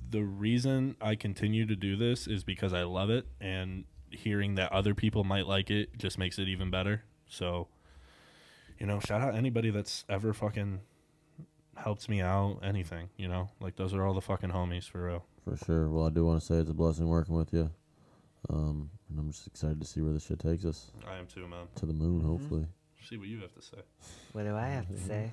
[0.10, 4.72] the reason I continue to do this is because I love it, and hearing that
[4.74, 7.04] other people might like it just makes it even better.
[7.28, 7.70] So,
[8.78, 10.82] you know, shout out anybody that's ever fucking
[11.78, 12.60] helped me out.
[12.62, 15.26] Anything, you know, like those are all the fucking homies for real.
[15.46, 15.90] For sure.
[15.90, 17.72] Well, I do want to say it's a blessing working with you.
[18.50, 20.92] Um, and I'm just excited to see where this shit takes us.
[21.08, 21.68] I am too, man.
[21.76, 22.26] To the moon, Mhm.
[22.26, 22.68] hopefully.
[23.10, 23.78] See what you have to say.
[24.34, 25.08] What do I have to mm-hmm.
[25.08, 25.32] say?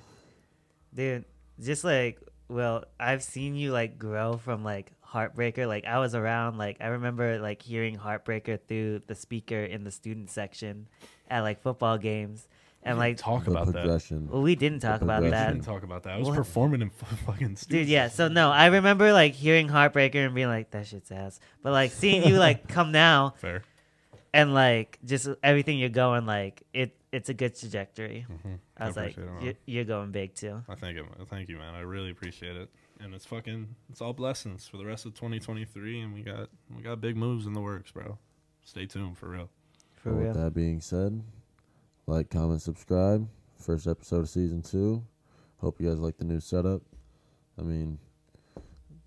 [0.93, 1.25] Dude,
[1.61, 5.67] just like, well, I've seen you like grow from like Heartbreaker.
[5.67, 9.91] Like, I was around, like, I remember like hearing Heartbreaker through the speaker in the
[9.91, 10.87] student section
[11.29, 12.47] at like football games.
[12.81, 13.73] And like, talk the about that.
[13.73, 14.29] progression.
[14.31, 15.47] well, we didn't talk about that.
[15.49, 16.13] We didn't talk about that.
[16.13, 16.37] I was What?
[16.37, 18.07] performing in f- fucking Dude, yeah.
[18.07, 21.91] So no, I remember like hearing Heartbreaker and being like, "That shit's ass," but like
[21.91, 23.63] seeing you like come now Fair.
[24.33, 28.25] And like just everything you're going, like it, it's a good trajectory.
[28.31, 28.55] Mm-hmm.
[28.77, 30.61] I was like, it, you're, you're going big too.
[30.69, 31.05] I thank you.
[31.29, 31.75] Thank you, man.
[31.75, 32.69] I really appreciate it.
[33.01, 36.01] And it's fucking, it's all blessings for the rest of 2023.
[36.01, 38.17] And we got, we got big moves in the works, bro.
[38.63, 39.49] Stay tuned for real.
[39.95, 40.27] For Well, real.
[40.33, 41.23] With that being said,
[42.07, 43.27] like, comment, subscribe.
[43.57, 45.03] First episode of season two.
[45.57, 46.81] Hope you guys like the new setup.
[47.57, 47.99] I mean,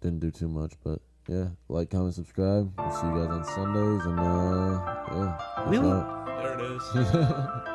[0.00, 2.72] didn't do too much, but yeah, like, comment, subscribe.
[2.78, 4.80] We'll see you guys on Sundays, and uh,
[5.12, 6.26] yeah, We will- out.
[6.42, 7.68] There it is.